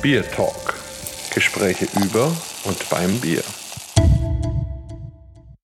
Bier 0.00 0.22
Talk. 0.22 0.74
Gespräche 1.34 1.86
über 2.00 2.26
und 2.64 2.88
beim 2.88 3.18
Bier. 3.20 3.42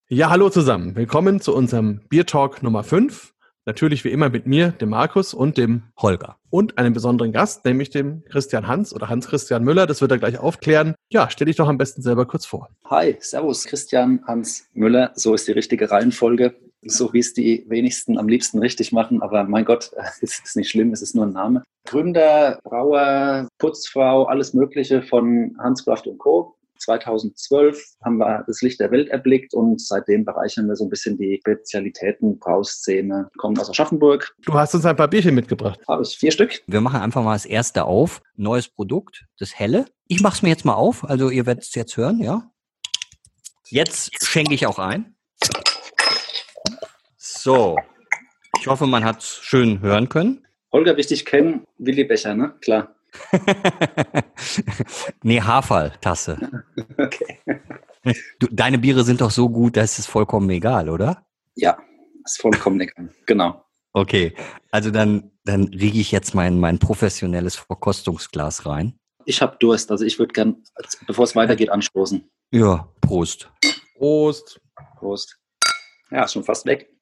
Ja, 0.09 0.29
hallo 0.29 0.51
zusammen. 0.51 0.97
Willkommen 0.97 1.41
zu 1.41 1.55
unserem 1.55 2.01
Bier 2.09 2.27
Talk 2.27 2.61
Nummer 2.61 2.83
5. 2.83 3.33
Natürlich 3.65 4.03
wie 4.03 4.09
immer 4.09 4.31
mit 4.31 4.49
mir, 4.49 4.71
dem 4.71 4.89
Markus 4.89 5.35
und 5.35 5.57
dem 5.57 5.85
Holger. 5.97 6.37
Und 6.51 6.79
einem 6.79 6.93
besonderen 6.93 7.31
Gast, 7.31 7.65
nämlich 7.65 7.91
dem 7.91 8.25
Christian 8.25 8.67
Hans 8.67 8.93
oder 8.93 9.09
Hans-Christian 9.09 9.63
Müller. 9.63 9.87
Das 9.87 10.01
wird 10.01 10.11
er 10.11 10.19
gleich 10.19 10.39
aufklären. 10.39 10.97
Ja, 11.11 11.31
stell 11.31 11.47
dich 11.47 11.57
doch 11.57 11.69
am 11.69 11.79
besten 11.79 12.03
selber 12.03 12.27
kurz 12.27 12.45
vor. 12.45 12.71
Hi, 12.87 13.17
Servus, 13.21 13.65
Christian 13.67 14.21
Hans 14.27 14.69
Müller. 14.73 15.13
So 15.15 15.35
ist 15.35 15.47
die 15.47 15.53
richtige 15.53 15.93
Reihenfolge. 15.93 16.57
So 16.87 17.13
wie 17.13 17.21
es 17.21 17.33
die 17.35 17.65
wenigsten 17.69 18.19
am 18.19 18.29
liebsten 18.29 18.59
richtig 18.59 18.93
machen. 18.93 19.23
Aber 19.23 19.45
mein 19.45 19.65
Gott, 19.65 19.91
es 20.21 20.41
ist 20.41 20.57
nicht 20.57 20.71
schlimm, 20.71 20.93
es 20.93 21.03
ist 21.03 21.15
nur 21.15 21.27
ein 21.27 21.33
Name. 21.33 21.63
Gründer, 21.87 22.59
Brauer, 22.65 23.49
Putzfrau, 23.59 24.25
alles 24.25 24.55
Mögliche 24.55 25.03
von 25.03 25.57
Hanscraft 25.59 26.05
Co. 26.19 26.57
2012 26.85 27.97
haben 28.05 28.19
wir 28.19 28.45
das 28.47 28.61
Licht 28.63 28.81
der 28.81 28.91
Welt 28.91 29.09
erblickt 29.09 29.55
und 29.55 29.81
seitdem 29.81 30.25
bereichern 30.25 30.67
wir 30.67 30.77
so 30.77 30.85
ein 30.85 30.91
bisschen 30.91 31.17
die 31.17 31.39
Spezialitäten, 31.41 32.39
Brauszene. 32.39 33.31
Kommen 33.39 33.59
aus 33.59 33.71
Aschaffenburg. 33.71 34.35
Du 34.45 34.55
hast 34.55 34.75
uns 34.75 34.85
ein 34.85 34.97
paar 34.97 35.09
Bierchen 35.09 35.35
mitgebracht. 35.35 35.81
Habe 35.89 36.03
ich 36.03 36.17
vier 36.17 36.33
Stück. 36.33 36.63
Wir 36.67 36.81
machen 36.81 37.01
einfach 37.01 37.23
mal 37.23 37.35
das 37.35 37.47
erste 37.47 37.85
auf. 37.85 38.23
Neues 38.37 38.69
Produkt, 38.69 39.25
das 39.39 39.59
helle. 39.59 39.87
Ich 40.09 40.21
mache 40.21 40.37
es 40.37 40.43
mir 40.43 40.51
jetzt 40.51 40.65
mal 40.65 40.75
auf. 40.75 41.05
Also 41.05 41.31
ihr 41.31 41.47
werdet 41.47 41.65
es 41.65 41.75
jetzt 41.75 41.97
hören, 41.97 42.21
ja? 42.21 42.51
Jetzt 43.69 44.25
schenke 44.25 44.55
ich 44.55 44.67
auch 44.67 44.79
ein. 44.79 45.17
So. 47.45 47.77
Ich 48.59 48.67
hoffe, 48.69 48.87
man 48.87 49.05
hat 49.05 49.19
es 49.19 49.37
schön 49.43 49.83
hören 49.83 50.09
können. 50.09 50.47
Holger, 50.73 50.97
wichtig 50.97 51.27
kennen, 51.27 51.67
Willi 51.77 52.05
Becher, 52.05 52.35
ne? 52.35 52.55
Klar. 52.63 52.95
nee, 55.23 55.43
Haferl-Tasse. 55.43 56.39
Okay. 56.97 57.41
Du, 58.39 58.47
deine 58.51 58.79
Biere 58.79 59.05
sind 59.05 59.21
doch 59.21 59.31
so 59.31 59.51
gut, 59.51 59.77
dass 59.77 59.99
es 59.99 60.07
vollkommen 60.07 60.49
egal, 60.51 60.89
oder? 60.89 61.27
Ja, 61.55 61.79
ist 62.25 62.41
vollkommen 62.41 62.81
egal. 62.81 63.11
Genau. 63.27 63.65
Okay, 63.93 64.35
also 64.71 64.91
dann, 64.91 65.31
dann 65.45 65.65
riege 65.65 65.99
ich 65.99 66.13
jetzt 66.13 66.35
mein, 66.35 66.59
mein 66.59 66.79
professionelles 66.79 67.57
Verkostungsglas 67.57 68.65
rein. 68.65 68.99
Ich 69.27 69.43
habe 69.43 69.57
Durst, 69.59 69.91
also 69.91 70.05
ich 70.05 70.19
würde 70.19 70.33
gern, 70.33 70.63
bevor 71.07 71.25
es 71.25 71.37
weitergeht, 71.37 71.69
anstoßen. 71.69 72.27
Ja, 72.53 72.89
Prost. 73.03 73.51
Prost. 73.97 74.61
Prost. 74.99 75.39
Ja, 76.11 76.25
ist 76.25 76.33
schon 76.33 76.45
fast 76.45 76.67
weg. 76.67 76.94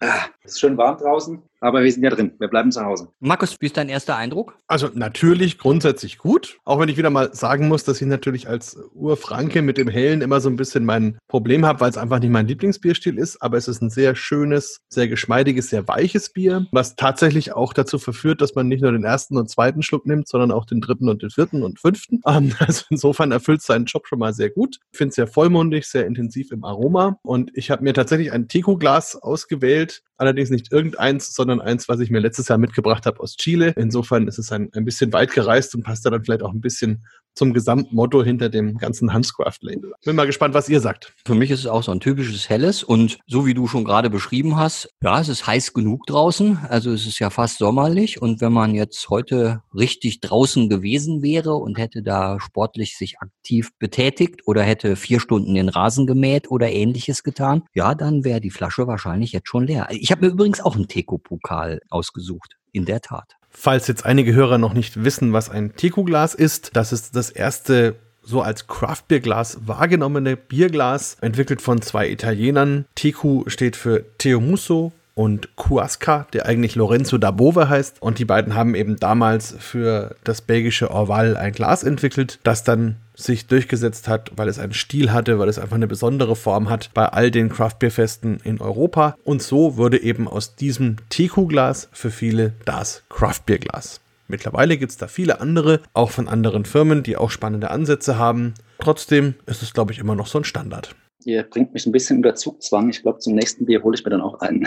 Ah, 0.00 0.30
es 0.46 0.52
ist 0.52 0.60
schön 0.60 0.76
warm 0.76 0.96
draußen, 0.96 1.42
aber 1.60 1.82
wir 1.82 1.90
sind 1.90 2.02
ja 2.04 2.10
drin. 2.10 2.32
Wir 2.38 2.48
bleiben 2.48 2.70
zu 2.70 2.84
Hause. 2.84 3.08
Markus, 3.20 3.56
wie 3.60 3.66
ist 3.66 3.76
dein 3.76 3.88
erster 3.88 4.16
Eindruck? 4.16 4.56
Also 4.68 4.88
natürlich 4.94 5.58
grundsätzlich 5.58 6.18
gut. 6.18 6.58
Auch 6.64 6.78
wenn 6.78 6.88
ich 6.88 6.96
wieder 6.96 7.10
mal 7.10 7.34
sagen 7.34 7.68
muss, 7.68 7.84
dass 7.84 8.00
ich 8.00 8.06
natürlich 8.06 8.48
als 8.48 8.78
Urfranke 8.94 9.62
mit 9.62 9.76
dem 9.76 9.88
Hellen 9.88 10.20
immer 10.20 10.40
so 10.40 10.48
ein 10.48 10.56
bisschen 10.56 10.84
mein 10.84 11.18
Problem 11.28 11.66
habe, 11.66 11.80
weil 11.80 11.90
es 11.90 11.98
einfach 11.98 12.20
nicht 12.20 12.30
mein 12.30 12.46
Lieblingsbierstil 12.46 13.18
ist. 13.18 13.42
Aber 13.42 13.56
es 13.56 13.68
ist 13.68 13.82
ein 13.82 13.90
sehr 13.90 14.14
schönes, 14.14 14.80
sehr 14.88 15.08
geschmeidiges, 15.08 15.70
sehr 15.70 15.86
weiches 15.88 16.32
Bier, 16.32 16.66
was 16.70 16.94
tatsächlich 16.94 17.52
auch 17.52 17.72
dazu 17.72 17.98
verführt, 17.98 18.40
dass 18.40 18.54
man 18.54 18.68
nicht 18.68 18.82
nur 18.82 18.92
den 18.92 19.04
ersten 19.04 19.36
und 19.36 19.50
zweiten 19.50 19.82
Schluck 19.82 20.06
nimmt, 20.06 20.28
sondern 20.28 20.52
auch 20.52 20.66
den 20.66 20.80
dritten 20.80 21.08
und 21.08 21.22
den 21.22 21.30
vierten 21.30 21.62
und 21.62 21.80
fünften. 21.80 22.20
Also 22.58 22.84
insofern 22.90 23.32
erfüllt 23.32 23.60
es 23.60 23.66
seinen 23.66 23.86
Job 23.86 24.06
schon 24.06 24.18
mal 24.18 24.32
sehr 24.32 24.50
gut. 24.50 24.78
Ich 24.92 24.98
finde 24.98 25.10
es 25.10 25.16
sehr 25.16 25.26
vollmundig, 25.26 25.86
sehr 25.86 26.06
intensiv 26.06 26.52
im 26.52 26.64
Aroma. 26.64 27.18
Und 27.22 27.50
ich 27.54 27.70
habe 27.70 27.82
mir 27.82 27.92
tatsächlich 27.92 28.32
ein 28.32 28.48
Teco-Glas 28.48 29.16
ausgewählt. 29.16 30.02
Allerdings 30.18 30.50
nicht 30.50 30.72
irgendeins, 30.72 31.34
sondern 31.34 31.60
eins, 31.60 31.88
was 31.88 32.00
ich 32.00 32.10
mir 32.10 32.20
letztes 32.20 32.48
Jahr 32.48 32.58
mitgebracht 32.58 33.06
habe 33.06 33.20
aus 33.20 33.36
Chile. 33.36 33.72
Insofern 33.76 34.28
ist 34.28 34.38
es 34.38 34.52
ein, 34.52 34.70
ein 34.72 34.84
bisschen 34.84 35.12
weit 35.12 35.32
gereist 35.32 35.74
und 35.74 35.82
passt 35.82 36.06
da 36.06 36.10
dann 36.10 36.24
vielleicht 36.24 36.42
auch 36.42 36.52
ein 36.52 36.60
bisschen 36.60 37.04
zum 37.36 37.52
Gesamtmotto 37.52 38.24
hinter 38.24 38.48
dem 38.48 38.78
ganzen 38.78 39.12
Hanscraft-Label. 39.12 39.92
Bin 40.04 40.16
mal 40.16 40.26
gespannt, 40.26 40.54
was 40.54 40.68
ihr 40.68 40.80
sagt. 40.80 41.12
Für 41.24 41.34
mich 41.34 41.50
ist 41.50 41.60
es 41.60 41.66
auch 41.66 41.82
so 41.82 41.92
ein 41.92 42.00
typisches 42.00 42.48
Helles 42.48 42.82
und 42.82 43.18
so 43.26 43.46
wie 43.46 43.54
du 43.54 43.68
schon 43.68 43.84
gerade 43.84 44.10
beschrieben 44.10 44.56
hast, 44.56 44.88
ja, 45.02 45.20
es 45.20 45.28
ist 45.28 45.46
heiß 45.46 45.74
genug 45.74 46.06
draußen, 46.06 46.58
also 46.68 46.90
es 46.92 47.06
ist 47.06 47.18
ja 47.18 47.30
fast 47.30 47.58
sommerlich 47.58 48.22
und 48.22 48.40
wenn 48.40 48.52
man 48.52 48.74
jetzt 48.74 49.10
heute 49.10 49.62
richtig 49.74 50.20
draußen 50.20 50.68
gewesen 50.70 51.22
wäre 51.22 51.54
und 51.54 51.78
hätte 51.78 52.02
da 52.02 52.40
sportlich 52.40 52.96
sich 52.96 53.18
aktiv 53.20 53.70
betätigt 53.78 54.40
oder 54.46 54.62
hätte 54.62 54.96
vier 54.96 55.20
Stunden 55.20 55.54
den 55.54 55.68
Rasen 55.68 56.06
gemäht 56.06 56.50
oder 56.50 56.70
ähnliches 56.70 57.22
getan, 57.22 57.64
ja, 57.74 57.94
dann 57.94 58.24
wäre 58.24 58.40
die 58.40 58.50
Flasche 58.50 58.86
wahrscheinlich 58.86 59.32
jetzt 59.32 59.48
schon 59.48 59.66
leer. 59.66 59.88
Habe 60.10 60.26
mir 60.26 60.32
übrigens 60.32 60.60
auch 60.60 60.74
einen 60.74 60.88
Teko-Pokal 60.88 61.80
ausgesucht, 61.90 62.56
in 62.72 62.84
der 62.84 63.00
Tat. 63.00 63.36
Falls 63.50 63.86
jetzt 63.86 64.04
einige 64.04 64.34
Hörer 64.34 64.58
noch 64.58 64.74
nicht 64.74 65.04
wissen, 65.04 65.32
was 65.32 65.48
ein 65.48 65.74
Teku-Glas 65.74 66.34
ist, 66.34 66.76
das 66.76 66.92
ist 66.92 67.16
das 67.16 67.30
erste 67.30 67.96
so 68.26 68.42
als 68.42 68.66
Craft-Bier-Glas 68.66 69.60
wahrgenommene 69.66 70.36
Bierglas, 70.36 71.16
entwickelt 71.20 71.62
von 71.62 71.80
zwei 71.80 72.10
Italienern. 72.10 72.84
Teku 72.96 73.44
steht 73.46 73.76
für 73.76 74.04
Teomuso 74.18 74.92
und 75.14 75.56
Cuasca, 75.56 76.26
der 76.32 76.44
eigentlich 76.46 76.74
Lorenzo 76.74 77.16
da 77.18 77.30
Bove 77.30 77.68
heißt. 77.68 78.02
Und 78.02 78.18
die 78.18 78.24
beiden 78.24 78.54
haben 78.54 78.74
eben 78.74 78.96
damals 78.96 79.54
für 79.58 80.16
das 80.24 80.42
belgische 80.42 80.90
Orval 80.90 81.36
ein 81.36 81.52
Glas 81.52 81.84
entwickelt, 81.84 82.38
das 82.42 82.64
dann 82.64 82.96
sich 83.16 83.46
durchgesetzt 83.46 84.06
hat, 84.06 84.30
weil 84.36 84.48
es 84.48 84.58
einen 84.58 84.74
Stil 84.74 85.12
hatte, 85.12 85.38
weil 85.38 85.48
es 85.48 85.58
einfach 85.58 85.76
eine 85.76 85.88
besondere 85.88 86.36
Form 86.36 86.70
hat 86.70 86.90
bei 86.94 87.06
all 87.06 87.30
den 87.30 87.48
Craftbeer-Festen 87.48 88.40
in 88.44 88.60
Europa. 88.60 89.16
Und 89.24 89.42
so 89.42 89.76
wurde 89.76 90.00
eben 90.00 90.28
aus 90.28 90.54
diesem 90.54 90.96
Teku-Glas 91.08 91.88
für 91.92 92.10
viele 92.10 92.52
das 92.64 93.02
Craftbeer-Glas. 93.08 94.00
Mittlerweile 94.28 94.76
gibt 94.76 94.92
es 94.92 94.98
da 94.98 95.08
viele 95.08 95.40
andere, 95.40 95.80
auch 95.92 96.10
von 96.10 96.28
anderen 96.28 96.64
Firmen, 96.64 97.02
die 97.02 97.16
auch 97.16 97.30
spannende 97.30 97.70
Ansätze 97.70 98.18
haben. 98.18 98.54
Trotzdem 98.78 99.34
ist 99.46 99.62
es, 99.62 99.72
glaube 99.72 99.92
ich, 99.92 99.98
immer 99.98 100.14
noch 100.14 100.26
so 100.26 100.38
ein 100.38 100.44
Standard. 100.44 100.94
Ihr 101.24 101.42
bringt 101.42 101.74
mich 101.74 101.86
ein 101.86 101.92
bisschen 101.92 102.18
unter 102.18 102.34
Zugzwang. 102.36 102.88
Ich 102.88 103.02
glaube, 103.02 103.18
zum 103.18 103.34
nächsten 103.34 103.66
Bier 103.66 103.82
hole 103.82 103.96
ich 103.96 104.04
mir 104.04 104.10
dann 104.10 104.20
auch 104.20 104.40
einen. 104.40 104.66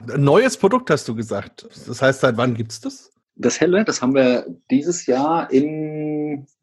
Neues 0.16 0.56
Produkt 0.56 0.90
hast 0.90 1.06
du 1.08 1.14
gesagt. 1.14 1.68
Das 1.86 2.02
heißt, 2.02 2.20
seit 2.20 2.36
wann 2.36 2.54
gibt 2.54 2.72
es 2.72 2.80
das? 2.80 3.12
Das 3.36 3.60
Helle, 3.60 3.84
das 3.84 4.02
haben 4.02 4.16
wir 4.16 4.46
dieses 4.68 5.06
Jahr 5.06 5.52
im, 5.52 6.17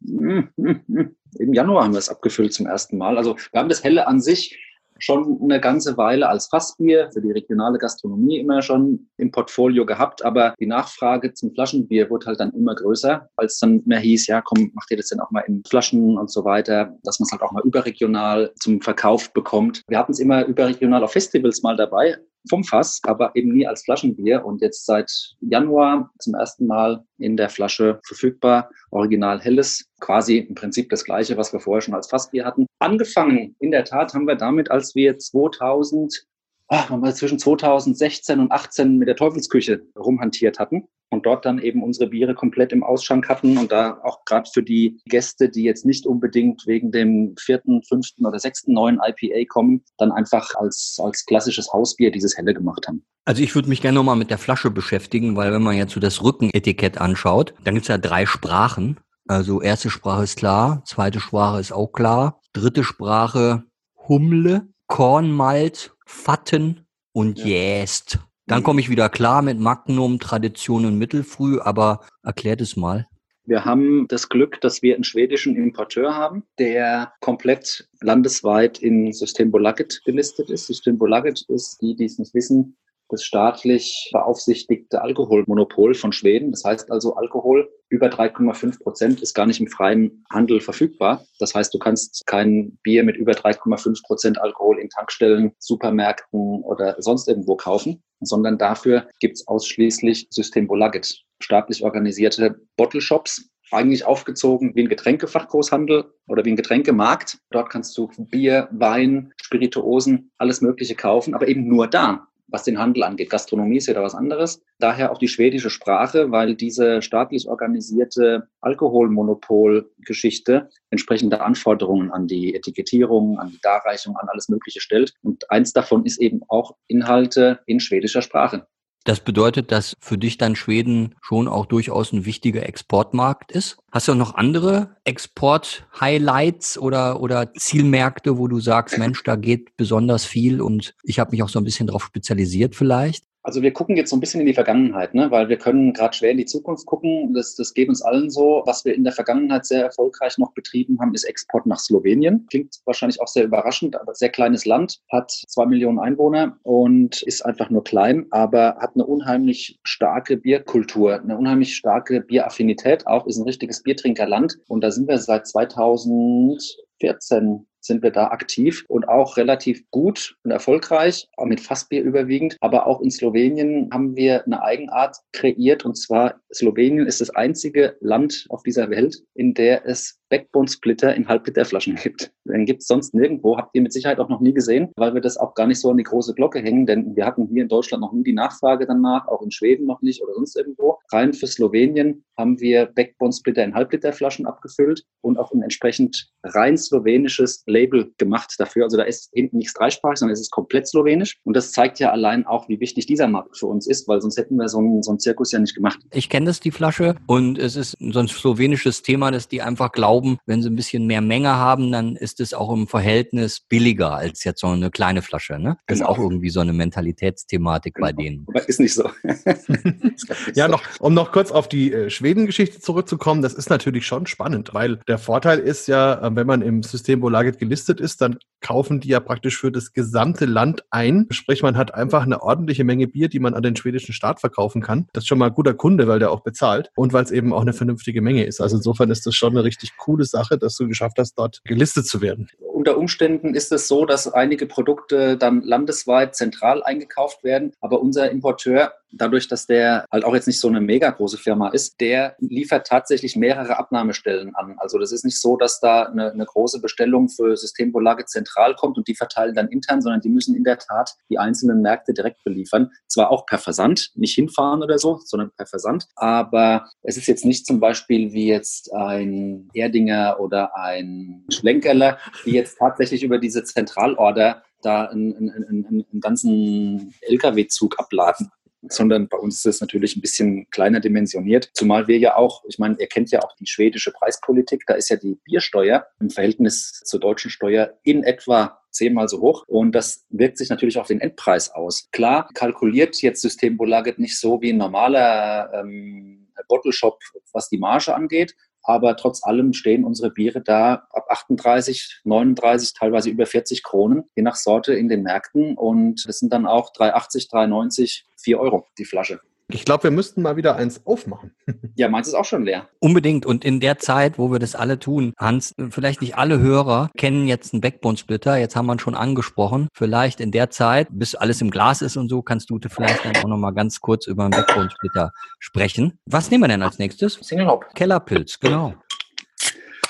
im 1.38 1.52
Januar 1.52 1.84
haben 1.84 1.92
wir 1.92 1.98
es 1.98 2.08
abgefüllt 2.08 2.52
zum 2.52 2.66
ersten 2.66 2.98
Mal. 2.98 3.16
Also 3.16 3.36
wir 3.52 3.60
haben 3.60 3.68
das 3.68 3.84
Helle 3.84 4.06
an 4.06 4.20
sich 4.20 4.58
schon 4.98 5.38
eine 5.42 5.60
ganze 5.60 5.96
Weile 5.96 6.28
als 6.28 6.46
Fassbier 6.46 7.10
für 7.12 7.20
die 7.20 7.32
regionale 7.32 7.78
Gastronomie 7.78 8.38
immer 8.38 8.62
schon 8.62 9.08
im 9.18 9.30
Portfolio 9.30 9.84
gehabt, 9.86 10.24
aber 10.24 10.54
die 10.58 10.66
Nachfrage 10.66 11.34
zum 11.34 11.52
Flaschenbier 11.52 12.08
wurde 12.10 12.26
halt 12.26 12.40
dann 12.40 12.52
immer 12.52 12.74
größer, 12.74 13.28
als 13.36 13.58
dann 13.58 13.82
mehr 13.84 13.98
hieß, 13.98 14.26
ja 14.26 14.40
komm, 14.40 14.70
macht 14.74 14.90
ihr 14.90 14.96
das 14.96 15.08
denn 15.08 15.20
auch 15.20 15.30
mal 15.30 15.44
in 15.46 15.62
Flaschen 15.68 16.18
und 16.18 16.30
so 16.30 16.44
weiter, 16.44 16.96
dass 17.02 17.20
man 17.20 17.26
es 17.26 17.32
halt 17.32 17.42
auch 17.42 17.52
mal 17.52 17.62
überregional 17.64 18.52
zum 18.58 18.80
Verkauf 18.80 19.32
bekommt. 19.32 19.82
Wir 19.88 19.98
hatten 19.98 20.12
es 20.12 20.18
immer 20.18 20.44
überregional 20.44 21.04
auf 21.04 21.12
Festivals 21.12 21.62
mal 21.62 21.76
dabei, 21.76 22.16
vom 22.48 22.64
Fass, 22.64 23.00
aber 23.04 23.32
eben 23.34 23.52
nie 23.52 23.66
als 23.66 23.84
Flaschenbier 23.84 24.44
und 24.44 24.60
jetzt 24.60 24.86
seit 24.86 25.36
Januar 25.40 26.10
zum 26.18 26.34
ersten 26.34 26.66
Mal 26.66 27.04
in 27.18 27.36
der 27.36 27.48
Flasche 27.48 28.00
verfügbar. 28.06 28.70
Original 28.90 29.40
Helles, 29.40 29.88
quasi 30.00 30.38
im 30.38 30.54
Prinzip 30.54 30.90
das 30.90 31.04
gleiche, 31.04 31.36
was 31.36 31.52
wir 31.52 31.60
vorher 31.60 31.82
schon 31.82 31.94
als 31.94 32.08
Fassbier 32.08 32.44
hatten. 32.44 32.66
Angefangen, 32.78 33.56
in 33.58 33.70
der 33.70 33.84
Tat, 33.84 34.14
haben 34.14 34.26
wir 34.26 34.36
damit, 34.36 34.70
als 34.70 34.94
wir 34.94 35.18
2000 35.18 36.26
ach, 36.68 36.90
wenn 36.90 37.00
wir 37.00 37.14
zwischen 37.14 37.38
2016 37.38 38.40
und 38.40 38.52
18 38.52 38.98
mit 38.98 39.08
der 39.08 39.16
Teufelsküche 39.16 39.82
rumhantiert 39.96 40.58
hatten 40.58 40.88
und 41.10 41.26
dort 41.26 41.44
dann 41.44 41.58
eben 41.58 41.82
unsere 41.82 42.10
Biere 42.10 42.34
komplett 42.34 42.72
im 42.72 42.82
Ausschank 42.82 43.28
hatten 43.28 43.58
und 43.58 43.70
da 43.70 44.00
auch 44.02 44.24
gerade 44.24 44.50
für 44.52 44.62
die 44.62 44.98
Gäste, 45.06 45.48
die 45.48 45.62
jetzt 45.62 45.84
nicht 45.84 46.06
unbedingt 46.06 46.66
wegen 46.66 46.90
dem 46.90 47.34
vierten, 47.38 47.82
fünften 47.82 48.26
oder 48.26 48.38
sechsten 48.38 48.72
neuen 48.72 49.00
IPA 49.00 49.44
kommen, 49.48 49.84
dann 49.98 50.12
einfach 50.12 50.54
als, 50.56 50.98
als 51.02 51.24
klassisches 51.24 51.72
Hausbier 51.72 52.10
dieses 52.10 52.36
Helle 52.36 52.54
gemacht 52.54 52.88
haben. 52.88 53.04
Also 53.24 53.42
ich 53.42 53.54
würde 53.54 53.68
mich 53.68 53.82
gerne 53.82 53.96
nochmal 53.96 54.16
mit 54.16 54.30
der 54.30 54.38
Flasche 54.38 54.70
beschäftigen, 54.70 55.36
weil 55.36 55.52
wenn 55.52 55.62
man 55.62 55.76
jetzt 55.76 55.92
so 55.92 56.00
das 56.00 56.22
Rückenetikett 56.22 56.98
anschaut, 56.98 57.54
dann 57.64 57.74
gibt's 57.74 57.88
ja 57.88 57.98
drei 57.98 58.26
Sprachen. 58.26 58.98
Also 59.28 59.60
erste 59.60 59.90
Sprache 59.90 60.22
ist 60.22 60.38
klar, 60.38 60.82
zweite 60.84 61.18
Sprache 61.18 61.60
ist 61.60 61.72
auch 61.72 61.88
klar, 61.88 62.40
dritte 62.52 62.84
Sprache 62.84 63.64
Humle, 64.08 64.68
Kornmalt, 64.86 65.95
Fatten 66.06 66.86
und 67.12 67.38
ja. 67.38 67.46
Jäst. 67.46 68.18
Dann 68.46 68.62
komme 68.62 68.80
ich 68.80 68.88
wieder 68.88 69.08
klar 69.08 69.42
mit 69.42 69.58
Magnum, 69.58 70.20
Tradition 70.20 70.86
und 70.86 70.98
Mittelfrüh, 70.98 71.58
aber 71.58 72.06
erklärt 72.22 72.60
es 72.60 72.76
mal. 72.76 73.08
Wir 73.44 73.64
haben 73.64 74.08
das 74.08 74.28
Glück, 74.28 74.60
dass 74.60 74.82
wir 74.82 74.94
einen 74.94 75.04
schwedischen 75.04 75.56
Importeur 75.56 76.14
haben, 76.14 76.44
der 76.58 77.12
komplett 77.20 77.88
landesweit 78.00 78.78
in 78.78 79.12
Systembolaget 79.12 80.02
gelistet 80.04 80.50
ist. 80.50 80.66
Systembolaget 80.66 81.42
ist, 81.48 81.80
die, 81.80 81.94
die 81.94 82.06
es 82.06 82.18
nicht 82.18 82.34
wissen, 82.34 82.76
das 83.08 83.24
staatlich 83.24 84.10
beaufsichtigte 84.12 85.02
Alkoholmonopol 85.02 85.94
von 85.94 86.12
Schweden. 86.12 86.50
Das 86.50 86.64
heißt 86.64 86.90
also, 86.90 87.14
Alkohol 87.14 87.68
über 87.88 88.08
3,5 88.08 88.82
Prozent 88.82 89.22
ist 89.22 89.34
gar 89.34 89.46
nicht 89.46 89.60
im 89.60 89.68
freien 89.68 90.24
Handel 90.30 90.60
verfügbar. 90.60 91.24
Das 91.38 91.54
heißt, 91.54 91.72
du 91.72 91.78
kannst 91.78 92.26
kein 92.26 92.78
Bier 92.82 93.04
mit 93.04 93.16
über 93.16 93.32
3,5 93.32 94.04
Prozent 94.04 94.40
Alkohol 94.40 94.78
in 94.78 94.88
Tankstellen, 94.88 95.52
Supermärkten 95.58 96.62
oder 96.62 96.96
sonst 96.98 97.28
irgendwo 97.28 97.56
kaufen, 97.56 98.02
sondern 98.20 98.58
dafür 98.58 99.08
gibt 99.20 99.36
es 99.36 99.46
ausschließlich 99.46 100.28
Systembolaget, 100.30 101.22
staatlich 101.40 101.84
organisierte 101.84 102.60
Bottle 102.76 103.00
Shops, 103.00 103.50
eigentlich 103.72 104.04
aufgezogen 104.04 104.74
wie 104.74 104.82
ein 104.82 104.88
Getränkefachgroßhandel 104.88 106.04
oder 106.28 106.44
wie 106.44 106.50
ein 106.50 106.56
Getränkemarkt. 106.56 107.38
Dort 107.50 107.70
kannst 107.70 107.96
du 107.98 108.08
Bier, 108.16 108.68
Wein, 108.70 109.32
Spirituosen, 109.42 110.30
alles 110.38 110.60
Mögliche 110.60 110.94
kaufen, 110.94 111.34
aber 111.34 111.48
eben 111.48 111.66
nur 111.66 111.88
da 111.88 112.28
was 112.48 112.64
den 112.64 112.78
Handel 112.78 113.02
angeht. 113.02 113.30
Gastronomie 113.30 113.78
ist 113.78 113.86
ja 113.86 113.94
da 113.94 114.02
was 114.02 114.14
anderes. 114.14 114.62
Daher 114.78 115.12
auch 115.12 115.18
die 115.18 115.28
schwedische 115.28 115.70
Sprache, 115.70 116.30
weil 116.30 116.54
diese 116.54 117.02
staatlich 117.02 117.48
organisierte 117.48 118.48
Alkoholmonopolgeschichte 118.60 120.68
entsprechende 120.90 121.40
Anforderungen 121.40 122.12
an 122.12 122.26
die 122.26 122.54
Etikettierung, 122.54 123.38
an 123.38 123.50
die 123.50 123.60
Darreichung, 123.60 124.16
an 124.16 124.28
alles 124.28 124.48
Mögliche 124.48 124.80
stellt. 124.80 125.14
Und 125.22 125.50
eins 125.50 125.72
davon 125.72 126.04
ist 126.04 126.20
eben 126.20 126.42
auch 126.48 126.76
Inhalte 126.86 127.60
in 127.66 127.80
schwedischer 127.80 128.22
Sprache. 128.22 128.66
Das 129.06 129.20
bedeutet, 129.20 129.70
dass 129.70 129.96
für 130.00 130.18
dich 130.18 130.36
dann 130.36 130.56
Schweden 130.56 131.14
schon 131.22 131.46
auch 131.46 131.66
durchaus 131.66 132.12
ein 132.12 132.24
wichtiger 132.24 132.66
Exportmarkt 132.68 133.52
ist. 133.52 133.78
Hast 133.92 134.08
du 134.08 134.14
noch 134.14 134.34
andere 134.34 134.96
Export-Highlights 135.04 136.76
oder, 136.76 137.20
oder 137.20 137.54
Zielmärkte, 137.54 138.36
wo 138.36 138.48
du 138.48 138.58
sagst, 138.58 138.98
Mensch, 138.98 139.22
da 139.22 139.36
geht 139.36 139.76
besonders 139.76 140.24
viel 140.24 140.60
und 140.60 140.96
ich 141.04 141.20
habe 141.20 141.30
mich 141.30 141.44
auch 141.44 141.48
so 141.48 141.60
ein 141.60 141.64
bisschen 141.64 141.86
darauf 141.86 142.04
spezialisiert 142.04 142.74
vielleicht? 142.74 143.24
Also 143.46 143.62
wir 143.62 143.72
gucken 143.72 143.96
jetzt 143.96 144.10
so 144.10 144.16
ein 144.16 144.20
bisschen 144.20 144.40
in 144.40 144.48
die 144.48 144.54
Vergangenheit, 144.54 145.14
ne? 145.14 145.30
weil 145.30 145.48
wir 145.48 145.56
können 145.56 145.92
gerade 145.92 146.16
schwer 146.16 146.32
in 146.32 146.38
die 146.38 146.46
Zukunft 146.46 146.84
gucken. 146.84 147.32
Das, 147.32 147.54
das 147.54 147.74
geht 147.74 147.88
uns 147.88 148.02
allen 148.02 148.28
so. 148.28 148.64
Was 148.66 148.84
wir 148.84 148.92
in 148.92 149.04
der 149.04 149.12
Vergangenheit 149.12 149.64
sehr 149.64 149.84
erfolgreich 149.84 150.36
noch 150.36 150.52
betrieben 150.52 150.98
haben, 150.98 151.14
ist 151.14 151.22
Export 151.22 151.64
nach 151.64 151.78
Slowenien. 151.78 152.44
Klingt 152.50 152.80
wahrscheinlich 152.86 153.20
auch 153.20 153.28
sehr 153.28 153.44
überraschend, 153.44 153.94
aber 154.00 154.16
sehr 154.16 154.30
kleines 154.30 154.64
Land, 154.64 155.00
hat 155.12 155.30
zwei 155.30 155.64
Millionen 155.64 156.00
Einwohner 156.00 156.58
und 156.64 157.22
ist 157.22 157.46
einfach 157.46 157.70
nur 157.70 157.84
klein, 157.84 158.26
aber 158.32 158.78
hat 158.80 158.96
eine 158.96 159.06
unheimlich 159.06 159.78
starke 159.84 160.38
Bierkultur, 160.38 161.22
eine 161.22 161.38
unheimlich 161.38 161.76
starke 161.76 162.22
Bieraffinität 162.22 163.06
auch, 163.06 163.28
ist 163.28 163.38
ein 163.38 163.44
richtiges 163.44 163.84
Biertrinkerland. 163.84 164.58
Und 164.66 164.80
da 164.80 164.90
sind 164.90 165.06
wir 165.06 165.18
seit 165.18 165.46
2014 165.46 167.64
sind 167.86 168.02
wir 168.02 168.10
da 168.10 168.28
aktiv 168.28 168.84
und 168.88 169.08
auch 169.08 169.36
relativ 169.36 169.82
gut 169.90 170.36
und 170.44 170.50
erfolgreich, 170.50 171.28
auch 171.36 171.46
mit 171.46 171.60
Fassbier 171.60 172.02
überwiegend. 172.02 172.56
Aber 172.60 172.86
auch 172.86 173.00
in 173.00 173.10
Slowenien 173.10 173.88
haben 173.92 174.16
wir 174.16 174.44
eine 174.44 174.62
Eigenart 174.62 175.16
kreiert 175.32 175.84
und 175.84 175.96
zwar 175.96 176.40
Slowenien 176.52 177.06
ist 177.06 177.20
das 177.20 177.30
einzige 177.30 177.96
Land 178.00 178.46
auf 178.48 178.62
dieser 178.62 178.90
Welt, 178.90 179.22
in 179.34 179.54
der 179.54 179.86
es 179.86 180.18
Backbone-Splitter 180.28 181.14
in 181.14 181.28
Halbliterflaschen 181.28 181.96
gibt. 181.96 182.32
Den 182.44 182.66
gibt 182.66 182.82
es 182.82 182.88
sonst 182.88 183.14
nirgendwo. 183.14 183.56
Habt 183.56 183.74
ihr 183.74 183.82
mit 183.82 183.92
Sicherheit 183.92 184.18
auch 184.18 184.28
noch 184.28 184.40
nie 184.40 184.52
gesehen, 184.52 184.90
weil 184.96 185.14
wir 185.14 185.20
das 185.20 185.36
auch 185.36 185.54
gar 185.54 185.66
nicht 185.66 185.80
so 185.80 185.90
an 185.90 185.96
die 185.96 186.02
große 186.02 186.34
Glocke 186.34 186.60
hängen, 186.60 186.86
denn 186.86 187.16
wir 187.16 187.26
hatten 187.26 187.48
hier 187.48 187.62
in 187.62 187.68
Deutschland 187.68 188.00
noch 188.00 188.12
nie 188.12 188.22
die 188.22 188.32
Nachfrage 188.32 188.86
danach, 188.86 189.26
auch 189.28 189.42
in 189.42 189.50
Schweden 189.50 189.86
noch 189.86 190.02
nicht 190.02 190.22
oder 190.22 190.34
sonst 190.34 190.56
irgendwo. 190.56 190.98
Rein 191.12 191.32
für 191.32 191.46
Slowenien 191.46 192.24
haben 192.36 192.60
wir 192.60 192.86
Backbone-Splitter 192.86 193.64
in 193.64 193.74
Halbliterflaschen 193.74 194.46
abgefüllt 194.46 195.04
und 195.20 195.38
auch 195.38 195.52
ein 195.52 195.62
entsprechend 195.62 196.28
rein 196.42 196.76
slowenisches 196.76 197.62
Label 197.66 198.12
gemacht 198.18 198.54
dafür. 198.58 198.84
Also 198.84 198.96
da 198.96 199.04
ist 199.04 199.30
hinten 199.32 199.58
nichts 199.58 199.74
dreisprachig, 199.74 200.18
sondern 200.18 200.34
es 200.34 200.40
ist 200.40 200.50
komplett 200.50 200.86
slowenisch. 200.86 201.38
Und 201.44 201.56
das 201.56 201.72
zeigt 201.72 201.98
ja 201.98 202.10
allein 202.10 202.46
auch, 202.46 202.68
wie 202.68 202.80
wichtig 202.80 203.06
dieser 203.06 203.28
Markt 203.28 203.56
für 203.56 203.66
uns 203.66 203.86
ist, 203.86 204.06
weil 204.08 204.20
sonst 204.20 204.36
hätten 204.36 204.56
wir 204.56 204.68
so 204.68 204.78
einen, 204.78 205.02
so 205.02 205.12
einen 205.12 205.18
Zirkus 205.18 205.52
ja 205.52 205.58
nicht 205.58 205.74
gemacht. 205.74 205.98
Ich 206.12 206.28
kenne 206.28 206.46
das, 206.46 206.60
die 206.60 206.70
Flasche, 206.70 207.16
und 207.26 207.58
es 207.58 207.76
ist 207.76 207.96
so 207.98 208.18
ein 208.18 208.28
slowenisches 208.28 209.02
Thema, 209.02 209.30
dass 209.30 209.48
die 209.48 209.62
einfach 209.62 209.92
glauben, 209.92 210.15
glauben, 210.16 210.38
wenn 210.46 210.62
sie 210.62 210.70
ein 210.70 210.76
bisschen 210.76 211.06
mehr 211.06 211.20
Menge 211.20 211.56
haben, 211.56 211.92
dann 211.92 212.16
ist 212.16 212.40
es 212.40 212.54
auch 212.54 212.72
im 212.72 212.86
Verhältnis 212.86 213.60
billiger 213.60 214.14
als 214.14 214.44
jetzt 214.44 214.60
so 214.60 214.68
eine 214.68 214.90
kleine 214.90 215.22
Flasche. 215.22 215.58
Ne? 215.58 215.76
Das 215.86 215.98
genau. 215.98 216.10
ist 216.10 216.16
auch 216.16 216.22
irgendwie 216.22 216.50
so 216.50 216.60
eine 216.60 216.72
Mentalitätsthematik 216.72 217.94
genau. 217.94 218.06
bei 218.06 218.12
denen. 218.12 218.46
Aber 218.48 218.68
ist 218.68 218.80
nicht 218.80 218.94
so. 218.94 219.10
ja, 220.54 220.68
noch, 220.68 220.82
um 221.00 221.14
noch 221.14 221.32
kurz 221.32 221.50
auf 221.50 221.68
die 221.68 221.92
äh, 221.92 222.10
Schweden-Geschichte 222.10 222.80
zurückzukommen, 222.80 223.42
das 223.42 223.54
ist 223.54 223.70
natürlich 223.70 224.06
schon 224.06 224.26
spannend, 224.26 224.72
weil 224.74 224.96
der 225.08 225.18
Vorteil 225.18 225.58
ist 225.58 225.86
ja, 225.88 226.26
äh, 226.26 226.34
wenn 226.34 226.46
man 226.46 226.62
im 226.62 226.82
System 226.82 227.20
Volaget 227.22 227.58
gelistet 227.58 228.00
ist, 228.00 228.20
dann 228.20 228.38
kaufen 228.60 229.00
die 229.00 229.08
ja 229.08 229.20
praktisch 229.20 229.58
für 229.58 229.70
das 229.70 229.92
gesamte 229.92 230.46
Land 230.46 230.84
ein. 230.90 231.26
Sprich, 231.30 231.62
man 231.62 231.76
hat 231.76 231.94
einfach 231.94 232.22
eine 232.22 232.42
ordentliche 232.42 232.84
Menge 232.84 233.06
Bier, 233.06 233.28
die 233.28 233.38
man 233.38 233.54
an 233.54 233.62
den 233.62 233.76
schwedischen 233.76 234.12
Staat 234.12 234.40
verkaufen 234.40 234.82
kann. 234.82 235.06
Das 235.12 235.24
ist 235.24 235.28
schon 235.28 235.38
mal 235.38 235.48
ein 235.48 235.54
guter 235.54 235.74
Kunde, 235.74 236.08
weil 236.08 236.18
der 236.18 236.30
auch 236.30 236.40
bezahlt 236.40 236.90
und 236.96 237.12
weil 237.12 237.24
es 237.24 237.30
eben 237.30 237.52
auch 237.52 237.60
eine 237.60 237.72
vernünftige 237.72 238.22
Menge 238.22 238.44
ist. 238.44 238.60
Also 238.60 238.76
insofern 238.76 239.10
ist 239.10 239.26
das 239.26 239.34
schon 239.34 239.52
eine 239.52 239.64
richtig 239.64 239.96
coole 240.06 240.24
Sache, 240.24 240.56
dass 240.56 240.76
du 240.76 240.86
geschafft 240.86 241.18
hast, 241.18 241.34
dort 241.34 241.60
gelistet 241.64 242.06
zu 242.06 242.20
werden. 242.20 242.48
Unter 242.60 242.96
Umständen 242.96 243.54
ist 243.54 243.72
es 243.72 243.88
so, 243.88 244.06
dass 244.06 244.32
einige 244.32 244.66
Produkte 244.66 245.36
dann 245.36 245.62
landesweit 245.62 246.36
zentral 246.36 246.84
eingekauft 246.84 247.42
werden, 247.42 247.72
aber 247.80 248.00
unser 248.00 248.30
Importeur 248.30 248.92
dadurch, 249.12 249.48
dass 249.48 249.66
der 249.66 250.04
halt 250.10 250.24
auch 250.24 250.34
jetzt 250.34 250.46
nicht 250.46 250.60
so 250.60 250.68
eine 250.68 250.80
mega 250.80 251.10
große 251.10 251.38
Firma 251.38 251.68
ist, 251.68 252.00
der 252.00 252.36
liefert 252.38 252.86
tatsächlich 252.86 253.36
mehrere 253.36 253.78
Abnahmestellen 253.78 254.54
an. 254.54 254.76
Also 254.78 254.98
das 254.98 255.12
ist 255.12 255.24
nicht 255.24 255.40
so, 255.40 255.56
dass 255.56 255.80
da 255.80 256.04
eine, 256.04 256.32
eine 256.32 256.44
große 256.44 256.80
Bestellung 256.80 257.28
für 257.28 257.56
Systembolage 257.56 258.26
zentral 258.26 258.74
kommt 258.74 258.98
und 258.98 259.08
die 259.08 259.14
verteilen 259.14 259.54
dann 259.54 259.68
intern, 259.68 260.02
sondern 260.02 260.20
die 260.20 260.28
müssen 260.28 260.54
in 260.54 260.64
der 260.64 260.78
Tat 260.78 261.14
die 261.30 261.38
einzelnen 261.38 261.82
Märkte 261.82 262.12
direkt 262.12 262.42
beliefern. 262.44 262.90
Zwar 263.08 263.30
auch 263.30 263.46
per 263.46 263.58
Versand, 263.58 264.10
nicht 264.14 264.34
hinfahren 264.34 264.82
oder 264.82 264.98
so, 264.98 265.20
sondern 265.24 265.50
per 265.56 265.66
Versand. 265.66 266.06
Aber 266.16 266.88
es 267.02 267.16
ist 267.16 267.26
jetzt 267.26 267.44
nicht 267.44 267.66
zum 267.66 267.80
Beispiel 267.80 268.32
wie 268.32 268.48
jetzt 268.48 268.92
ein 268.92 269.68
Erdinger 269.74 270.36
oder 270.40 270.76
ein 270.76 271.44
Schlenkerler, 271.52 272.18
die 272.44 272.52
jetzt 272.52 272.78
tatsächlich 272.78 273.22
über 273.22 273.38
diese 273.38 273.64
Zentralorder 273.64 274.62
da 274.82 275.06
einen, 275.06 275.50
einen, 275.50 275.86
einen 275.86 276.20
ganzen 276.20 277.14
Lkw-Zug 277.22 277.98
abladen 277.98 278.50
sondern 278.88 279.28
bei 279.28 279.38
uns 279.38 279.58
ist 279.58 279.66
es 279.66 279.80
natürlich 279.80 280.16
ein 280.16 280.20
bisschen 280.20 280.68
kleiner 280.70 281.00
dimensioniert. 281.00 281.70
Zumal 281.74 282.08
wir 282.08 282.18
ja 282.18 282.36
auch, 282.36 282.64
ich 282.68 282.78
meine, 282.78 282.96
ihr 282.98 283.06
kennt 283.06 283.30
ja 283.30 283.40
auch 283.40 283.54
die 283.56 283.66
schwedische 283.66 284.12
Preispolitik, 284.12 284.84
da 284.86 284.94
ist 284.94 285.08
ja 285.08 285.16
die 285.16 285.38
Biersteuer 285.44 286.06
im 286.20 286.30
Verhältnis 286.30 287.00
zur 287.04 287.20
deutschen 287.20 287.50
Steuer 287.50 287.94
in 288.02 288.22
etwa 288.22 288.80
zehnmal 288.90 289.28
so 289.28 289.40
hoch 289.40 289.64
und 289.66 289.92
das 289.92 290.24
wirkt 290.30 290.58
sich 290.58 290.70
natürlich 290.70 290.98
auf 290.98 291.06
den 291.06 291.20
Endpreis 291.20 291.70
aus. 291.70 292.08
Klar, 292.12 292.48
kalkuliert 292.54 293.20
jetzt 293.20 293.42
Systembolaget 293.42 294.18
nicht 294.18 294.38
so 294.38 294.60
wie 294.62 294.72
ein 294.72 294.78
normaler 294.78 295.70
ähm, 295.74 296.48
Bottle 296.68 296.92
Shop, 296.92 297.20
was 297.52 297.68
die 297.68 297.78
Marge 297.78 298.14
angeht, 298.14 298.54
aber 298.86 299.16
trotz 299.16 299.44
allem 299.44 299.72
stehen 299.72 300.04
unsere 300.04 300.30
Biere 300.30 300.62
da 300.62 301.06
ab 301.10 301.26
38, 301.28 302.20
39, 302.24 302.94
teilweise 302.94 303.30
über 303.30 303.46
40 303.46 303.82
Kronen, 303.82 304.24
je 304.34 304.42
nach 304.42 304.56
Sorte 304.56 304.94
in 304.94 305.08
den 305.08 305.22
Märkten. 305.22 305.76
Und 305.76 306.26
das 306.26 306.38
sind 306.38 306.52
dann 306.52 306.66
auch 306.66 306.92
3,80, 306.92 307.50
3,90, 307.50 308.22
4 308.36 308.60
Euro 308.60 308.86
die 308.98 309.04
Flasche. 309.04 309.40
Ich 309.68 309.84
glaube, 309.84 310.04
wir 310.04 310.10
müssten 310.12 310.42
mal 310.42 310.56
wieder 310.56 310.76
eins 310.76 311.04
aufmachen. 311.06 311.50
ja, 311.96 312.08
meins 312.08 312.28
ist 312.28 312.34
auch 312.34 312.44
schon 312.44 312.64
leer. 312.64 312.88
Unbedingt. 313.00 313.44
Und 313.44 313.64
in 313.64 313.80
der 313.80 313.98
Zeit, 313.98 314.38
wo 314.38 314.52
wir 314.52 314.60
das 314.60 314.76
alle 314.76 315.00
tun, 315.00 315.32
Hans, 315.38 315.74
vielleicht 315.90 316.20
nicht 316.20 316.36
alle 316.36 316.60
Hörer 316.60 317.10
kennen 317.16 317.48
jetzt 317.48 317.74
einen 317.74 317.80
Backbone-Splitter. 317.80 318.56
Jetzt 318.58 318.76
haben 318.76 318.86
wir 318.86 318.94
ihn 318.94 319.00
schon 319.00 319.16
angesprochen. 319.16 319.88
Vielleicht 319.92 320.40
in 320.40 320.52
der 320.52 320.70
Zeit, 320.70 321.08
bis 321.10 321.34
alles 321.34 321.60
im 321.60 321.72
Glas 321.72 322.00
ist 322.00 322.16
und 322.16 322.28
so, 322.28 322.42
kannst 322.42 322.70
du 322.70 322.78
vielleicht 322.88 323.24
dann 323.24 323.36
auch 323.38 323.48
noch 323.48 323.56
mal 323.56 323.72
ganz 323.72 324.00
kurz 324.00 324.28
über 324.28 324.44
einen 324.44 324.52
Backbone-Splitter 324.52 325.32
sprechen. 325.58 326.20
Was 326.26 326.48
nehmen 326.50 326.62
wir 326.62 326.68
denn 326.68 326.82
als 326.82 327.00
nächstes? 327.00 327.34
Single 327.42 327.66
Hop. 327.66 327.86
Kellerpilz, 327.94 328.60
genau. 328.60 328.94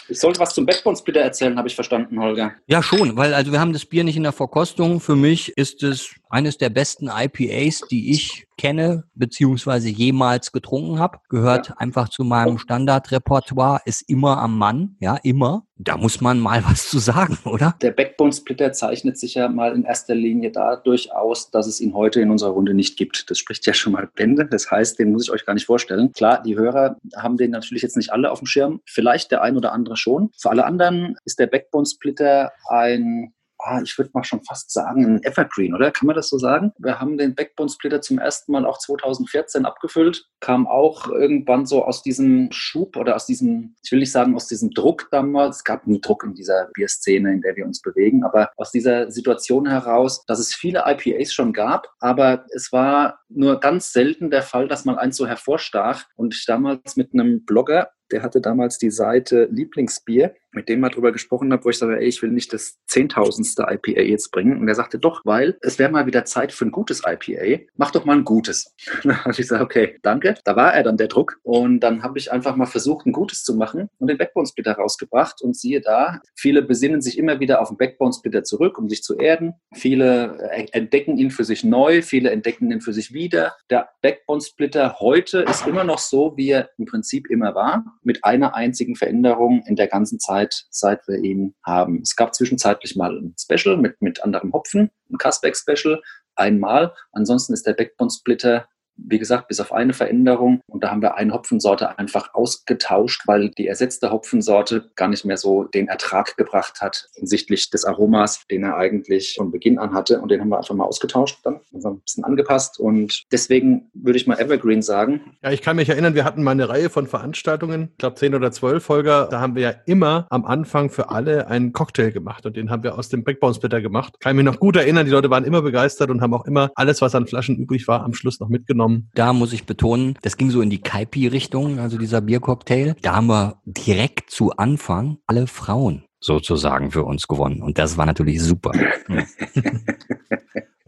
Ich 0.09 0.21
sollte 0.21 0.39
was 0.39 0.55
zum 0.55 0.67
Backbone-Splitter 0.67 1.21
erzählen, 1.21 1.59
habe 1.59 1.67
ich 1.67 1.75
verstanden, 1.75 2.21
Holger. 2.21 2.53
Ja, 2.67 2.83
schon, 2.83 3.17
weil 3.17 3.35
also 3.35 3.51
wir 3.51 3.59
haben 3.59 3.73
das 3.73 3.87
Bier 3.87 4.05
nicht 4.05 4.17
in 4.17 4.23
der 4.23 4.33
Verkostung. 4.33 5.01
Für 5.01 5.17
mich 5.17 5.57
ist 5.57 5.83
es 5.83 6.15
eines 6.29 6.59
der 6.59 6.71
besten 6.71 7.09
IPAs, 7.09 7.83
die 7.91 8.11
ich 8.11 8.47
kenne, 8.57 9.05
beziehungsweise 9.15 9.89
jemals 9.89 10.53
getrunken 10.53 10.99
habe. 10.99 11.19
Gehört 11.29 11.69
ja. 11.69 11.75
einfach 11.77 12.09
zu 12.09 12.25
meinem 12.25 12.59
Standardrepertoire, 12.59 13.81
ist 13.85 14.09
immer 14.09 14.39
am 14.39 14.59
Mann, 14.59 14.97
ja, 15.01 15.17
immer. 15.23 15.67
Da 15.79 15.99
muss 15.99 16.23
man 16.23 16.41
mal 16.41 16.65
was 16.65 16.89
zu 16.89 16.99
sagen, 16.99 17.37
oder? 17.45 17.75
Der 17.83 17.91
Backbone 17.91 18.33
Splitter 18.33 18.73
zeichnet 18.73 19.19
sich 19.19 19.35
ja 19.35 19.49
mal 19.49 19.75
in 19.75 19.85
erster 19.85 20.15
Linie 20.15 20.51
dadurch 20.51 21.13
aus, 21.13 21.51
dass 21.51 21.67
es 21.67 21.81
ihn 21.81 21.93
heute 21.93 22.21
in 22.21 22.31
unserer 22.31 22.51
Runde 22.51 22.73
nicht 22.73 22.97
gibt. 22.97 23.31
Das 23.31 23.39
spricht 23.39 23.67
ja 23.67 23.75
schon 23.75 23.93
mal 23.93 24.09
Bände. 24.15 24.47
Das 24.47 24.71
heißt, 24.71 24.99
den 24.99 25.13
muss 25.13 25.25
ich 25.25 25.31
euch 25.31 25.45
gar 25.45 25.53
nicht 25.53 25.67
vorstellen. 25.67 26.13
Klar, 26.13 26.43
die 26.43 26.57
Hörer 26.57 26.97
haben 27.17 27.37
den 27.37 27.51
natürlich 27.51 27.83
jetzt 27.83 27.97
nicht 27.97 28.11
alle 28.11 28.31
auf 28.31 28.39
dem 28.39 28.47
Schirm. 28.47 28.81
Vielleicht 28.87 29.31
der 29.31 29.43
ein 29.43 29.57
oder 29.57 29.73
andere 29.73 29.99
schon. 29.99 30.31
Für 30.39 30.51
alle 30.51 30.65
anderen 30.65 31.17
ist 31.27 31.39
der 31.39 31.47
Backbone 31.47 31.85
Splitter 31.85 32.53
ein 32.69 33.35
ah, 33.67 33.81
ich 33.83 33.97
würde 33.99 34.11
mal 34.15 34.25
schon 34.25 34.43
fast 34.45 34.71
sagen, 34.71 35.05
ein 35.05 35.23
Evergreen, 35.25 35.75
oder? 35.75 35.91
Kann 35.91 36.07
man 36.07 36.17
das 36.17 36.29
so 36.29 36.39
sagen? 36.39 36.73
Wir 36.79 37.01
haben 37.01 37.19
den 37.19 37.35
Backbone 37.35 37.69
Splitter 37.69 38.01
zum 38.01 38.19
ersten 38.19 38.53
Mal 38.53 38.65
auch 38.65 38.79
2014 38.79 39.65
abgefüllt, 39.65 40.27
kam 40.41 40.67
auch 40.67 41.09
irgendwann 41.09 41.67
so 41.67 41.85
aus 41.85 42.03
diesem 42.03 42.49
Schub 42.53 42.97
oder 42.97 43.17
aus 43.17 43.27
diesem, 43.27 43.75
ich 43.83 43.93
will 43.93 43.99
nicht 43.99 44.13
sagen 44.13 44.35
aus 44.35 44.49
diesem 44.49 44.71
Druck 44.71 45.09
damals, 45.11 45.57
es 45.57 45.65
gab 45.65 45.87
nie 45.87 46.01
Druck 46.01 46.25
in 46.25 46.35
dieser 46.35 46.69
Bierszene, 46.75 47.33
in 47.33 47.41
der 47.41 47.57
wir 47.57 47.67
uns 47.67 47.81
bewegen, 47.81 48.25
aber 48.25 48.51
aus 48.57 48.71
dieser 48.71 49.11
Situation 49.11 49.69
heraus, 49.69 50.25
dass 50.27 50.39
es 50.39 50.55
viele 50.55 50.85
IPAs 50.87 51.33
schon 51.33 51.53
gab, 51.53 51.89
aber 52.01 52.45
es 52.55 52.73
war 52.73 53.21
nur 53.29 53.61
ganz 53.61 53.93
selten 53.93 54.31
der 54.31 54.43
Fall, 54.43 54.69
dass 54.69 54.85
mal 54.85 54.99
eins 54.99 55.17
so 55.17 55.27
hervorstach 55.27 56.05
und 56.15 56.35
ich 56.35 56.47
damals 56.47 56.97
mit 56.97 57.13
einem 57.13 57.45
Blogger 57.45 57.91
der 58.11 58.23
hatte 58.23 58.41
damals 58.41 58.79
die 58.79 58.91
Seite 58.91 59.49
Lieblingsbier, 59.51 60.35
mit 60.57 60.69
dem 60.69 60.81
mal 60.81 60.89
drüber 60.89 61.13
gesprochen 61.13 61.53
habe, 61.53 61.65
wo 61.65 61.71
ich 61.71 61.79
sage, 61.79 61.99
ey, 61.99 62.07
ich 62.07 62.23
will 62.23 62.31
nicht 62.31 62.53
das 62.53 62.79
zehntausendste 62.87 63.67
IPA 63.69 64.01
jetzt 64.01 64.33
bringen. 64.33 64.59
Und 64.59 64.67
er 64.67 64.75
sagte, 64.75 64.99
doch, 64.99 65.21
weil 65.25 65.59
es 65.61 65.79
wäre 65.79 65.93
mal 65.93 66.07
wieder 66.07 66.25
Zeit 66.25 66.51
für 66.51 66.65
ein 66.65 66.73
gutes 66.73 67.03
IPA. 67.07 67.65
Mach 67.77 67.91
doch 67.91 68.05
mal 68.05 68.17
ein 68.17 68.25
gutes. 68.25 68.75
dann 69.05 69.21
habe 69.21 69.31
ich 69.33 69.37
gesagt, 69.37 69.63
okay, 69.63 69.99
danke. 70.03 70.35
Da 70.45 70.57
war 70.57 70.75
er 70.75 70.83
dann 70.83 70.97
der 70.97 71.09
Druck. 71.09 71.39
Und 71.43 71.81
dann 71.81 72.03
habe 72.03 72.19
ich 72.19 72.33
einfach 72.33 72.57
mal 72.57 72.67
versucht, 72.67 73.07
ein 73.07 73.13
gutes 73.13 73.45
zu 73.45 73.55
machen 73.55 73.89
und 73.99 74.09
den 74.09 74.17
Backbone 74.17 74.47
Splitter 74.47 74.73
rausgebracht. 74.73 75.43
Und 75.43 75.57
siehe 75.57 75.81
da, 75.81 76.21
viele 76.35 76.63
besinnen 76.63 77.03
sich 77.03 77.19
immer 77.19 77.39
wieder 77.39 77.61
auf 77.61 77.69
den 77.69 77.77
Backbone 77.77 78.15
Splitter 78.15 78.43
zurück, 78.43 78.79
um 78.79 78.89
sich 78.89 79.03
zu 79.03 79.17
erden. 79.17 79.55
Viele 79.75 80.39
äh, 80.51 80.67
entdecken 80.73 81.19
ihn 81.19 81.31
für 81.31 81.45
sich 81.45 81.65
neu, 81.65 82.01
viele 82.01 82.31
entdecken 82.31 82.71
ihn 82.71 82.81
für 82.81 82.95
sich 82.95 83.13
wieder. 83.13 83.55
Der 83.69 83.91
Backbone 84.01 84.41
Splitter 84.41 84.97
heute 85.01 85.41
ist 85.41 85.67
immer 85.67 85.85
noch 85.85 85.99
so, 85.99 86.35
wie 86.37 86.51
er 86.51 86.71
im 86.79 86.87
Prinzip 86.87 87.29
immer 87.29 87.55
war, 87.55 87.85
mit 88.07 88.25
einer 88.25 88.55
einzigen 88.55 88.95
Veränderung 88.95 89.65
in 89.67 89.77
der 89.77 89.89
ganzen 89.89 90.21
Zeit, 90.21 90.67
seit 90.71 91.07
wir 91.09 91.19
ihn 91.19 91.55
haben. 91.65 92.01
Es 92.03 92.17
gab 92.17 92.35
zwischenzeitlich 92.35 92.97
mal 92.97 93.19
ein 93.19 93.35
Special 93.39 93.77
mit, 93.77 94.01
mit 94.01 94.23
anderem 94.23 94.53
Hopfen, 94.53 94.91
ein 95.11 95.19
Casbeck 95.19 95.57
Special, 95.57 96.01
einmal. 96.37 96.95
Ansonsten 97.13 97.53
ist 97.53 97.67
der 97.67 97.75
Backbone 97.75 98.11
Splitter 98.11 98.69
wie 98.97 99.19
gesagt, 99.19 99.49
bis 99.49 99.61
auf 99.61 99.73
eine 99.73 99.93
Veränderung. 99.93 100.61
Und 100.67 100.83
da 100.85 100.91
haben 100.91 101.03
wir 101.03 101.17
eine 101.17 101.33
Hopfensorte 101.33 101.99
einfach 101.99 102.35
ausgetauscht, 102.35 103.23
weil 103.27 103.51
die 103.51 103.67
ersetzte 103.67 104.11
Hopfensorte 104.11 104.91
gar 104.95 105.09
nicht 105.09 105.25
mehr 105.25 105.37
so 105.37 105.65
den 105.65 105.89
Ertrag 105.89 106.37
gebracht 106.37 106.81
hat 106.81 107.09
hinsichtlich 107.15 107.71
des 107.71 107.85
Aromas, 107.85 108.45
den 108.51 108.65
er 108.65 108.77
eigentlich 108.77 109.35
von 109.37 109.51
Beginn 109.51 109.79
an 109.79 109.95
hatte. 109.95 110.21
Und 110.21 110.31
den 110.31 110.41
haben 110.41 110.49
wir 110.49 110.59
einfach 110.59 110.75
mal 110.75 110.85
ausgetauscht, 110.85 111.39
dann 111.45 111.61
also 111.73 111.91
ein 111.91 112.01
bisschen 112.01 112.25
angepasst. 112.25 112.79
Und 112.79 113.25
deswegen 113.33 113.91
würde 113.95 114.19
ich 114.19 114.27
mal 114.27 114.39
Evergreen 114.39 114.83
sagen. 114.83 115.37
Ja, 115.43 115.51
ich 115.51 115.63
kann 115.63 115.77
mich 115.77 115.89
erinnern, 115.89 116.15
wir 116.15 116.25
hatten 116.25 116.43
mal 116.43 116.53
eine 116.53 116.69
Reihe 116.69 116.91
von 116.91 117.07
Veranstaltungen, 117.07 117.91
ich 117.93 117.99
glaube 117.99 118.17
zehn 118.17 118.35
oder 118.35 118.51
zwölf 118.51 118.85
Folger. 118.85 119.29
Da 119.31 119.41
haben 119.41 119.55
wir 119.55 119.63
ja 119.63 119.75
immer 119.87 120.27
am 120.31 120.45
Anfang 120.45 120.91
für 120.91 121.11
alle 121.11 121.49
einen 121.49 121.73
Cocktail 121.73 122.11
gemacht 122.11 122.47
und 122.47 122.57
den 122.57 122.71
haben 122.71 122.83
wir 122.83 122.99
aus 122.99 123.09
dem 123.09 123.25
Backbone 123.25 123.55
Splitter 123.55 123.81
gemacht. 123.81 124.15
Kann 124.21 124.33
ich 124.33 124.45
mich 124.45 124.53
noch 124.53 124.61
gut 124.61 124.77
erinnern, 124.77 125.07
die 125.07 125.13
Leute 125.13 125.31
waren 125.31 125.45
immer 125.45 125.63
begeistert 125.63 126.11
und 126.11 126.21
haben 126.21 126.35
auch 126.35 126.47
immer 126.47 126.71
alles, 126.75 127.01
was 127.03 127.15
an 127.15 127.27
Flaschen 127.27 127.57
übrig 127.57 127.89
war, 127.89 128.03
am 128.05 128.15
Schluss 128.15 128.41
noch 128.41 128.49
mitgenommen 128.49 128.86
genommen. 128.87 129.11
Da 129.15 129.33
muss 129.33 129.53
ich 129.53 129.67
betonen, 129.67 130.19
das 130.23 130.37
ging 130.37 130.51
so 130.51 130.61
in 130.61 130.71
die 130.71 130.81
Kaipi-Richtung, 130.81 131.79
also 131.79 131.99
dieser 131.99 132.21
Biercocktail. 132.21 132.97
Da 133.03 133.17
haben 133.17 133.27
wir 133.27 133.61
direkt 133.65 134.31
zu 134.31 134.53
Anfang 134.53 135.19
alle 135.27 135.47
Frauen 135.47 136.05
sozusagen 136.21 136.91
für 136.91 137.05
uns 137.05 137.29
gewonnen. 137.29 137.63
Und 137.63 137.79
das 137.79 137.97
war 137.97 138.07
natürlich 138.07 138.43
super. 138.43 138.73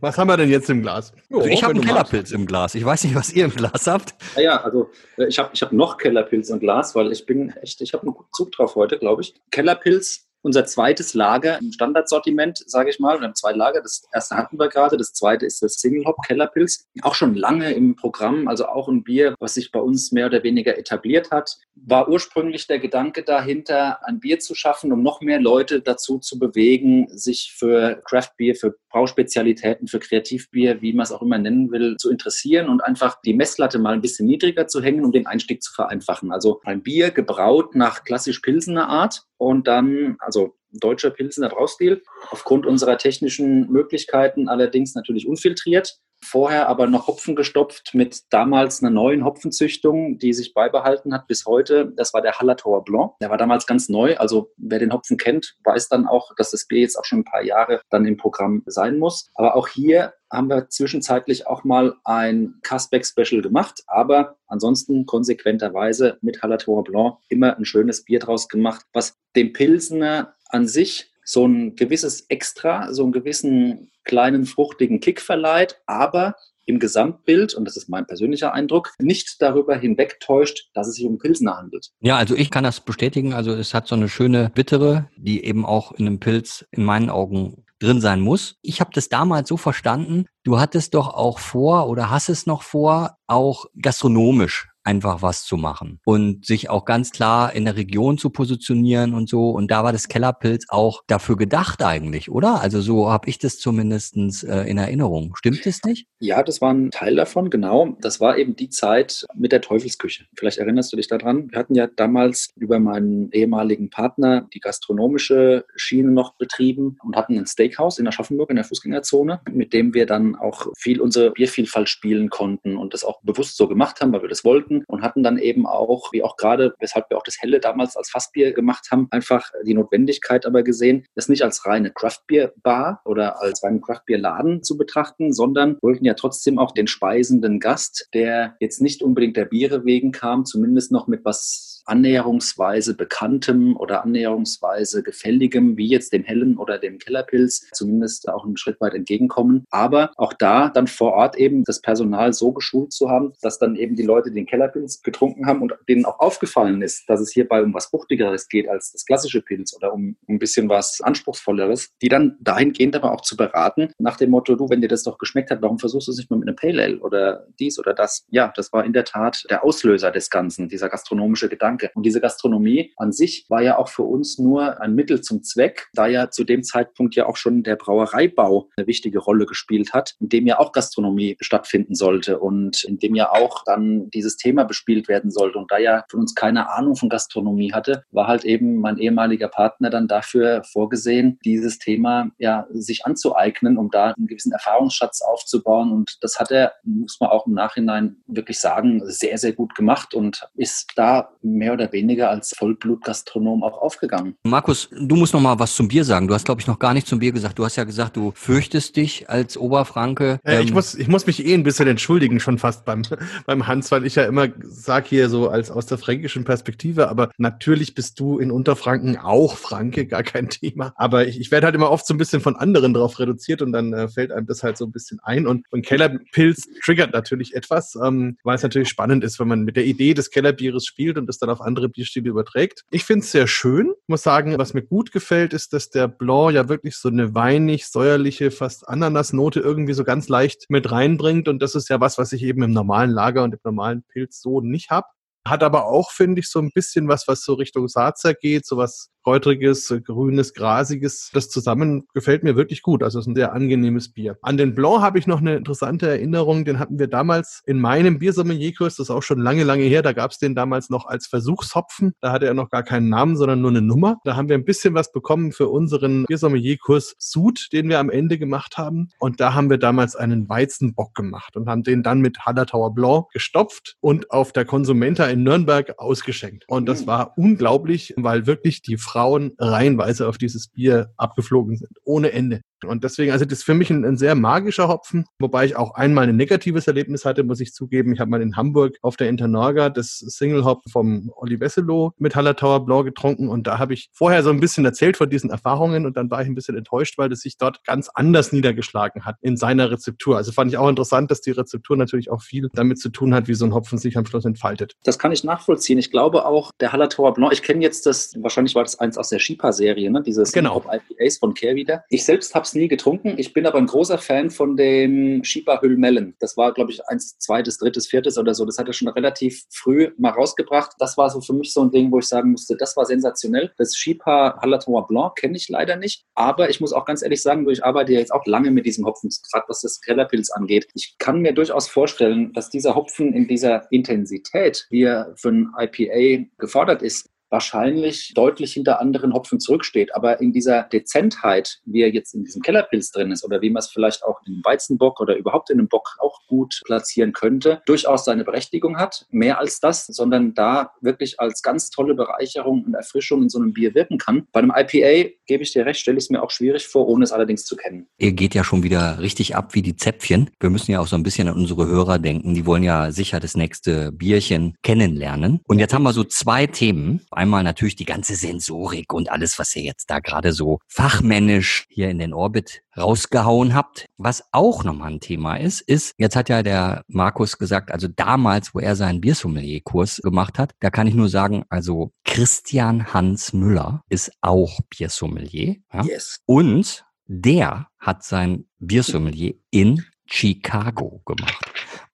Was 0.00 0.16
haben 0.16 0.28
wir 0.28 0.36
denn 0.36 0.48
jetzt 0.48 0.70
im 0.70 0.82
Glas? 0.82 1.12
Jo, 1.28 1.38
also 1.38 1.50
ich 1.50 1.60
habe 1.64 1.74
einen 1.74 1.84
Kellerpilz 1.84 2.30
im 2.30 2.46
Glas. 2.46 2.76
Ich 2.76 2.84
weiß 2.84 3.02
nicht, 3.02 3.16
was 3.16 3.32
ihr 3.32 3.46
im 3.46 3.50
Glas 3.50 3.88
habt. 3.88 4.14
Ja, 4.36 4.42
ja 4.42 4.62
also 4.62 4.90
äh, 5.16 5.26
ich 5.26 5.40
habe 5.40 5.50
ich 5.52 5.60
hab 5.60 5.72
noch 5.72 5.98
Kellerpilz 5.98 6.50
im 6.50 6.60
Glas, 6.60 6.94
weil 6.94 7.10
ich 7.10 7.26
bin 7.26 7.50
echt, 7.62 7.80
ich 7.80 7.94
habe 7.94 8.04
einen 8.04 8.14
guten 8.14 8.32
Zug 8.32 8.52
drauf 8.52 8.76
heute, 8.76 9.00
glaube 9.00 9.22
ich. 9.22 9.34
Kellerpilz 9.50 10.27
unser 10.42 10.64
zweites 10.64 11.14
Lager 11.14 11.58
im 11.58 11.72
Standardsortiment, 11.72 12.62
sage 12.66 12.90
ich 12.90 13.00
mal. 13.00 13.18
Wir 13.18 13.26
haben 13.26 13.34
zwei 13.34 13.52
Lager. 13.52 13.80
Das 13.80 14.02
erste 14.12 14.36
hatten 14.36 14.58
wir 14.58 14.68
gerade. 14.68 14.96
Das 14.96 15.12
zweite 15.12 15.46
ist 15.46 15.62
das 15.62 15.74
Single 15.74 16.04
Hop 16.04 16.16
Kellerpilz. 16.26 16.86
Auch 17.02 17.14
schon 17.14 17.34
lange 17.34 17.72
im 17.72 17.96
Programm. 17.96 18.48
Also 18.48 18.66
auch 18.66 18.88
ein 18.88 19.02
Bier, 19.02 19.34
was 19.40 19.54
sich 19.54 19.72
bei 19.72 19.80
uns 19.80 20.12
mehr 20.12 20.26
oder 20.26 20.42
weniger 20.42 20.78
etabliert 20.78 21.30
hat. 21.30 21.58
War 21.74 22.08
ursprünglich 22.08 22.66
der 22.66 22.78
Gedanke 22.78 23.22
dahinter, 23.22 24.06
ein 24.06 24.20
Bier 24.20 24.38
zu 24.38 24.54
schaffen, 24.54 24.92
um 24.92 25.02
noch 25.02 25.20
mehr 25.20 25.40
Leute 25.40 25.80
dazu 25.80 26.18
zu 26.18 26.38
bewegen, 26.38 27.08
sich 27.10 27.54
für 27.56 28.00
Craft 28.04 28.30
Beer, 28.36 28.54
für 28.54 28.76
Brauspezialitäten, 28.90 29.86
für 29.86 29.98
Kreativbier, 29.98 30.80
wie 30.80 30.92
man 30.92 31.04
es 31.04 31.12
auch 31.12 31.22
immer 31.22 31.38
nennen 31.38 31.70
will, 31.70 31.96
zu 31.98 32.10
interessieren 32.10 32.68
und 32.68 32.80
einfach 32.80 33.20
die 33.22 33.34
Messlatte 33.34 33.78
mal 33.78 33.92
ein 33.92 34.00
bisschen 34.00 34.26
niedriger 34.26 34.66
zu 34.66 34.82
hängen, 34.82 35.04
um 35.04 35.12
den 35.12 35.26
Einstieg 35.26 35.62
zu 35.62 35.72
vereinfachen. 35.72 36.32
Also 36.32 36.60
ein 36.64 36.82
Bier 36.82 37.10
gebraut 37.10 37.74
nach 37.74 38.04
klassisch 38.04 38.40
Pilsener 38.40 38.88
Art 38.88 39.22
und 39.36 39.68
dann, 39.68 40.16
also 40.28 40.54
deutscher 40.72 41.10
Pilsener 41.10 41.48
Braustil, 41.48 42.02
aufgrund 42.30 42.66
unserer 42.66 42.98
technischen 42.98 43.70
Möglichkeiten 43.70 44.48
allerdings 44.48 44.94
natürlich 44.94 45.26
unfiltriert. 45.26 45.98
Vorher 46.24 46.68
aber 46.68 46.88
noch 46.88 47.06
Hopfen 47.06 47.36
gestopft 47.36 47.94
mit 47.94 48.24
damals 48.30 48.82
einer 48.82 48.90
neuen 48.90 49.24
Hopfenzüchtung, 49.24 50.18
die 50.18 50.32
sich 50.32 50.52
beibehalten 50.52 51.14
hat 51.14 51.28
bis 51.28 51.46
heute. 51.46 51.92
Das 51.96 52.12
war 52.12 52.22
der 52.22 52.38
Hallertauer 52.38 52.84
Blanc. 52.84 53.12
Der 53.20 53.30
war 53.30 53.38
damals 53.38 53.66
ganz 53.66 53.88
neu. 53.88 54.16
Also 54.16 54.50
wer 54.56 54.80
den 54.80 54.92
Hopfen 54.92 55.16
kennt, 55.16 55.56
weiß 55.64 55.88
dann 55.88 56.08
auch, 56.08 56.32
dass 56.36 56.50
das 56.50 56.66
Bier 56.66 56.80
jetzt 56.80 56.98
auch 56.98 57.04
schon 57.04 57.20
ein 57.20 57.24
paar 57.24 57.42
Jahre 57.42 57.80
dann 57.90 58.04
im 58.04 58.16
Programm 58.16 58.62
sein 58.66 58.98
muss. 58.98 59.30
Aber 59.34 59.54
auch 59.54 59.68
hier 59.68 60.14
haben 60.30 60.48
wir 60.48 60.68
zwischenzeitlich 60.68 61.46
auch 61.46 61.64
mal 61.64 61.96
ein 62.04 62.54
Casbeck-Special 62.62 63.40
gemacht, 63.40 63.82
aber 63.86 64.36
ansonsten 64.46 65.06
konsequenterweise 65.06 66.18
mit 66.20 66.42
Hallertauer 66.42 66.84
Blanc 66.84 67.16
immer 67.28 67.56
ein 67.56 67.64
schönes 67.64 68.04
Bier 68.04 68.18
draus 68.18 68.48
gemacht, 68.48 68.84
was 68.92 69.14
dem 69.36 69.52
Pilsener 69.52 70.34
an 70.48 70.66
sich 70.66 71.12
so 71.24 71.46
ein 71.46 71.76
gewisses 71.76 72.22
Extra, 72.28 72.92
so 72.92 73.02
einen 73.02 73.12
gewissen 73.12 73.90
kleinen 74.04 74.46
fruchtigen 74.46 75.00
Kick 75.00 75.20
verleiht, 75.20 75.80
aber 75.86 76.36
im 76.64 76.78
Gesamtbild, 76.78 77.54
und 77.54 77.64
das 77.64 77.76
ist 77.76 77.88
mein 77.88 78.06
persönlicher 78.06 78.52
Eindruck, 78.52 78.92
nicht 78.98 79.40
darüber 79.40 79.76
hinwegtäuscht, 79.76 80.70
dass 80.74 80.86
es 80.86 80.96
sich 80.96 81.06
um 81.06 81.18
Pilsner 81.18 81.56
handelt. 81.56 81.88
Ja, 82.00 82.16
also 82.16 82.34
ich 82.34 82.50
kann 82.50 82.64
das 82.64 82.80
bestätigen. 82.80 83.32
Also 83.32 83.52
es 83.52 83.72
hat 83.72 83.88
so 83.88 83.94
eine 83.94 84.08
schöne 84.08 84.50
bittere, 84.54 85.08
die 85.16 85.44
eben 85.44 85.64
auch 85.64 85.92
in 85.92 86.06
einem 86.06 86.20
Pilz 86.20 86.66
in 86.70 86.84
meinen 86.84 87.08
Augen 87.08 87.64
drin 87.78 88.00
sein 88.00 88.20
muss. 88.20 88.56
Ich 88.60 88.80
habe 88.80 88.90
das 88.92 89.08
damals 89.08 89.48
so 89.48 89.56
verstanden, 89.56 90.26
du 90.44 90.58
hattest 90.58 90.94
doch 90.94 91.14
auch 91.14 91.38
vor 91.38 91.88
oder 91.88 92.10
hast 92.10 92.28
es 92.28 92.46
noch 92.46 92.62
vor, 92.62 93.16
auch 93.26 93.66
gastronomisch 93.80 94.68
einfach 94.84 95.22
was 95.22 95.44
zu 95.44 95.56
machen 95.56 96.00
und 96.04 96.46
sich 96.46 96.70
auch 96.70 96.84
ganz 96.84 97.10
klar 97.10 97.52
in 97.54 97.64
der 97.64 97.76
Region 97.76 98.16
zu 98.16 98.30
positionieren 98.30 99.14
und 99.14 99.28
so. 99.28 99.50
Und 99.50 99.70
da 99.70 99.84
war 99.84 99.92
das 99.92 100.08
Kellerpilz 100.08 100.66
auch 100.68 101.02
dafür 101.06 101.36
gedacht 101.36 101.82
eigentlich, 101.82 102.30
oder? 102.30 102.60
Also 102.60 102.80
so 102.80 103.10
habe 103.10 103.28
ich 103.28 103.38
das 103.38 103.58
zumindestens 103.58 104.42
äh, 104.42 104.62
in 104.62 104.78
Erinnerung. 104.78 105.34
Stimmt 105.36 105.66
es 105.66 105.82
nicht? 105.84 106.06
Ja, 106.20 106.42
das 106.42 106.60
war 106.60 106.72
ein 106.72 106.90
Teil 106.90 107.16
davon, 107.16 107.50
genau. 107.50 107.96
Das 108.00 108.20
war 108.20 108.38
eben 108.38 108.56
die 108.56 108.70
Zeit 108.70 109.26
mit 109.34 109.52
der 109.52 109.60
Teufelsküche. 109.60 110.24
Vielleicht 110.36 110.58
erinnerst 110.58 110.92
du 110.92 110.96
dich 110.96 111.08
daran. 111.08 111.50
Wir 111.50 111.58
hatten 111.58 111.74
ja 111.74 111.86
damals 111.86 112.48
über 112.56 112.78
meinen 112.78 113.30
ehemaligen 113.32 113.90
Partner 113.90 114.48
die 114.54 114.60
gastronomische 114.60 115.66
Schiene 115.76 116.10
noch 116.10 116.34
betrieben 116.36 116.96
und 117.04 117.16
hatten 117.16 117.36
ein 117.36 117.46
Steakhouse 117.46 117.98
in 117.98 118.08
Aschaffenburg 118.08 118.50
in 118.50 118.56
der 118.56 118.64
Fußgängerzone, 118.64 119.42
mit 119.50 119.72
dem 119.72 119.92
wir 119.92 120.06
dann 120.06 120.34
auch 120.34 120.66
viel 120.76 121.00
unsere 121.00 121.30
Biervielfalt 121.30 121.88
spielen 121.88 122.30
konnten 122.30 122.76
und 122.76 122.94
das 122.94 123.04
auch 123.04 123.20
bewusst 123.22 123.56
so 123.56 123.68
gemacht 123.68 124.00
haben, 124.00 124.12
weil 124.12 124.22
wir 124.22 124.28
das 124.28 124.44
wollten 124.44 124.77
und 124.86 125.02
hatten 125.02 125.22
dann 125.22 125.38
eben 125.38 125.66
auch, 125.66 126.12
wie 126.12 126.22
auch 126.22 126.36
gerade, 126.36 126.74
weshalb 126.78 127.10
wir 127.10 127.18
auch 127.18 127.22
das 127.22 127.36
Helle 127.40 127.60
damals 127.60 127.96
als 127.96 128.10
Fassbier 128.10 128.52
gemacht 128.52 128.88
haben, 128.90 129.08
einfach 129.10 129.50
die 129.64 129.74
Notwendigkeit 129.74 130.46
aber 130.46 130.62
gesehen, 130.62 131.06
das 131.14 131.28
nicht 131.28 131.42
als 131.42 131.66
reine 131.66 131.90
Craftbeer-Bar 131.90 133.02
oder 133.04 133.40
als 133.40 133.62
reinen 133.62 133.80
Craftbeer-Laden 133.80 134.62
zu 134.62 134.76
betrachten, 134.76 135.32
sondern 135.32 135.78
wollten 135.82 136.04
ja 136.04 136.14
trotzdem 136.14 136.58
auch 136.58 136.72
den 136.72 136.86
speisenden 136.86 137.60
Gast, 137.60 138.08
der 138.14 138.56
jetzt 138.60 138.80
nicht 138.80 139.02
unbedingt 139.02 139.36
der 139.36 139.46
Biere 139.46 139.84
wegen 139.84 140.12
kam, 140.12 140.44
zumindest 140.44 140.92
noch 140.92 141.06
mit 141.06 141.24
was 141.24 141.77
annäherungsweise 141.88 142.94
bekanntem 142.94 143.76
oder 143.76 144.04
annäherungsweise 144.04 145.02
gefälligem, 145.02 145.76
wie 145.76 145.88
jetzt 145.88 146.12
dem 146.12 146.24
hellen 146.24 146.58
oder 146.58 146.78
dem 146.78 146.98
Kellerpilz, 146.98 147.68
zumindest 147.72 148.28
auch 148.28 148.44
einen 148.44 148.56
Schritt 148.56 148.80
weit 148.80 148.94
entgegenkommen. 148.94 149.64
Aber 149.70 150.12
auch 150.16 150.32
da 150.32 150.68
dann 150.68 150.86
vor 150.86 151.12
Ort 151.12 151.36
eben 151.36 151.64
das 151.64 151.80
Personal 151.80 152.32
so 152.32 152.52
geschult 152.52 152.92
zu 152.92 153.10
haben, 153.10 153.32
dass 153.42 153.58
dann 153.58 153.76
eben 153.76 153.96
die 153.96 154.02
Leute 154.02 154.30
den 154.30 154.46
Kellerpilz 154.46 155.02
getrunken 155.02 155.46
haben 155.46 155.62
und 155.62 155.72
denen 155.88 156.04
auch 156.04 156.20
aufgefallen 156.20 156.82
ist, 156.82 157.08
dass 157.08 157.20
es 157.20 157.32
hierbei 157.32 157.62
um 157.62 157.74
was 157.74 157.86
Fruchtigeres 157.86 158.48
geht 158.48 158.68
als 158.68 158.92
das 158.92 159.04
klassische 159.04 159.42
Pilz 159.42 159.74
oder 159.74 159.92
um 159.92 160.16
ein 160.28 160.38
bisschen 160.38 160.68
was 160.68 161.00
Anspruchsvolleres, 161.00 161.90
die 162.02 162.08
dann 162.08 162.36
dahingehend 162.40 162.96
aber 162.96 163.12
auch 163.12 163.22
zu 163.22 163.36
beraten, 163.36 163.92
nach 163.98 164.16
dem 164.16 164.30
Motto, 164.30 164.54
du, 164.54 164.68
wenn 164.68 164.80
dir 164.80 164.88
das 164.88 165.02
doch 165.02 165.18
geschmeckt 165.18 165.50
hat, 165.50 165.62
warum 165.62 165.78
versuchst 165.78 166.08
du 166.08 166.12
es 166.12 166.18
nicht 166.18 166.30
mal 166.30 166.38
mit 166.38 166.48
einem 166.48 166.56
Pale 166.56 166.82
Ale 166.82 166.98
oder 166.98 167.46
dies 167.58 167.78
oder 167.78 167.94
das? 167.94 168.24
Ja, 168.30 168.52
das 168.54 168.72
war 168.72 168.84
in 168.84 168.92
der 168.92 169.04
Tat 169.04 169.44
der 169.50 169.64
Auslöser 169.64 170.10
des 170.10 170.30
Ganzen, 170.30 170.68
dieser 170.68 170.88
gastronomische 170.88 171.48
Gedanke 171.48 171.77
Gedanke. 171.78 171.90
Und 171.94 172.04
diese 172.04 172.20
Gastronomie 172.20 172.92
an 172.96 173.12
sich 173.12 173.46
war 173.48 173.62
ja 173.62 173.78
auch 173.78 173.88
für 173.88 174.02
uns 174.02 174.38
nur 174.38 174.80
ein 174.80 174.94
Mittel 174.94 175.20
zum 175.20 175.42
Zweck, 175.42 175.88
da 175.94 176.06
ja 176.06 176.30
zu 176.30 176.44
dem 176.44 176.62
Zeitpunkt 176.62 177.14
ja 177.14 177.26
auch 177.26 177.36
schon 177.36 177.62
der 177.62 177.76
Brauereibau 177.76 178.68
eine 178.76 178.86
wichtige 178.86 179.18
Rolle 179.18 179.46
gespielt 179.46 179.92
hat, 179.92 180.14
in 180.20 180.28
dem 180.28 180.46
ja 180.46 180.58
auch 180.58 180.72
Gastronomie 180.72 181.36
stattfinden 181.40 181.94
sollte 181.94 182.38
und 182.38 182.84
in 182.84 182.98
dem 182.98 183.14
ja 183.14 183.30
auch 183.30 183.62
dann 183.64 184.10
dieses 184.10 184.36
Thema 184.36 184.64
bespielt 184.64 185.08
werden 185.08 185.30
sollte. 185.30 185.58
Und 185.58 185.70
da 185.70 185.78
ja 185.78 186.04
von 186.10 186.20
uns 186.20 186.34
keine 186.34 186.70
Ahnung 186.70 186.96
von 186.96 187.08
Gastronomie 187.08 187.72
hatte, 187.72 188.04
war 188.10 188.26
halt 188.26 188.44
eben 188.44 188.76
mein 188.76 188.98
ehemaliger 188.98 189.48
Partner 189.48 189.90
dann 189.90 190.08
dafür 190.08 190.62
vorgesehen, 190.64 191.38
dieses 191.44 191.78
Thema 191.78 192.30
ja 192.38 192.66
sich 192.70 193.06
anzueignen, 193.06 193.78
um 193.78 193.90
da 193.90 194.12
einen 194.16 194.26
gewissen 194.26 194.52
Erfahrungsschatz 194.52 195.22
aufzubauen. 195.22 195.92
Und 195.92 196.18
das 196.20 196.38
hat 196.38 196.50
er, 196.50 196.72
muss 196.82 197.18
man 197.20 197.30
auch 197.30 197.46
im 197.46 197.54
Nachhinein 197.54 198.16
wirklich 198.26 198.60
sagen, 198.60 199.02
sehr, 199.04 199.38
sehr 199.38 199.52
gut 199.52 199.74
gemacht 199.74 200.14
und 200.14 200.48
ist 200.54 200.92
da 200.96 201.30
mehr 201.58 201.72
oder 201.72 201.92
weniger 201.92 202.30
als 202.30 202.54
Vollblutgastronom 202.56 203.62
auch 203.62 203.80
aufgegangen. 203.82 204.34
Markus, 204.44 204.88
du 204.90 205.16
musst 205.16 205.34
noch 205.34 205.40
mal 205.40 205.58
was 205.58 205.74
zum 205.74 205.88
Bier 205.88 206.04
sagen. 206.04 206.28
Du 206.28 206.34
hast, 206.34 206.44
glaube 206.44 206.60
ich, 206.60 206.66
noch 206.66 206.78
gar 206.78 206.94
nicht 206.94 207.06
zum 207.06 207.18
Bier 207.18 207.32
gesagt. 207.32 207.58
Du 207.58 207.64
hast 207.64 207.76
ja 207.76 207.84
gesagt, 207.84 208.16
du 208.16 208.32
fürchtest 208.34 208.96
dich 208.96 209.28
als 209.28 209.56
Oberfranke. 209.56 210.38
Äh, 210.44 210.62
ich, 210.62 210.72
muss, 210.72 210.94
ich 210.94 211.08
muss 211.08 211.26
mich 211.26 211.44
eh 211.44 211.54
ein 211.54 211.62
bisschen 211.62 211.88
entschuldigen, 211.88 212.40
schon 212.40 212.58
fast 212.58 212.84
beim, 212.84 213.02
beim 213.46 213.66
Hans, 213.66 213.90
weil 213.90 214.06
ich 214.06 214.14
ja 214.14 214.24
immer 214.24 214.48
sag 214.62 215.06
hier 215.06 215.28
so 215.28 215.48
als 215.48 215.70
aus 215.70 215.86
der 215.86 215.98
fränkischen 215.98 216.44
Perspektive, 216.44 217.08
aber 217.08 217.30
natürlich 217.38 217.94
bist 217.94 218.20
du 218.20 218.38
in 218.38 218.50
Unterfranken 218.50 219.18
auch 219.18 219.56
Franke, 219.56 220.06
gar 220.06 220.22
kein 220.22 220.48
Thema. 220.48 220.92
Aber 220.96 221.26
ich, 221.26 221.40
ich 221.40 221.50
werde 221.50 221.66
halt 221.66 221.74
immer 221.74 221.90
oft 221.90 222.06
so 222.06 222.14
ein 222.14 222.18
bisschen 222.18 222.40
von 222.40 222.56
anderen 222.56 222.94
drauf 222.94 223.18
reduziert 223.18 223.62
und 223.62 223.72
dann 223.72 223.92
äh, 223.92 224.08
fällt 224.08 224.32
einem 224.32 224.46
das 224.46 224.62
halt 224.62 224.76
so 224.76 224.86
ein 224.86 224.92
bisschen 224.92 225.18
ein. 225.22 225.46
Und, 225.46 225.66
und 225.70 225.84
Kellerpilz 225.84 226.68
triggert 226.84 227.12
natürlich 227.12 227.54
etwas, 227.54 227.96
ähm, 228.02 228.36
weil 228.44 228.56
es 228.56 228.62
natürlich 228.62 228.88
spannend 228.88 229.24
ist, 229.24 229.40
wenn 229.40 229.48
man 229.48 229.62
mit 229.62 229.76
der 229.76 229.84
Idee 229.84 230.14
des 230.14 230.30
Kellerbieres 230.30 230.86
spielt 230.86 231.18
und 231.18 231.26
das 231.26 231.38
dann 231.38 231.47
auf 231.50 231.60
andere 231.60 231.88
Bierstile 231.88 232.28
überträgt. 232.28 232.84
Ich 232.90 233.04
finde 233.04 233.24
es 233.24 233.30
sehr 233.30 233.46
schön. 233.46 233.90
Ich 233.90 234.08
muss 234.08 234.22
sagen, 234.22 234.56
was 234.58 234.74
mir 234.74 234.82
gut 234.82 235.12
gefällt, 235.12 235.52
ist, 235.52 235.72
dass 235.72 235.90
der 235.90 236.08
Blanc 236.08 236.54
ja 236.54 236.68
wirklich 236.68 236.96
so 236.96 237.08
eine 237.08 237.34
weinig, 237.34 237.86
säuerliche, 237.86 238.50
fast 238.50 238.88
Ananasnote 238.88 239.60
irgendwie 239.60 239.94
so 239.94 240.04
ganz 240.04 240.28
leicht 240.28 240.66
mit 240.68 240.90
reinbringt. 240.90 241.48
Und 241.48 241.60
das 241.60 241.74
ist 241.74 241.88
ja 241.88 242.00
was, 242.00 242.18
was 242.18 242.32
ich 242.32 242.42
eben 242.42 242.62
im 242.62 242.72
normalen 242.72 243.10
Lager 243.10 243.42
und 243.44 243.54
im 243.54 243.60
normalen 243.64 244.02
Pilz 244.04 244.40
so 244.40 244.60
nicht 244.60 244.90
habe. 244.90 245.06
Hat 245.48 245.62
aber 245.62 245.86
auch, 245.86 246.10
finde 246.10 246.40
ich, 246.40 246.48
so 246.48 246.58
ein 246.60 246.70
bisschen 246.72 247.08
was, 247.08 247.28
was 247.28 247.42
so 247.42 247.54
Richtung 247.54 247.88
Sazer 247.88 248.34
geht, 248.34 248.66
so 248.66 248.76
was 248.76 249.10
kräutriges, 249.28 249.94
grünes, 250.06 250.54
grasiges. 250.54 251.28
Das 251.34 251.50
zusammen 251.50 252.06
gefällt 252.14 252.44
mir 252.44 252.56
wirklich 252.56 252.80
gut. 252.80 253.02
Also 253.02 253.18
es 253.18 253.26
ist 253.26 253.30
ein 253.30 253.34
sehr 253.34 253.52
angenehmes 253.52 254.10
Bier. 254.10 254.38
An 254.40 254.56
den 254.56 254.74
Blanc 254.74 255.02
habe 255.02 255.18
ich 255.18 255.26
noch 255.26 255.40
eine 255.40 255.56
interessante 255.56 256.08
Erinnerung. 256.08 256.64
Den 256.64 256.78
hatten 256.78 256.98
wir 256.98 257.08
damals 257.08 257.62
in 257.66 257.78
meinem 257.78 258.18
Biersommelierkurs. 258.18 258.96
Das 258.96 259.08
ist 259.08 259.10
auch 259.10 259.22
schon 259.22 259.38
lange, 259.40 259.64
lange 259.64 259.82
her. 259.82 260.00
Da 260.00 260.14
gab 260.14 260.30
es 260.30 260.38
den 260.38 260.54
damals 260.54 260.88
noch 260.88 261.04
als 261.04 261.26
Versuchshopfen. 261.26 262.14
Da 262.22 262.32
hatte 262.32 262.46
er 262.46 262.54
noch 262.54 262.70
gar 262.70 262.82
keinen 262.82 263.10
Namen, 263.10 263.36
sondern 263.36 263.60
nur 263.60 263.70
eine 263.70 263.82
Nummer. 263.82 264.16
Da 264.24 264.34
haben 264.34 264.48
wir 264.48 264.56
ein 264.56 264.64
bisschen 264.64 264.94
was 264.94 265.12
bekommen 265.12 265.52
für 265.52 265.68
unseren 265.68 266.24
Biersommelierkurs 266.24 267.14
Sud, 267.18 267.68
den 267.72 267.90
wir 267.90 267.98
am 267.98 268.08
Ende 268.08 268.38
gemacht 268.38 268.78
haben. 268.78 269.10
Und 269.18 269.40
da 269.40 269.52
haben 269.52 269.68
wir 269.68 269.78
damals 269.78 270.16
einen 270.16 270.48
Weizenbock 270.48 271.14
gemacht 271.14 271.54
und 271.54 271.68
haben 271.68 271.82
den 271.82 272.02
dann 272.02 272.20
mit 272.20 272.46
Hallertauer 272.46 272.94
Blanc 272.94 273.26
gestopft 273.34 273.96
und 274.00 274.30
auf 274.30 274.52
der 274.54 274.64
Konsumenta 274.64 275.26
in 275.26 275.37
Nürnberg 275.42 275.98
ausgeschenkt. 275.98 276.64
Und 276.68 276.86
das 276.86 277.02
mhm. 277.02 277.06
war 277.06 277.32
unglaublich, 277.36 278.14
weil 278.16 278.46
wirklich 278.46 278.82
die 278.82 278.96
Frau 278.96 279.18
Frauen 279.18 279.52
reihenweise 279.58 280.28
auf 280.28 280.38
dieses 280.38 280.68
Bier 280.68 281.12
abgeflogen 281.16 281.76
sind, 281.76 281.90
ohne 282.04 282.30
Ende. 282.30 282.62
Und 282.84 283.04
deswegen, 283.04 283.32
also 283.32 283.44
das 283.44 283.58
ist 283.58 283.64
für 283.64 283.74
mich 283.74 283.90
ein, 283.90 284.04
ein, 284.04 284.16
sehr 284.16 284.34
magischer 284.34 284.88
Hopfen, 284.88 285.26
wobei 285.38 285.64
ich 285.64 285.76
auch 285.76 285.94
einmal 285.94 286.28
ein 286.28 286.36
negatives 286.36 286.86
Erlebnis 286.86 287.24
hatte, 287.24 287.42
muss 287.42 287.60
ich 287.60 287.72
zugeben. 287.72 288.12
Ich 288.12 288.20
habe 288.20 288.30
mal 288.30 288.42
in 288.42 288.56
Hamburg 288.56 288.96
auf 289.02 289.16
der 289.16 289.28
Internorga 289.28 289.90
das 289.90 290.18
Single 290.18 290.64
Hop 290.64 290.82
vom 290.90 291.32
Olli 291.36 291.60
Wesselow 291.60 292.12
mit 292.18 292.36
Hallertauer 292.36 292.84
Blanc 292.84 293.04
getrunken 293.04 293.48
und 293.48 293.66
da 293.66 293.78
habe 293.78 293.94
ich 293.94 294.10
vorher 294.12 294.42
so 294.42 294.50
ein 294.50 294.60
bisschen 294.60 294.84
erzählt 294.84 295.16
von 295.16 295.28
diesen 295.28 295.50
Erfahrungen 295.50 296.06
und 296.06 296.16
dann 296.16 296.30
war 296.30 296.42
ich 296.42 296.48
ein 296.48 296.54
bisschen 296.54 296.76
enttäuscht, 296.76 297.18
weil 297.18 297.28
das 297.28 297.40
sich 297.40 297.56
dort 297.56 297.84
ganz 297.84 298.08
anders 298.14 298.52
niedergeschlagen 298.52 299.24
hat 299.24 299.36
in 299.40 299.56
seiner 299.56 299.90
Rezeptur. 299.90 300.36
Also 300.36 300.52
fand 300.52 300.70
ich 300.70 300.78
auch 300.78 300.88
interessant, 300.88 301.30
dass 301.30 301.40
die 301.40 301.50
Rezeptur 301.50 301.96
natürlich 301.96 302.30
auch 302.30 302.42
viel 302.42 302.68
damit 302.74 302.98
zu 302.98 303.08
tun 303.08 303.34
hat, 303.34 303.48
wie 303.48 303.54
so 303.54 303.64
ein 303.64 303.74
Hopfen 303.74 303.98
sich 303.98 304.16
am 304.16 304.26
Schluss 304.26 304.44
entfaltet. 304.44 304.94
Das 305.04 305.18
kann 305.18 305.32
ich 305.32 305.44
nachvollziehen. 305.44 305.98
Ich 305.98 306.10
glaube 306.10 306.46
auch, 306.46 306.72
der 306.80 306.92
Hallertauer 306.92 307.34
Blanc, 307.34 307.52
ich 307.52 307.62
kenne 307.62 307.82
jetzt 307.82 308.06
das, 308.06 308.34
wahrscheinlich 308.40 308.74
war 308.74 308.84
das 308.84 308.98
eins 308.98 309.18
aus 309.18 309.28
der 309.28 309.38
Shipa-Serie, 309.38 310.10
ne? 310.10 310.22
dieses 310.22 310.52
genau. 310.52 310.84
IPAs 310.90 311.38
von 311.38 311.54
Care 311.54 311.74
wieder. 311.74 312.04
Ich 312.08 312.24
selbst 312.24 312.54
habe 312.54 312.67
es 312.68 312.74
nie 312.74 312.88
getrunken. 312.88 313.34
Ich 313.36 313.52
bin 313.52 313.66
aber 313.66 313.78
ein 313.78 313.86
großer 313.86 314.18
Fan 314.18 314.50
von 314.50 314.76
dem 314.76 315.42
Shiba 315.44 315.80
Hüllmellen. 315.80 316.34
Das 316.38 316.56
war, 316.56 316.72
glaube 316.72 316.92
ich, 316.92 317.06
eins, 317.08 317.38
zweites, 317.38 317.78
drittes, 317.78 318.06
viertes 318.06 318.38
oder 318.38 318.54
so. 318.54 318.64
Das 318.64 318.78
hat 318.78 318.86
er 318.86 318.92
schon 318.92 319.08
relativ 319.08 319.64
früh 319.70 320.10
mal 320.18 320.30
rausgebracht. 320.30 320.92
Das 320.98 321.16
war 321.16 321.30
so 321.30 321.40
für 321.40 321.52
mich 321.52 321.72
so 321.72 321.82
ein 321.82 321.90
Ding, 321.90 322.12
wo 322.12 322.18
ich 322.18 322.26
sagen 322.26 322.52
musste, 322.52 322.76
das 322.76 322.96
war 322.96 323.06
sensationell. 323.06 323.72
Das 323.76 323.96
Shiba 323.96 324.58
Hallertauer 324.60 325.06
Blanc 325.06 325.36
kenne 325.36 325.56
ich 325.56 325.68
leider 325.68 325.96
nicht. 325.96 326.24
Aber 326.34 326.70
ich 326.70 326.80
muss 326.80 326.92
auch 326.92 327.04
ganz 327.04 327.22
ehrlich 327.22 327.42
sagen, 327.42 327.68
ich 327.68 327.84
arbeite 327.84 328.12
ja 328.12 328.20
jetzt 328.20 328.32
auch 328.32 328.46
lange 328.46 328.70
mit 328.70 328.86
diesem 328.86 329.04
Hopfen, 329.04 329.30
gerade 329.50 329.64
was 329.68 329.80
das 329.80 330.00
Kellerpilz 330.00 330.50
angeht. 330.50 330.88
Ich 330.94 331.16
kann 331.18 331.40
mir 331.40 331.52
durchaus 331.52 331.88
vorstellen, 331.88 332.52
dass 332.52 332.70
dieser 332.70 332.94
Hopfen 332.94 333.32
in 333.32 333.48
dieser 333.48 333.90
Intensität, 333.90 334.86
wie 334.90 335.02
er 335.02 335.32
für 335.36 335.48
ein 335.48 335.72
IPA 335.78 336.46
gefordert 336.58 337.02
ist, 337.02 337.28
wahrscheinlich 337.50 338.32
deutlich 338.34 338.72
hinter 338.72 339.00
anderen 339.00 339.32
Hopfen 339.32 339.60
zurücksteht. 339.60 340.14
Aber 340.14 340.40
in 340.40 340.52
dieser 340.52 340.84
Dezentheit, 340.84 341.78
wie 341.84 342.02
er 342.02 342.12
jetzt 342.12 342.34
in 342.34 342.44
diesem 342.44 342.62
Kellerpilz 342.62 343.10
drin 343.10 343.30
ist 343.30 343.44
oder 343.44 343.60
wie 343.60 343.70
man 343.70 343.80
es 343.80 343.88
vielleicht 343.88 344.24
auch 344.24 344.40
in 344.46 344.54
einem 344.54 344.64
Weizenbock 344.64 345.20
oder 345.20 345.36
überhaupt 345.36 345.70
in 345.70 345.78
einem 345.78 345.88
Bock 345.88 346.16
auch 346.20 346.40
gut 346.46 346.80
platzieren 346.84 347.32
könnte, 347.32 347.82
durchaus 347.86 348.24
seine 348.24 348.44
Berechtigung 348.44 348.98
hat. 348.98 349.26
Mehr 349.30 349.58
als 349.58 349.80
das, 349.80 350.06
sondern 350.06 350.54
da 350.54 350.92
wirklich 351.00 351.40
als 351.40 351.62
ganz 351.62 351.90
tolle 351.90 352.14
Bereicherung 352.14 352.84
und 352.84 352.94
Erfrischung 352.94 353.42
in 353.42 353.48
so 353.48 353.58
einem 353.58 353.72
Bier 353.72 353.94
wirken 353.94 354.18
kann. 354.18 354.46
Bei 354.52 354.60
einem 354.60 354.72
IPA, 354.74 355.30
gebe 355.46 355.62
ich 355.62 355.72
dir 355.72 355.86
recht, 355.86 356.00
stelle 356.00 356.18
ich 356.18 356.24
es 356.24 356.30
mir 356.30 356.42
auch 356.42 356.50
schwierig 356.50 356.86
vor, 356.86 357.08
ohne 357.08 357.24
es 357.24 357.32
allerdings 357.32 357.64
zu 357.64 357.76
kennen. 357.76 358.06
Ihr 358.18 358.32
geht 358.32 358.54
ja 358.54 358.64
schon 358.64 358.82
wieder 358.82 359.18
richtig 359.18 359.56
ab 359.56 359.74
wie 359.74 359.82
die 359.82 359.96
Zäpfchen. 359.96 360.50
Wir 360.60 360.70
müssen 360.70 360.92
ja 360.92 361.00
auch 361.00 361.06
so 361.06 361.16
ein 361.16 361.22
bisschen 361.22 361.48
an 361.48 361.56
unsere 361.56 361.86
Hörer 361.86 362.18
denken. 362.18 362.54
Die 362.54 362.66
wollen 362.66 362.82
ja 362.82 363.10
sicher 363.10 363.40
das 363.40 363.56
nächste 363.56 364.12
Bierchen 364.12 364.74
kennenlernen. 364.82 365.60
Und 365.66 365.78
jetzt 365.78 365.94
haben 365.94 366.02
wir 366.02 366.12
so 366.12 366.24
zwei 366.24 366.66
Themen 366.66 367.20
einmal 367.38 367.62
natürlich 367.62 367.96
die 367.96 368.04
ganze 368.04 368.34
Sensorik 368.34 369.12
und 369.14 369.30
alles, 369.30 369.58
was 369.58 369.74
ihr 369.76 369.82
jetzt 369.82 370.10
da 370.10 370.18
gerade 370.18 370.52
so 370.52 370.80
fachmännisch 370.88 371.86
hier 371.88 372.10
in 372.10 372.18
den 372.18 372.34
Orbit 372.34 372.82
rausgehauen 372.96 373.74
habt. 373.74 374.06
Was 374.18 374.42
auch 374.52 374.82
nochmal 374.84 375.12
ein 375.12 375.20
Thema 375.20 375.56
ist, 375.56 375.80
ist, 375.80 376.14
jetzt 376.18 376.34
hat 376.34 376.48
ja 376.48 376.62
der 376.62 377.04
Markus 377.06 377.56
gesagt, 377.56 377.92
also 377.92 378.08
damals, 378.08 378.74
wo 378.74 378.80
er 378.80 378.96
seinen 378.96 379.20
Biersommelier-Kurs 379.20 380.20
gemacht 380.22 380.58
hat, 380.58 380.72
da 380.80 380.90
kann 380.90 381.06
ich 381.06 381.14
nur 381.14 381.28
sagen, 381.28 381.64
also 381.68 382.10
Christian 382.24 383.14
Hans 383.14 383.52
Müller 383.52 384.02
ist 384.08 384.32
auch 384.40 384.80
Biersommelier. 384.90 385.76
Ja? 385.92 386.02
Yes. 386.04 386.40
Und 386.44 387.04
der 387.26 387.88
hat 387.98 388.24
sein 388.24 388.66
Biersommelier 388.80 389.54
in 389.70 390.04
Chicago 390.26 391.22
gemacht 391.24 391.64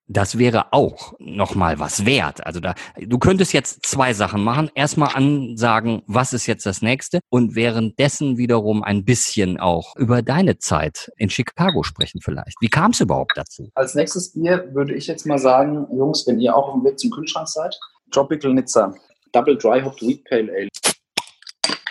das 0.07 0.38
wäre 0.38 0.73
auch 0.73 1.14
nochmal 1.19 1.79
was 1.79 2.05
wert. 2.05 2.47
Also 2.47 2.61
da, 2.61 2.75
du 2.99 3.19
könntest 3.19 3.53
jetzt 3.53 3.87
zwei 3.87 4.12
Sachen 4.12 4.43
machen. 4.43 4.71
Erstmal 4.75 5.14
ansagen, 5.14 6.03
was 6.07 6.33
ist 6.33 6.47
jetzt 6.47 6.67
das 6.67 6.83
nächste? 6.83 7.21
Und 7.31 7.55
währenddessen 7.55 8.37
wiederum 8.37 8.83
ein 8.83 9.05
bisschen 9.05 9.59
auch 9.59 9.97
über 9.97 10.23
deine 10.23 10.59
Zeit 10.59 11.11
in 11.17 11.31
Chicago 11.31 11.83
sprechen 11.83 12.21
vielleicht. 12.23 12.57
Wie 12.61 12.69
kam 12.69 12.90
es 12.90 13.01
überhaupt 13.01 13.33
dazu? 13.37 13.71
Als 13.75 13.95
nächstes 13.95 14.33
Bier 14.33 14.69
würde 14.73 14.95
ich 14.95 15.07
jetzt 15.07 15.27
mal 15.27 15.38
sagen, 15.38 15.87
Jungs, 15.97 16.27
wenn 16.27 16.38
ihr 16.38 16.55
auch 16.55 16.69
auf 16.69 16.75
dem 16.75 16.85
Weg 16.85 16.99
zum 16.99 17.11
Kühlschrank 17.11 17.49
seid, 17.49 17.79
Tropical 18.11 18.53
Nizza, 18.53 18.95
Double 19.33 19.57
Dry 19.57 19.81
Hopped 19.83 20.03
Wheat 20.03 20.25
Pale 20.25 20.53
Ale. 20.53 20.69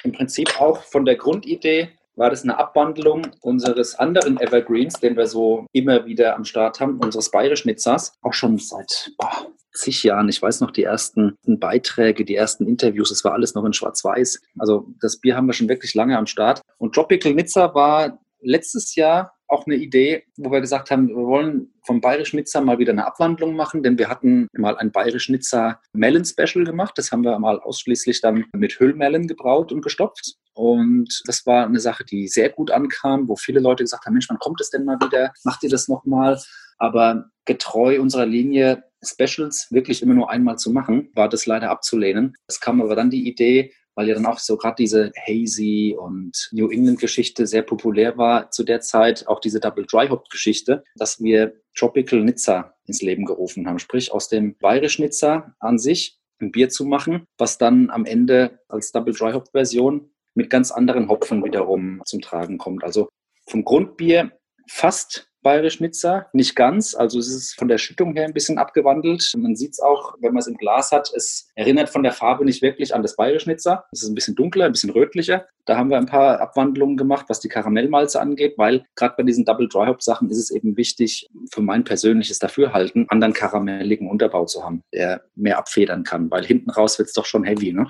Im 0.04 0.12
Prinzip 0.12 0.60
auch 0.60 0.84
von 0.84 1.06
der 1.06 1.16
Grundidee 1.16 1.90
war 2.16 2.30
das 2.30 2.44
eine 2.44 2.58
Abwandlung 2.58 3.28
unseres 3.42 3.96
anderen 3.96 4.40
Evergreens, 4.40 5.00
den 5.00 5.18
wir 5.18 5.28
so 5.28 5.66
immer 5.72 6.06
wieder 6.06 6.36
am 6.36 6.46
Start 6.46 6.80
haben, 6.80 7.00
unseres 7.00 7.32
Bayerisch-Nitzers, 7.32 8.14
auch 8.22 8.34
schon 8.34 8.58
seit 8.58 9.12
boah, 9.18 9.48
zig 9.74 10.04
Jahren. 10.04 10.30
Ich 10.30 10.42
weiß 10.42 10.62
noch 10.62 10.72
die 10.72 10.84
ersten 10.84 11.38
Beiträge, 11.46 12.26
die 12.26 12.36
ersten 12.36 12.68
Interviews, 12.68 13.10
das 13.10 13.24
war 13.24 13.34
alles 13.34 13.56
noch 13.56 13.66
in 13.66 13.74
Schwarz-Weiß. 13.74 14.42
Also 14.60 14.88
das 15.02 15.18
Bier 15.18 15.36
haben 15.36 15.48
wir 15.48 15.54
schon 15.54 15.70
wirklich 15.70 15.94
lange 15.96 16.18
am 16.18 16.28
Start. 16.28 16.62
Und 16.78 16.94
Tropical 16.94 17.34
Nizza 17.34 17.74
war 17.74 18.20
letztes 18.42 18.96
Jahr 18.96 19.34
auch 19.54 19.66
eine 19.66 19.76
Idee, 19.76 20.24
wo 20.38 20.52
wir 20.52 20.62
gesagt 20.62 20.92
haben, 20.92 21.08
wir 21.08 21.16
wollen 21.16 21.74
vom 21.86 22.02
Bayerisch 22.02 22.34
Nizza 22.34 22.62
mal 22.62 22.80
wieder 22.80 22.92
eine 22.92 23.06
Abwandlung 23.06 23.56
machen, 23.56 23.84
denn 23.84 23.98
wir 23.98 24.10
hatten 24.10 24.48
mal 24.54 24.78
ein 24.78 24.92
Bayerisch 24.92 25.30
Nizza 25.30 25.80
Melon 25.94 26.26
Special 26.26 26.66
gemacht. 26.66 26.98
Das 26.98 27.12
haben 27.12 27.24
wir 27.24 27.38
mal 27.40 27.60
ausschließlich 27.60 28.22
dann 28.22 28.46
mit 28.54 28.80
Hüllmelon 28.80 29.28
gebraut 29.28 29.72
und 29.72 29.82
gestopft. 29.82 30.36
Und 30.54 31.24
das 31.26 31.46
war 31.46 31.66
eine 31.66 31.80
Sache, 31.80 32.04
die 32.06 32.28
sehr 32.28 32.50
gut 32.50 32.72
ankam, 32.72 33.28
wo 33.28 33.36
viele 33.36 33.60
Leute 33.60 33.84
gesagt 33.84 34.06
haben, 34.06 34.14
Mensch, 34.14 34.30
wann 34.30 34.40
kommt 34.40 34.62
es 34.62 34.70
denn 34.70 34.86
mal 34.86 35.00
wieder? 35.00 35.34
Macht 35.44 35.64
ihr 35.64 35.70
das 35.70 35.88
nochmal? 35.88 36.40
Aber 36.78 37.26
getreu 37.46 38.02
unserer 38.02 38.26
Linie, 38.26 38.84
Specials 39.04 39.68
wirklich 39.72 40.02
immer 40.02 40.14
nur 40.14 40.30
einmal 40.30 40.58
zu 40.58 40.72
machen, 40.72 41.10
war 41.14 41.28
das 41.28 41.46
leider 41.46 41.70
abzulehnen. 41.70 42.36
Es 42.48 42.60
kam 42.60 42.82
aber 42.82 42.96
dann 42.96 43.10
die 43.10 43.28
Idee, 43.28 43.74
weil 43.96 44.08
ja 44.08 44.16
dann 44.16 44.26
auch 44.26 44.40
so 44.40 44.58
gerade 44.58 44.76
diese 44.78 45.12
Hazy 45.28 45.96
und 45.98 46.50
New 46.52 46.70
England 46.70 47.00
Geschichte 47.00 47.48
sehr 47.48 47.62
populär 47.62 48.18
war 48.18 48.52
zu 48.52 48.64
der 48.64 48.82
Zeit, 48.82 49.28
auch 49.28 49.40
diese 49.40 49.60
Double 49.60 49.86
Dry 49.86 50.08
Hop 50.08 50.30
Geschichte, 50.30 50.84
dass 50.96 51.22
wir 51.22 51.54
Tropical 51.76 52.24
Nizza 52.24 52.74
ins 52.86 53.02
Leben 53.02 53.26
gerufen 53.26 53.68
haben, 53.68 53.80
sprich 53.80 54.12
aus 54.12 54.28
dem 54.30 54.58
Bayerisch 54.58 55.00
Nizza 55.00 55.56
an 55.60 55.80
sich 55.80 56.20
ein 56.40 56.52
Bier 56.52 56.70
zu 56.70 56.86
machen, 56.86 57.26
was 57.38 57.58
dann 57.58 57.90
am 57.90 58.06
Ende 58.06 58.60
als 58.68 58.92
Double 58.92 59.14
Dry 59.14 59.34
Hop 59.34 59.50
Version 59.52 60.10
mit 60.36 60.50
ganz 60.50 60.72
anderen 60.72 61.10
Hopfen 61.10 61.44
wiederum 61.44 62.02
zum 62.06 62.22
Tragen 62.22 62.58
kommt. 62.58 62.84
Also 62.84 63.10
vom 63.48 63.64
Grundbier 63.64 64.32
fast 64.68 65.30
Bayerisch 65.44 65.80
Nizza. 65.80 66.28
Nicht 66.34 66.56
ganz, 66.56 66.96
also 66.96 67.20
es 67.20 67.28
ist 67.28 67.56
von 67.60 67.68
der 67.68 67.78
Schüttung 67.78 68.14
her 68.14 68.26
ein 68.26 68.34
bisschen 68.34 68.58
abgewandelt. 68.58 69.32
Man 69.38 69.56
sieht 69.56 69.74
es 69.74 69.80
auch, 69.80 70.16
wenn 70.20 70.34
man 70.34 70.40
es 70.40 70.48
im 70.48 70.58
Glas 70.58 70.92
hat, 70.92 71.12
es 71.16 71.50
erinnert 71.56 71.90
von 71.90 72.04
der 72.04 72.14
Farbe 72.14 72.46
nicht 72.46 72.62
wirklich 72.62 72.96
an 72.96 73.02
das 73.02 73.16
Bayerisch 73.16 73.46
Nizza. 73.46 73.86
Es 73.92 74.02
ist 74.02 74.10
ein 74.10 74.16
bisschen 74.16 74.36
dunkler, 74.36 74.66
ein 74.66 74.72
bisschen 74.72 74.90
rötlicher. 74.90 75.46
Da 75.66 75.78
haben 75.78 75.90
wir 75.90 75.98
ein 75.98 76.08
paar 76.08 76.42
Abwandlungen 76.42 76.98
gemacht, 76.98 77.28
was 77.30 77.40
die 77.40 77.48
Karamellmalze 77.48 78.20
angeht, 78.20 78.56
weil 78.58 78.86
gerade 78.96 79.16
bei 79.18 79.24
diesen 79.24 79.46
Double 79.46 79.70
Dry 79.70 79.88
Hop 79.88 80.02
Sachen 80.02 80.30
ist 80.30 80.38
es 80.38 80.52
eben 80.52 80.76
wichtig, 80.76 81.30
für 81.54 81.62
mein 81.62 81.84
persönliches 81.84 82.40
Dafürhalten, 82.40 83.06
anderen 83.10 83.34
karamelligen 83.34 84.10
Unterbau 84.10 84.46
zu 84.46 84.64
haben, 84.64 84.84
der 84.94 85.24
mehr 85.36 85.58
abfedern 85.58 86.04
kann, 86.04 86.32
weil 86.32 86.46
hinten 86.46 86.70
raus 86.70 86.98
wird 86.98 87.08
es 87.08 87.14
doch 87.14 87.26
schon 87.26 87.44
heavy. 87.44 87.72
Ne? 87.72 87.88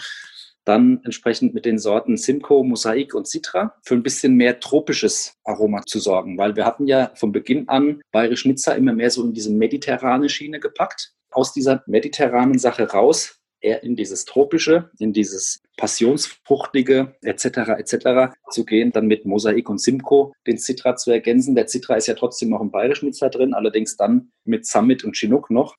Dann 0.66 1.02
entsprechend 1.04 1.54
mit 1.54 1.66
den 1.66 1.78
Sorten 1.78 2.18
Simcoe, 2.18 2.64
Mosaik 2.64 3.14
und 3.14 3.28
Citra 3.28 3.76
für 3.84 3.96
ein 3.96 4.04
bisschen 4.04 4.36
mehr 4.36 4.60
tropisches 4.60 5.36
Aroma 5.44 5.82
zu 5.86 6.00
sorgen, 6.00 6.38
weil 6.38 6.56
wir 6.56 6.66
hatten 6.66 6.88
ja 6.88 7.12
von 7.16 7.32
Beginn 7.32 7.68
an 7.68 8.02
Bayerisch 8.12 8.46
Nizza 8.46 8.74
immer 8.74 8.94
mehr 8.94 9.10
so 9.10 9.24
in 9.24 9.34
diese 9.34 9.52
mediterrane 9.52 10.30
Schiene 10.30 10.60
gepackt. 10.60 11.14
Aus 11.32 11.54
dieser 11.54 11.84
mediterranen 11.88 12.60
Sache 12.60 12.92
raus 12.92 13.44
eher 13.64 13.84
in 13.84 13.96
dieses 13.96 14.26
tropische, 14.26 14.92
in 15.00 15.14
dieses 15.14 15.62
passionsfruchtige 15.78 17.16
etc. 17.22 17.46
etc. 17.78 18.36
zu 18.52 18.66
gehen, 18.66 18.92
dann 18.92 19.08
mit 19.08 19.26
Mosaik 19.26 19.70
und 19.70 19.82
Simcoe 19.82 20.34
den 20.46 20.58
Citra 20.58 20.96
zu 20.96 21.12
ergänzen. 21.12 21.56
Der 21.56 21.68
Citra 21.68 21.96
ist 21.96 22.08
ja 22.08 22.14
trotzdem 22.14 22.50
noch 22.50 22.62
im 22.62 22.72
Bayerischen 22.72 23.08
Nizza 23.08 23.30
drin, 23.30 23.54
allerdings 23.54 23.96
dann 23.98 24.32
mit 24.46 24.66
Summit 24.66 25.04
und 25.04 25.16
Chinook 25.16 25.50
noch. 25.50 25.76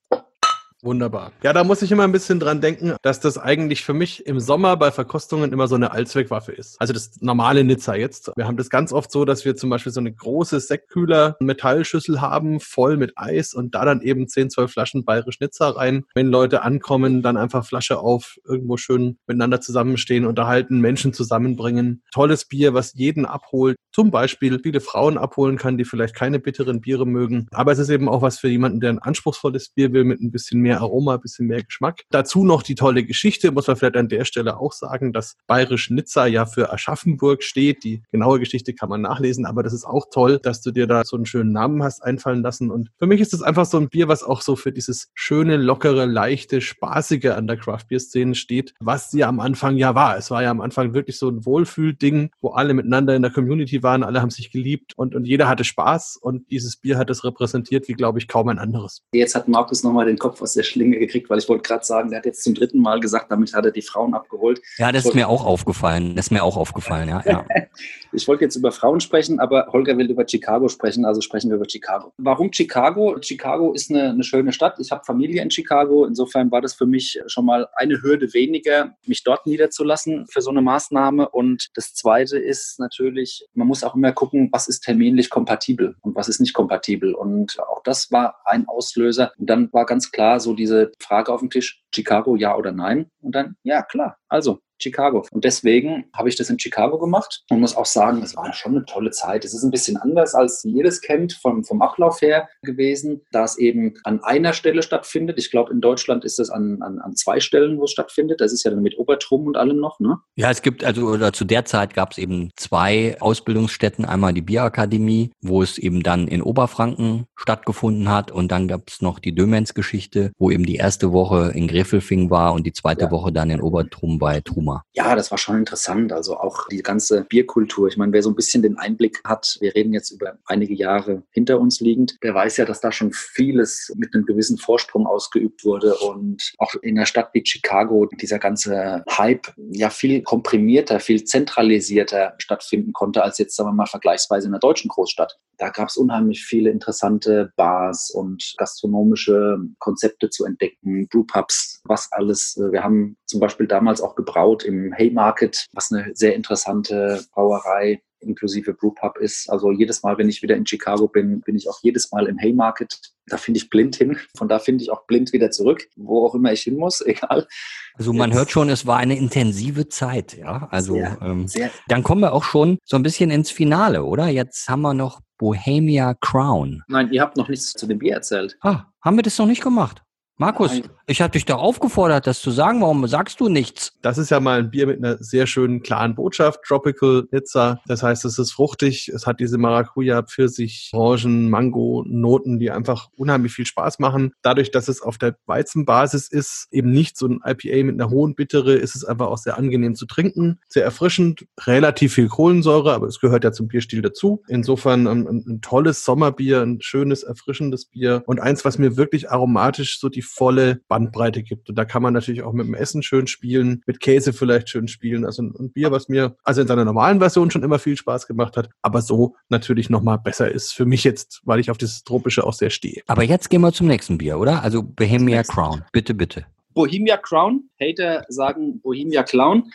Wunderbar. 0.85 1.33
Ja, 1.42 1.55
da 1.55 1.64
muss 1.64 1.81
ich 1.81 1.90
immer 1.90 2.05
ein 2.05 2.12
bisschen 2.12 2.38
dran 2.38 2.61
denken, 2.61 2.94
dass 3.01 3.18
das 3.18 3.38
eigentlich 3.38 3.83
für 3.83 3.94
mich 3.94 4.27
im 4.27 4.38
Sommer 4.38 4.77
bei 4.77 4.90
Verkostungen 4.90 5.51
immer 5.51 5.66
so 5.66 5.77
eine 5.77 5.92
Allzweckwaffe 5.92 6.53
ist. 6.53 6.79
Also 6.79 6.92
das 6.92 7.23
normale 7.23 7.64
Nizza 7.64 7.94
jetzt. 7.94 8.31
Wir 8.37 8.47
haben 8.47 8.59
das 8.59 8.68
ganz 8.68 8.92
oft 8.92 9.11
so, 9.11 9.25
dass 9.25 9.47
wir 9.47 9.57
zum 9.57 9.70
Beispiel 9.70 9.92
so 9.92 10.01
eine 10.01 10.12
große 10.12 10.61
Sektkühler 10.61 11.37
Metallschüssel 11.40 12.20
haben, 12.20 12.61
voll 12.61 12.99
mit 12.99 13.12
Eis 13.16 13.55
und 13.55 13.75
da 13.75 13.87
dann 13.87 14.03
eben 14.03 14.29
10, 14.29 14.51
12 14.51 14.70
Flaschen 14.70 15.05
bayerisch 15.07 15.40
Nizza 15.40 15.70
rein. 15.70 16.05
Wenn 16.14 16.27
Leute 16.27 16.62
ankommen, 16.62 17.23
dann 17.23 17.38
einfach 17.38 17.64
Flasche 17.64 17.99
auf, 18.01 18.37
irgendwo 18.44 18.77
schön 18.77 19.16
miteinander 19.27 19.62
zusammenstehen, 19.62 20.27
unterhalten, 20.27 20.81
Menschen 20.81 21.14
zusammenbringen. 21.14 22.03
Tolles 22.12 22.44
Bier, 22.44 22.75
was 22.75 22.92
jeden 22.92 23.25
abholt. 23.25 23.77
Zum 23.90 24.11
Beispiel 24.11 24.61
viele 24.62 24.81
Frauen 24.81 25.16
abholen 25.16 25.57
kann, 25.57 25.79
die 25.79 25.85
vielleicht 25.85 26.14
keine 26.14 26.40
bitteren 26.40 26.83
Biere 26.83 27.07
mögen. 27.07 27.47
Aber 27.53 27.73
es 27.73 27.79
ist 27.79 27.88
eben 27.88 28.09
auch 28.09 28.20
was 28.20 28.38
für 28.38 28.49
jemanden, 28.49 28.81
der 28.81 28.90
ein 28.90 28.99
anspruchsvolles 28.99 29.70
Bier 29.70 29.92
will 29.94 30.05
mit 30.05 30.20
ein 30.20 30.31
bisschen 30.31 30.61
mehr 30.61 30.74
mehr 30.75 30.81
Aroma, 30.81 31.15
ein 31.15 31.21
bisschen 31.21 31.47
mehr 31.47 31.63
Geschmack. 31.63 32.03
Dazu 32.11 32.45
noch 32.45 32.63
die 32.63 32.75
tolle 32.75 33.05
Geschichte, 33.05 33.53
muss 33.53 33.67
man 33.67 33.77
vielleicht 33.77 33.97
an 33.97 34.09
der 34.09 34.25
Stelle 34.25 34.59
auch 34.59 34.73
sagen, 34.73 35.13
dass 35.13 35.37
Bayerisch 35.47 35.91
Nizza 35.91 36.27
ja 36.27 36.47
für 36.47 36.73
Aschaffenburg 36.73 37.43
steht. 37.43 37.85
Die 37.85 38.03
genaue 38.11 38.41
Geschichte 38.41 38.75
kann 38.75 38.89
man 38.89 39.01
nachlesen, 39.01 39.47
aber 39.47 39.63
das 39.63 39.73
ist 39.73 39.85
auch 39.85 40.07
toll, 40.11 40.41
dass 40.43 40.61
du 40.61 40.73
dir 40.73 40.87
da 40.87 41.05
so 41.05 41.17
einen 41.17 41.27
schönen 41.27 41.53
Namen 41.53 41.83
hast 41.83 42.03
einfallen 42.03 42.43
lassen. 42.43 42.71
Und 42.71 42.91
für 42.99 43.07
mich 43.07 43.21
ist 43.21 43.33
das 43.33 43.43
einfach 43.43 43.67
so 43.67 43.79
ein 43.79 43.89
Bier, 43.89 44.09
was 44.09 44.23
auch 44.23 44.43
so 44.43 44.57
für 44.57 44.73
dieses 44.73 45.11
schöne, 45.15 45.57
lockere, 45.57 46.07
leichte, 46.07 46.61
spaßige 46.61 47.27
an 47.27 47.47
der 47.47 47.57
Craft 47.57 47.85
Beer 47.89 48.01
Szene 48.01 48.35
steht, 48.35 48.75
was 48.81 49.11
sie 49.11 49.25
am 49.25 49.41
Anfang 49.41 49.77
ja 49.77 49.95
war. 49.95 50.17
Es 50.17 50.31
war 50.31 50.43
ja 50.43 50.51
am 50.51 50.61
Anfang 50.61 50.95
wirklich 50.95 51.19
so 51.19 51.29
ein 51.29 51.45
Wohlfühlding, 51.45 52.31
wo 52.41 52.51
alle 52.51 52.75
miteinander 52.75 53.15
in 53.15 53.23
der 53.23 53.31
Community 53.31 53.83
waren, 53.83 54.03
alle 54.03 54.21
haben 54.21 54.31
sich 54.31 54.51
geliebt 54.51 54.93
und, 54.97 55.15
und 55.15 55.25
jeder 55.25 55.49
hatte 55.49 55.65
Spaß 55.65 56.19
und 56.21 56.51
dieses 56.51 56.77
Bier 56.77 56.99
hat 56.99 57.11
es 57.11 57.25
repräsentiert 57.25 57.89
wie, 57.89 57.93
glaube 57.93 58.19
ich, 58.19 58.29
kaum 58.29 58.49
ein 58.49 58.59
anderes. 58.59 59.03
Jetzt 59.13 59.35
hat 59.35 59.49
Markus 59.49 59.85
nochmal 59.85 60.07
den 60.07 60.19
Kopf 60.19 60.43
aus 60.43 60.55
der 60.55 60.63
Schlinge 60.64 60.98
gekriegt, 60.98 61.31
weil 61.31 61.38
ich 61.38 61.48
wollte 61.48 61.62
gerade 61.62 61.85
sagen, 61.85 62.11
der 62.11 62.18
hat 62.18 62.27
jetzt 62.27 62.42
zum 62.42 62.55
dritten 62.55 62.81
Mal 62.81 63.00
gesagt, 63.00 63.31
damit 63.31 63.55
hat 63.55 63.64
er 63.64 63.72
die 63.72 63.83
Frauen 63.83 64.14
abgeholt. 64.14 64.61
Ja, 64.79 64.92
das 64.92 65.07
ist 65.07 65.14
mir 65.14 65.29
auch 65.29 65.44
aufgefallen. 65.44 66.16
Das 66.16 66.27
ist 66.27 66.31
mir 66.31 66.42
auch 66.42 66.57
aufgefallen, 66.57 67.09
ja. 67.09 67.22
ja. 67.24 67.46
ich 68.12 68.27
wollte 68.29 68.44
jetzt 68.44 68.57
über 68.57 68.72
Frauen 68.72 69.00
sprechen, 69.00 69.40
aber 69.40 69.68
Holger 69.72 69.96
will 69.98 70.11
über 70.11 70.24
Chicago 70.27 70.68
sprechen, 70.68 71.05
also 71.05 71.20
sprechen 71.20 71.50
wir 71.50 71.57
über 71.57 71.68
Chicago. 71.68 72.12
Warum 72.16 72.53
Chicago? 72.53 73.16
Chicago 73.20 73.72
ist 73.72 73.90
eine, 73.90 74.11
eine 74.11 74.24
schöne 74.24 74.53
Stadt. 74.53 74.77
Ich 74.79 74.90
habe 74.90 75.05
Familie 75.05 75.42
in 75.42 75.50
Chicago. 75.50 76.05
Insofern 76.07 76.50
war 76.50 76.61
das 76.61 76.74
für 76.74 76.87
mich 76.87 77.20
schon 77.27 77.44
mal 77.44 77.68
eine 77.77 78.03
Hürde 78.03 78.33
weniger, 78.33 78.94
mich 79.07 79.24
dort 79.24 79.46
niederzulassen 79.46 80.27
für 80.29 80.40
so 80.40 80.50
eine 80.50 80.62
Maßnahme. 80.62 81.29
Und 81.29 81.70
das 81.74 81.94
Zweite 81.94 82.38
ist 82.38 82.79
natürlich, 82.79 83.46
man 83.55 83.66
muss 83.66 83.85
auch 83.85 83.94
immer 83.94 84.12
gucken, 84.12 84.48
was 84.53 84.68
ist 84.68 84.81
terminlich 84.81 85.31
kompatibel 85.31 85.96
und 86.03 86.14
was 86.14 86.29
ist 86.29 86.40
nicht 86.40 86.55
kompatibel. 86.55 87.14
Und 87.14 87.59
auch 87.61 87.83
das 87.83 88.11
war 88.12 88.40
ein 88.44 88.68
Auslöser. 88.68 89.33
Und 89.38 89.50
dann 89.50 89.72
war 89.72 89.87
ganz 89.87 90.11
klar 90.11 90.40
so 90.40 90.54
diese 90.57 90.93
Frage 91.01 91.33
auf 91.33 91.40
dem 91.40 91.51
Tisch, 91.51 91.83
Chicago 91.95 92.37
ja 92.37 92.57
oder 92.57 92.73
nein? 92.73 93.11
Und 93.21 93.35
dann, 93.35 93.57
ja, 93.62 93.83
klar. 93.83 94.19
Also, 94.29 94.61
Chicago. 94.81 95.27
Und 95.31 95.45
deswegen 95.45 96.07
habe 96.15 96.29
ich 96.29 96.37
das 96.37 96.51
in 96.51 96.59
Chicago 96.59 96.99
gemacht 96.99 97.43
und 97.51 97.61
muss 97.61 97.77
auch 97.77 97.87
sagen, 97.87 98.23
es 98.23 98.37
war 98.37 98.53
schon 98.53 98.77
eine 98.77 98.85
tolle 98.85 99.11
Zeit. 99.11 99.45
Es 99.45 99.55
ist 99.55 99.63
ein 99.63 99.71
bisschen 99.71 99.97
anders, 99.97 100.35
als 100.35 100.65
ihr 100.65 100.85
das 100.85 101.01
kennt, 101.01 101.33
vom, 101.33 101.65
vom 101.65 101.83
Ablauf 101.83 102.21
her 102.21 102.49
gewesen, 102.63 103.23
da 103.33 103.45
es 103.45 103.59
eben 103.59 103.95
an 104.05 104.23
einer 104.23 104.53
Stelle 104.53 104.83
stattfindet. 104.83 105.39
Ich 105.39 105.51
glaube, 105.51 105.73
in 105.73 105.81
Deutschland 105.81 106.25
ist 106.25 106.39
es 106.39 106.51
an, 106.51 106.83
an, 106.83 106.99
an 106.99 107.17
zwei 107.17 107.41
Stellen, 107.41 107.79
wo 107.79 107.85
es 107.85 107.91
stattfindet. 107.91 108.41
Das 108.41 108.53
ist 108.53 108.65
ja 108.65 108.71
dann 108.71 108.83
mit 108.83 108.99
Obertrum 108.99 109.47
und 109.47 109.57
allem 109.57 109.79
noch, 109.79 110.01
ne? 110.01 110.19
Ja, 110.37 110.51
es 110.51 110.63
gibt, 110.63 110.85
also 110.85 111.07
oder 111.07 111.33
zu 111.33 111.45
der 111.45 111.65
Zeit 111.65 111.95
gab 111.95 112.13
es 112.13 112.19
eben 112.19 112.51
zwei 112.57 113.17
Ausbildungsstätten. 113.21 114.05
Einmal 114.05 114.33
die 114.33 114.43
Bierakademie, 114.43 115.31
wo 115.41 115.63
es 115.63 115.79
eben 115.79 116.03
dann 116.03 116.29
in 116.29 116.43
Oberfranken 116.43 117.27
stattgefunden 117.37 118.09
hat. 118.09 118.31
Und 118.31 118.51
dann 118.51 118.69
gab 118.69 118.89
es 118.89 119.01
noch 119.01 119.19
die 119.19 119.35
Dömens-Geschichte, 119.35 120.33
wo 120.39 120.51
eben 120.51 120.65
die 120.65 120.77
erste 120.77 121.13
Woche 121.13 121.53
in 121.55 121.69
Grefelfing 121.69 122.31
war 122.31 122.53
und 122.53 122.67
die 122.67 122.73
zweite 122.73 123.07
ja. 123.07 123.11
Woche 123.11 123.33
dann 123.33 123.51
in 123.51 123.61
Obertrum 123.61 124.19
bei 124.19 124.41
Truma. 124.64 124.85
Ja, 124.92 125.14
das 125.14 125.31
war 125.31 125.38
schon 125.38 125.59
interessant. 125.59 126.12
Also 126.12 126.37
auch 126.37 126.68
die 126.68 126.83
ganze 126.83 127.24
Bierkultur. 127.24 127.88
Ich 127.88 127.96
meine, 127.96 128.12
wer 128.12 128.22
so 128.22 128.31
ein 128.31 128.35
bisschen 128.35 128.62
den 128.62 128.79
Einblick 128.79 129.20
hat, 129.24 129.57
wir 129.61 129.74
reden 129.74 129.92
jetzt 129.92 130.11
über 130.11 130.38
einige 130.46 130.74
Jahre 130.74 131.22
hinter 131.31 131.61
uns 131.61 131.81
liegend, 131.81 132.16
der 132.22 132.35
weiß 132.35 132.57
ja, 132.57 132.64
dass 132.64 132.81
da 132.81 132.92
schon 132.92 133.12
vieles 133.12 133.92
mit 133.96 134.14
einem 134.14 134.24
gewissen 134.24 134.59
Vorsprung 134.59 135.07
ausgeübt 135.07 135.64
wurde 135.64 135.94
und 135.96 136.53
auch 136.59 136.74
in 136.83 136.96
einer 136.96 137.07
Stadt 137.07 137.31
wie 137.33 137.44
Chicago 137.44 138.07
dieser 138.07 138.38
ganze 138.38 139.05
Hype 139.11 139.53
ja 139.57 139.90
viel 139.90 140.22
komprimierter, 140.22 141.00
viel 141.00 141.24
zentralisierter 141.24 142.35
stattfinden 142.38 142.92
konnte 142.92 143.22
als 143.22 143.38
jetzt, 143.38 143.57
sagen 143.57 143.70
wir 143.70 143.74
mal, 143.74 143.87
vergleichsweise 143.87 144.46
in 144.46 144.55
einer 144.55 144.61
deutschen 144.61 144.88
Großstadt. 144.88 145.38
Da 145.59 145.70
gab 145.70 145.88
es 145.88 145.96
unheimlich 145.96 146.44
viele 146.44 146.70
interessante 146.70 147.53
Bars 147.57 148.11
und 148.11 148.55
gastronomische 148.59 149.59
Konzepte 149.79 150.31
zu 150.31 150.44
entdecken, 150.44 151.07
Brewpubs, 151.09 151.81
was 151.85 152.11
alles. 152.12 152.57
Wir 152.70 152.83
haben 152.83 153.16
zum 153.27 153.40
Beispiel 153.40 153.66
damals 153.66 154.00
auch 154.00 154.14
gebraut 154.14 154.54
im 154.62 154.93
Haymarket, 154.97 155.67
was 155.73 155.93
eine 155.93 156.11
sehr 156.14 156.35
interessante 156.35 157.25
Brauerei 157.33 158.01
inklusive 158.25 158.75
Brewpub 158.75 159.19
ist. 159.19 159.49
Also 159.51 159.71
jedes 159.71 160.03
Mal, 160.03 160.19
wenn 160.19 160.29
ich 160.29 160.43
wieder 160.43 160.57
in 160.57 160.67
Chicago 160.67 161.09
bin, 161.09 161.40
bin 161.40 161.57
ich 161.57 161.69
auch 161.69 161.79
jedes 161.83 162.11
Mal 162.12 162.27
im 162.27 162.38
Haymarket. 162.38 162.99
Da 163.27 163.37
finde 163.37 163.59
ich 163.59 163.71
blind 163.71 163.97
hin. 163.97 164.19
Von 164.37 164.49
da 164.49 164.59
finde 164.59 164.83
ich 164.83 164.90
auch 164.90 165.07
blind 165.07 165.33
wieder 165.33 165.51
zurück, 165.51 165.87
wo 165.97 166.27
auch 166.27 166.35
immer 166.35 166.53
ich 166.53 166.62
hin 166.62 166.77
muss, 166.77 167.01
egal. 167.07 167.47
Also 167.95 168.12
man 168.12 168.33
hört 168.33 168.51
schon, 168.51 168.69
es 168.69 168.87
war 168.87 168.99
eine 168.99 169.17
intensive 169.17 169.88
Zeit, 169.88 170.37
ja. 170.37 170.69
Also 170.71 170.95
sehr, 170.95 171.19
ähm, 171.23 171.47
sehr. 171.47 171.71
dann 171.88 172.03
kommen 172.03 172.23
wir 172.23 172.33
auch 172.33 172.45
schon 172.45 172.79
so 172.85 172.97
ein 172.97 173.03
bisschen 173.03 173.31
ins 173.31 173.51
Finale, 173.51 174.05
oder? 174.05 174.29
Jetzt 174.29 174.69
haben 174.69 174.83
wir 174.83 174.95
noch 174.95 175.21
Bohemia 175.38 176.14
Crown. 176.21 176.83
Nein, 176.88 177.12
ihr 177.12 177.21
habt 177.21 177.37
noch 177.37 177.49
nichts 177.49 177.73
zu 177.73 177.87
dem 177.87 177.99
Bier 177.99 178.14
erzählt. 178.14 178.57
Ah, 178.61 178.87
haben 179.03 179.17
wir 179.17 179.23
das 179.23 179.38
noch 179.38 179.47
nicht 179.47 179.62
gemacht? 179.62 180.03
Markus, 180.37 180.73
Nein. 180.73 180.90
Ich 181.07 181.21
habe 181.21 181.33
dich 181.33 181.45
doch 181.45 181.59
aufgefordert, 181.59 182.27
das 182.27 182.40
zu 182.40 182.51
sagen. 182.51 182.81
Warum 182.81 183.07
sagst 183.07 183.40
du 183.40 183.49
nichts? 183.49 183.93
Das 184.01 184.17
ist 184.17 184.31
ja 184.31 184.40
mal 184.40 184.61
ein 184.61 184.71
Bier 184.71 184.87
mit 184.87 184.99
einer 184.99 185.23
sehr 185.23 185.47
schönen, 185.47 185.83
klaren 185.83 186.14
Botschaft. 186.14 186.61
Tropical 186.67 187.29
Nizza. 187.31 187.81
Das 187.87 188.03
heißt, 188.03 188.25
es 188.25 188.38
ist 188.38 188.53
fruchtig. 188.53 189.09
Es 189.09 189.27
hat 189.27 189.40
diese 189.40 189.59
Maracuja, 189.59 190.23
Pfirsich, 190.23 190.90
Orangen, 190.95 191.51
Mango, 191.51 192.05
Noten, 192.07 192.59
die 192.59 192.71
einfach 192.71 193.09
unheimlich 193.17 193.53
viel 193.53 193.67
Spaß 193.67 193.99
machen. 193.99 194.33
Dadurch, 194.43 194.71
dass 194.71 194.88
es 194.88 195.03
auf 195.03 195.19
der 195.19 195.37
Weizenbasis 195.47 196.29
ist, 196.29 196.69
eben 196.71 196.90
nicht 196.90 197.19
so 197.19 197.27
ein 197.27 197.40
IPA 197.45 197.85
mit 197.85 198.01
einer 198.01 198.11
hohen 198.11 198.35
Bittere, 198.35 198.75
ist 198.75 198.97
es 198.97 199.05
einfach 199.05 199.27
auch 199.27 199.38
sehr 199.38 199.59
angenehm 199.59 199.95
zu 199.95 200.07
trinken. 200.07 200.61
Sehr 200.69 200.85
erfrischend. 200.85 201.47
Relativ 201.61 202.14
viel 202.14 202.29
Kohlensäure, 202.29 202.95
aber 202.95 203.09
es 203.09 203.21
gehört 203.21 203.45
ja 203.45 203.53
zum 203.53 203.69
Bierstil 203.69 204.01
dazu. 204.01 204.43
Insofern 204.49 205.07
ein, 205.07 205.27
ein, 205.27 205.45
ein 205.47 205.61
tolles 205.61 206.05
Sommerbier, 206.05 206.62
ein 206.62 206.81
schönes, 206.81 207.23
erfrischendes 207.23 207.87
Bier 207.87 208.23
und 208.27 208.40
eins, 208.40 208.64
was 208.64 208.79
mir 208.79 208.97
wirklich 208.97 209.31
aromatisch 209.31 210.01
so 210.01 210.09
die 210.09 210.23
volle 210.23 210.81
Bandbreite 210.95 211.43
gibt. 211.43 211.69
Und 211.69 211.75
da 211.77 211.85
kann 211.85 212.03
man 212.03 212.15
natürlich 212.15 212.43
auch 212.43 212.53
mit 212.53 212.69
dem 212.69 212.75
Essen 212.75 213.03
schön 213.03 213.27
spielen, 213.27 213.83
mit 213.85 213.99
Käse 213.99 214.33
vielleicht 214.33 214.69
schön 214.69 214.87
spielen. 214.87 215.27
Also 215.27 215.43
ein, 215.43 215.73
Bier, 215.73 215.91
was 215.91 216.09
mir 216.09 216.37
also 216.45 216.61
in 216.61 216.69
seiner 216.69 216.85
normalen 216.85 217.19
Version 217.19 217.51
schon 217.51 217.65
immer 217.65 217.81
viel 217.81 217.97
Spaß 217.97 218.29
gemacht 218.29 218.57
hat, 218.57 218.71
aber 218.81 219.03
so 219.03 219.35
natürlich 219.49 219.91
nochmal 219.91 220.19
besser 220.19 220.53
ist 220.53 220.73
für 220.73 220.87
mich 220.87 221.03
jetzt, 221.03 221.41
weil 221.45 221.59
ich 221.59 221.69
auf 221.73 221.79
dieses 221.79 222.05
Tropische 222.05 222.45
auch 222.45 222.53
sehr 222.53 222.71
stehe. 222.71 223.03
Aber 223.09 223.25
jetzt 223.25 223.51
gehen 223.51 223.61
wir 223.61 223.73
zum 223.73 223.89
nächsten 223.89 224.19
Bier, 224.19 224.39
oder? 224.39 224.63
Also 224.63 224.85
Bohemia 224.85 225.43
Crown. 225.43 225.83
Bitte, 225.91 226.15
bitte. 226.15 226.47
Bohemia 226.75 227.17
Crown. 227.17 227.71
Hater 227.81 228.25
sagen 228.29 228.81
Bohemia 228.81 229.25
Clown. 229.25 229.73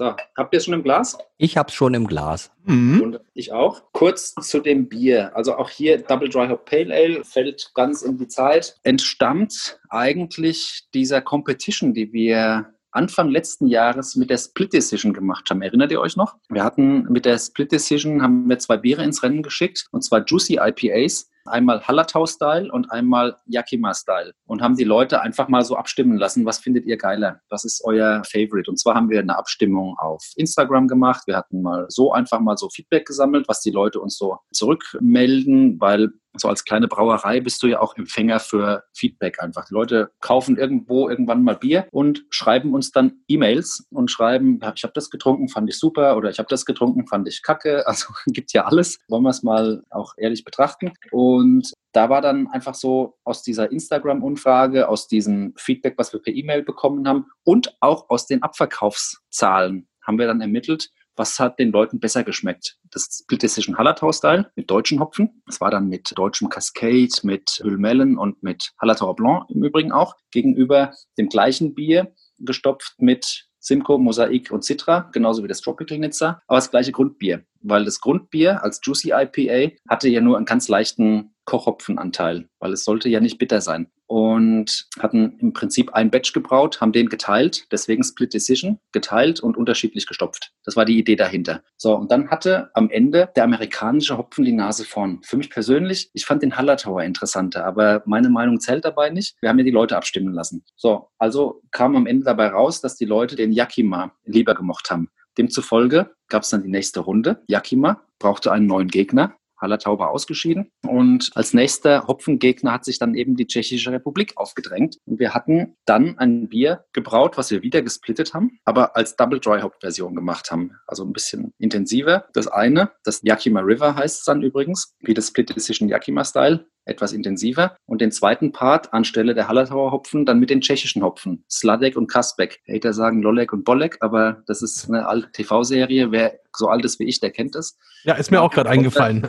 So, 0.00 0.14
habt 0.34 0.54
ihr 0.54 0.56
es 0.56 0.64
schon 0.64 0.72
im 0.72 0.82
Glas? 0.82 1.18
Ich 1.36 1.58
habe 1.58 1.68
es 1.68 1.74
schon 1.74 1.92
im 1.92 2.06
Glas. 2.06 2.50
Mhm. 2.64 3.02
Und 3.02 3.20
ich 3.34 3.52
auch. 3.52 3.82
Kurz 3.92 4.34
zu 4.34 4.60
dem 4.60 4.88
Bier. 4.88 5.36
Also 5.36 5.54
auch 5.56 5.68
hier 5.68 5.98
Double 5.98 6.30
Dry 6.30 6.48
Hop 6.48 6.64
Pale 6.64 6.94
Ale 6.94 7.22
fällt 7.22 7.70
ganz 7.74 8.00
in 8.00 8.16
die 8.16 8.26
Zeit. 8.26 8.76
Entstammt 8.82 9.78
eigentlich 9.90 10.88
dieser 10.94 11.20
Competition, 11.20 11.92
die 11.92 12.14
wir 12.14 12.72
Anfang 12.92 13.28
letzten 13.28 13.66
Jahres 13.66 14.16
mit 14.16 14.30
der 14.30 14.38
Split 14.38 14.72
Decision 14.72 15.12
gemacht 15.12 15.50
haben. 15.50 15.60
Erinnert 15.60 15.92
ihr 15.92 16.00
euch 16.00 16.16
noch? 16.16 16.36
Wir 16.48 16.64
hatten 16.64 17.02
mit 17.12 17.26
der 17.26 17.38
Split 17.38 17.70
Decision 17.70 18.22
haben 18.22 18.48
wir 18.48 18.58
zwei 18.58 18.78
Biere 18.78 19.04
ins 19.04 19.22
Rennen 19.22 19.42
geschickt 19.42 19.86
und 19.92 20.02
zwar 20.02 20.24
Juicy 20.24 20.60
IPAs 20.62 21.29
einmal 21.46 21.86
Hallertau-Style 21.86 22.70
und 22.70 22.90
einmal 22.90 23.36
Yakima-Style 23.46 24.32
und 24.46 24.62
haben 24.62 24.76
die 24.76 24.84
Leute 24.84 25.20
einfach 25.20 25.48
mal 25.48 25.64
so 25.64 25.76
abstimmen 25.76 26.18
lassen, 26.18 26.44
was 26.44 26.58
findet 26.58 26.86
ihr 26.86 26.96
geiler? 26.96 27.40
Was 27.48 27.64
ist 27.64 27.82
euer 27.84 28.22
Favorite? 28.24 28.70
Und 28.70 28.78
zwar 28.78 28.94
haben 28.94 29.10
wir 29.10 29.20
eine 29.20 29.36
Abstimmung 29.36 29.96
auf 29.98 30.22
Instagram 30.36 30.88
gemacht. 30.88 31.22
Wir 31.26 31.36
hatten 31.36 31.62
mal 31.62 31.86
so 31.88 32.12
einfach 32.12 32.40
mal 32.40 32.56
so 32.56 32.68
Feedback 32.68 33.06
gesammelt, 33.06 33.48
was 33.48 33.60
die 33.60 33.70
Leute 33.70 34.00
uns 34.00 34.16
so 34.16 34.38
zurückmelden, 34.52 35.80
weil 35.80 36.10
so 36.36 36.48
als 36.48 36.64
kleine 36.64 36.88
Brauerei 36.88 37.40
bist 37.40 37.62
du 37.62 37.66
ja 37.66 37.80
auch 37.80 37.96
Empfänger 37.96 38.40
für 38.40 38.84
Feedback 38.94 39.42
einfach. 39.42 39.66
Die 39.66 39.74
Leute 39.74 40.10
kaufen 40.20 40.56
irgendwo 40.56 41.08
irgendwann 41.08 41.42
mal 41.42 41.56
Bier 41.56 41.86
und 41.90 42.24
schreiben 42.30 42.74
uns 42.74 42.92
dann 42.92 43.20
E-Mails 43.28 43.86
und 43.90 44.10
schreiben, 44.10 44.60
ich 44.74 44.82
habe 44.82 44.92
das 44.94 45.10
getrunken, 45.10 45.48
fand 45.48 45.68
ich 45.68 45.78
super 45.78 46.16
oder 46.16 46.30
ich 46.30 46.38
habe 46.38 46.48
das 46.48 46.64
getrunken, 46.64 47.06
fand 47.06 47.28
ich 47.28 47.42
kacke. 47.42 47.84
Also 47.90 48.12
gibt 48.28 48.52
ja 48.52 48.66
alles. 48.66 49.00
Wollen 49.08 49.24
wir 49.24 49.30
es 49.30 49.42
mal 49.42 49.82
auch 49.90 50.14
ehrlich 50.16 50.44
betrachten. 50.44 50.92
Und 51.10 51.72
da 51.92 52.08
war 52.08 52.22
dann 52.22 52.46
einfach 52.46 52.74
so 52.76 53.18
aus 53.24 53.42
dieser 53.42 53.72
Instagram-Umfrage, 53.72 54.88
aus 54.88 55.08
diesem 55.08 55.54
Feedback, 55.56 55.94
was 55.96 56.12
wir 56.12 56.22
per 56.22 56.32
E-Mail 56.32 56.62
bekommen 56.62 57.08
haben 57.08 57.26
und 57.42 57.76
auch 57.80 58.08
aus 58.08 58.26
den 58.26 58.44
Abverkaufszahlen 58.44 59.88
haben 60.06 60.18
wir 60.18 60.26
dann 60.26 60.40
ermittelt, 60.40 60.90
was 61.20 61.38
hat 61.38 61.58
den 61.58 61.70
Leuten 61.70 62.00
besser 62.00 62.24
geschmeckt? 62.24 62.78
Das 62.90 63.20
Split 63.22 63.42
Decision 63.42 63.76
Hallertau 63.76 64.10
Style 64.10 64.50
mit 64.56 64.70
deutschen 64.70 65.00
Hopfen. 65.00 65.42
Das 65.44 65.60
war 65.60 65.70
dann 65.70 65.86
mit 65.86 66.16
deutschem 66.16 66.48
Cascade, 66.48 67.10
mit 67.24 67.60
Hüllmellen 67.62 68.16
und 68.16 68.42
mit 68.42 68.72
Hallertauer 68.80 69.16
Blanc 69.16 69.44
im 69.50 69.62
Übrigen 69.62 69.92
auch 69.92 70.16
gegenüber 70.30 70.94
dem 71.18 71.28
gleichen 71.28 71.74
Bier 71.74 72.14
gestopft 72.38 72.94
mit 72.96 73.50
Simcoe, 73.58 73.98
Mosaik 73.98 74.50
und 74.50 74.64
Citra, 74.64 75.10
genauso 75.12 75.44
wie 75.44 75.48
das 75.48 75.60
Tropical 75.60 75.98
Nizza, 75.98 76.40
aber 76.46 76.56
das 76.56 76.70
gleiche 76.70 76.92
Grundbier, 76.92 77.44
weil 77.60 77.84
das 77.84 78.00
Grundbier 78.00 78.64
als 78.64 78.80
Juicy 78.82 79.10
IPA 79.10 79.76
hatte 79.90 80.08
ja 80.08 80.22
nur 80.22 80.38
einen 80.38 80.46
ganz 80.46 80.68
leichten 80.68 81.34
Kochhopfenanteil, 81.44 82.48
weil 82.60 82.72
es 82.72 82.84
sollte 82.84 83.10
ja 83.10 83.20
nicht 83.20 83.36
bitter 83.36 83.60
sein. 83.60 83.90
Und 84.10 84.88
hatten 84.98 85.38
im 85.38 85.52
Prinzip 85.52 85.92
ein 85.92 86.10
Batch 86.10 86.32
gebraut, 86.32 86.80
haben 86.80 86.90
den 86.90 87.08
geteilt, 87.08 87.66
deswegen 87.70 88.02
Split 88.02 88.34
Decision, 88.34 88.80
geteilt 88.90 89.38
und 89.38 89.56
unterschiedlich 89.56 90.04
gestopft. 90.04 90.50
Das 90.64 90.74
war 90.74 90.84
die 90.84 90.98
Idee 90.98 91.14
dahinter. 91.14 91.62
So, 91.76 91.94
und 91.96 92.10
dann 92.10 92.28
hatte 92.28 92.70
am 92.74 92.90
Ende 92.90 93.30
der 93.36 93.44
amerikanische 93.44 94.18
Hopfen 94.18 94.44
die 94.44 94.50
Nase 94.50 94.84
vorn. 94.84 95.20
Für 95.22 95.36
mich 95.36 95.48
persönlich, 95.48 96.10
ich 96.12 96.26
fand 96.26 96.42
den 96.42 96.56
Hallertauer 96.56 97.04
interessanter, 97.04 97.64
aber 97.64 98.02
meine 98.04 98.30
Meinung 98.30 98.58
zählt 98.58 98.84
dabei 98.84 99.10
nicht. 99.10 99.36
Wir 99.40 99.48
haben 99.48 99.58
ja 99.58 99.64
die 99.64 99.70
Leute 99.70 99.96
abstimmen 99.96 100.34
lassen. 100.34 100.64
So, 100.74 101.10
also 101.18 101.62
kam 101.70 101.94
am 101.94 102.08
Ende 102.08 102.24
dabei 102.24 102.48
raus, 102.48 102.80
dass 102.80 102.96
die 102.96 103.04
Leute 103.04 103.36
den 103.36 103.52
Yakima 103.52 104.12
lieber 104.24 104.56
gemocht 104.56 104.90
haben. 104.90 105.08
Demzufolge 105.38 106.10
gab 106.28 106.42
es 106.42 106.50
dann 106.50 106.64
die 106.64 106.68
nächste 106.68 106.98
Runde. 106.98 107.44
Yakima 107.46 108.02
brauchte 108.18 108.50
einen 108.50 108.66
neuen 108.66 108.88
Gegner. 108.88 109.36
Hallertau 109.60 109.98
war 109.98 110.10
ausgeschieden. 110.10 110.70
Und 110.86 111.30
als 111.34 111.54
nächster 111.54 112.06
Hopfengegner 112.06 112.72
hat 112.72 112.84
sich 112.84 112.98
dann 112.98 113.14
eben 113.14 113.36
die 113.36 113.46
Tschechische 113.46 113.92
Republik 113.92 114.32
aufgedrängt. 114.36 114.96
Und 115.06 115.18
wir 115.18 115.34
hatten 115.34 115.76
dann 115.84 116.18
ein 116.18 116.48
Bier 116.48 116.84
gebraut, 116.92 117.36
was 117.36 117.50
wir 117.50 117.62
wieder 117.62 117.82
gesplittet 117.82 118.34
haben, 118.34 118.58
aber 118.64 118.96
als 118.96 119.16
Double 119.16 119.40
Dry 119.40 119.60
Hop 119.60 119.74
Version 119.80 120.14
gemacht 120.14 120.50
haben. 120.50 120.72
Also 120.86 121.04
ein 121.04 121.12
bisschen 121.12 121.52
intensiver. 121.58 122.26
Das 122.32 122.46
eine, 122.46 122.92
das 123.04 123.20
Yakima 123.22 123.60
River 123.60 123.94
heißt 123.94 124.18
es 124.18 124.24
dann 124.24 124.42
übrigens, 124.42 124.94
wie 125.00 125.14
das 125.14 125.28
Split 125.28 125.54
Decision 125.54 125.88
Yakima 125.88 126.24
Style 126.24 126.66
etwas 126.90 127.12
intensiver. 127.12 127.76
Und 127.86 128.00
den 128.00 128.12
zweiten 128.12 128.52
Part 128.52 128.92
anstelle 128.92 129.34
der 129.34 129.48
Hallertauer 129.48 129.92
Hopfen 129.92 130.26
dann 130.26 130.38
mit 130.38 130.50
den 130.50 130.60
tschechischen 130.60 131.02
Hopfen, 131.02 131.44
Sladek 131.50 131.96
und 131.96 132.08
Kaspek. 132.08 132.60
Hater 132.68 132.92
sagen 132.92 133.22
Lolek 133.22 133.52
und 133.52 133.64
Bolek, 133.64 133.96
aber 134.00 134.42
das 134.46 134.62
ist 134.62 134.88
eine 134.88 135.06
alte 135.06 135.30
TV-Serie. 135.32 136.12
Wer 136.12 136.40
so 136.54 136.68
alt 136.68 136.84
ist 136.84 136.98
wie 136.98 137.04
ich, 137.04 137.20
der 137.20 137.30
kennt 137.30 137.56
es. 137.56 137.78
Ja, 138.04 138.14
ist 138.14 138.30
mir 138.30 138.42
auch 138.42 138.50
gerade 138.50 138.70
eingefallen. 138.70 139.26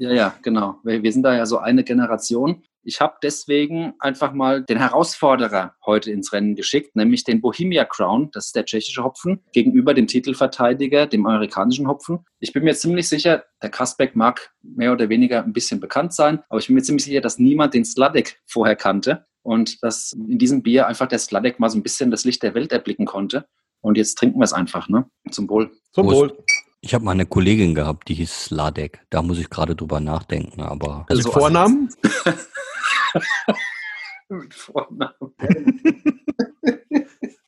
Ja, 0.00 0.12
ja, 0.12 0.34
genau. 0.42 0.76
Wir, 0.84 1.02
wir 1.02 1.12
sind 1.12 1.24
da 1.24 1.34
ja 1.34 1.44
so 1.44 1.58
eine 1.58 1.82
Generation. 1.82 2.62
Ich 2.88 3.02
habe 3.02 3.16
deswegen 3.22 3.92
einfach 3.98 4.32
mal 4.32 4.64
den 4.64 4.78
Herausforderer 4.78 5.74
heute 5.84 6.10
ins 6.10 6.32
Rennen 6.32 6.54
geschickt, 6.54 6.96
nämlich 6.96 7.22
den 7.22 7.42
Bohemia 7.42 7.84
Crown, 7.84 8.30
das 8.32 8.46
ist 8.46 8.56
der 8.56 8.64
tschechische 8.64 9.04
Hopfen, 9.04 9.42
gegenüber 9.52 9.92
dem 9.92 10.06
Titelverteidiger, 10.06 11.06
dem 11.06 11.26
amerikanischen 11.26 11.86
Hopfen. 11.86 12.20
Ich 12.40 12.54
bin 12.54 12.64
mir 12.64 12.74
ziemlich 12.74 13.06
sicher, 13.06 13.44
der 13.62 13.68
Kasbeck 13.68 14.16
mag 14.16 14.54
mehr 14.62 14.90
oder 14.90 15.10
weniger 15.10 15.44
ein 15.44 15.52
bisschen 15.52 15.80
bekannt 15.80 16.14
sein, 16.14 16.42
aber 16.48 16.60
ich 16.60 16.68
bin 16.68 16.76
mir 16.76 16.82
ziemlich 16.82 17.04
sicher, 17.04 17.20
dass 17.20 17.38
niemand 17.38 17.74
den 17.74 17.84
Sladek 17.84 18.40
vorher 18.46 18.74
kannte 18.74 19.26
und 19.42 19.82
dass 19.82 20.14
in 20.14 20.38
diesem 20.38 20.62
Bier 20.62 20.86
einfach 20.86 21.08
der 21.08 21.18
Sladek 21.18 21.60
mal 21.60 21.68
so 21.68 21.76
ein 21.76 21.82
bisschen 21.82 22.10
das 22.10 22.24
Licht 22.24 22.42
der 22.42 22.54
Welt 22.54 22.72
erblicken 22.72 23.04
konnte. 23.04 23.44
Und 23.82 23.98
jetzt 23.98 24.14
trinken 24.14 24.40
wir 24.40 24.44
es 24.44 24.54
einfach, 24.54 24.88
ne? 24.88 25.04
Zum 25.30 25.50
Wohl. 25.50 25.72
Zum 25.92 26.06
Wohl. 26.06 26.38
Ich 26.80 26.94
habe 26.94 27.04
mal 27.04 27.12
eine 27.12 27.26
Kollegin 27.26 27.74
gehabt, 27.74 28.08
die 28.08 28.14
hieß 28.14 28.44
Sladek. 28.44 29.04
Da 29.10 29.20
muss 29.20 29.38
ich 29.38 29.50
gerade 29.50 29.76
drüber 29.76 30.00
nachdenken, 30.00 30.62
aber. 30.62 31.04
Also 31.10 31.30
Vornamen? 31.30 31.90
Mit 34.28 34.54
Vornamen. 34.54 35.34